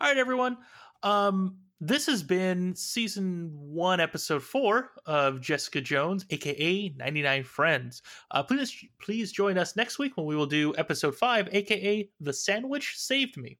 All 0.00 0.08
right, 0.08 0.16
everyone. 0.16 0.58
Um, 1.02 1.56
this 1.80 2.06
has 2.06 2.22
been 2.22 2.74
season 2.74 3.50
one, 3.54 4.00
episode 4.00 4.42
four 4.42 4.90
of 5.06 5.40
Jessica 5.40 5.80
Jones, 5.80 6.24
aka 6.30 6.88
99 6.96 7.44
Friends. 7.44 8.02
Uh, 8.30 8.42
please, 8.42 8.84
please 9.00 9.32
join 9.32 9.58
us 9.58 9.76
next 9.76 9.98
week 9.98 10.16
when 10.16 10.26
we 10.26 10.36
will 10.36 10.46
do 10.46 10.74
episode 10.76 11.14
five, 11.14 11.48
aka 11.52 12.08
The 12.20 12.32
Sandwich 12.32 12.94
Saved 12.96 13.36
Me. 13.36 13.58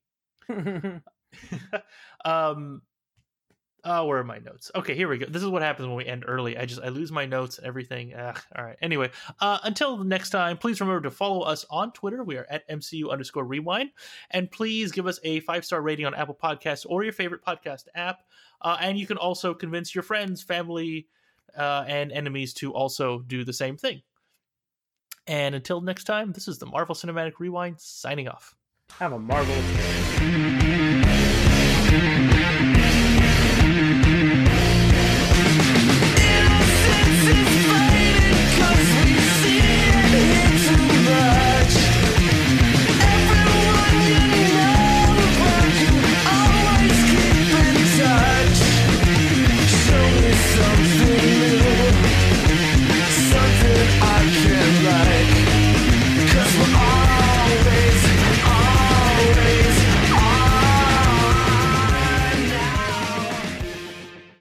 um, 2.25 2.83
oh, 3.89 4.05
where 4.05 4.19
are 4.19 4.25
my 4.25 4.39
notes? 4.39 4.71
Okay, 4.75 4.95
here 4.95 5.09
we 5.09 5.19
go. 5.19 5.27
This 5.27 5.43
is 5.43 5.49
what 5.49 5.63
happens 5.63 5.89
when 5.89 5.97
we 5.97 6.05
end 6.05 6.25
early. 6.27 6.59
I 6.59 6.67
just 6.67 6.81
I 6.83 6.89
lose 6.89 7.11
my 7.11 7.25
notes 7.25 7.59
and 7.59 7.67
everything. 7.67 8.15
Ugh, 8.15 8.39
all 8.55 8.65
right. 8.65 8.77
Anyway, 8.83 9.11
uh, 9.41 9.59
until 9.63 10.05
next 10.05 10.31
time, 10.31 10.59
please 10.59 10.81
remember 10.81 11.09
to 11.09 11.11
follow 11.11 11.41
us 11.41 11.65
on 11.71 11.93
Twitter. 11.93 12.23
We 12.23 12.37
are 12.37 12.47
at 12.51 12.69
MCU 12.69 13.11
underscore 13.11 13.45
rewind. 13.45 13.91
And 14.31 14.51
please 14.51 14.93
give 14.93 15.07
us 15.07 15.19
a 15.25 15.41
five 15.41 15.65
star 15.65 15.81
rating 15.81 16.05
on 16.07 16.15
Apple 16.15 16.39
Podcasts 16.41 16.85
or 16.89 17.03
your 17.03 17.13
favorite 17.13 17.45
podcast 17.45 17.85
app. 17.95 18.21
Uh, 18.61 18.77
and 18.81 18.99
you 18.99 19.07
can 19.07 19.17
also 19.17 19.55
convince 19.55 19.95
your 19.95 20.03
friends, 20.03 20.43
family, 20.43 21.09
uh, 21.57 21.85
and 21.87 22.13
enemies 22.13 22.53
to 22.55 22.73
also 22.73 23.21
do 23.21 23.45
the 23.45 23.53
same 23.53 23.77
thing. 23.77 24.03
And 25.27 25.55
until 25.55 25.81
next 25.81 26.05
time, 26.05 26.33
this 26.33 26.49
is 26.49 26.59
the 26.59 26.67
Marvel 26.67 26.95
Cinematic 26.95 27.35
Rewind 27.39 27.81
signing 27.81 28.29
off. 28.29 28.55
Have 28.99 29.13
a 29.13 29.19
marvelous 29.19 29.77
day. 31.91 32.38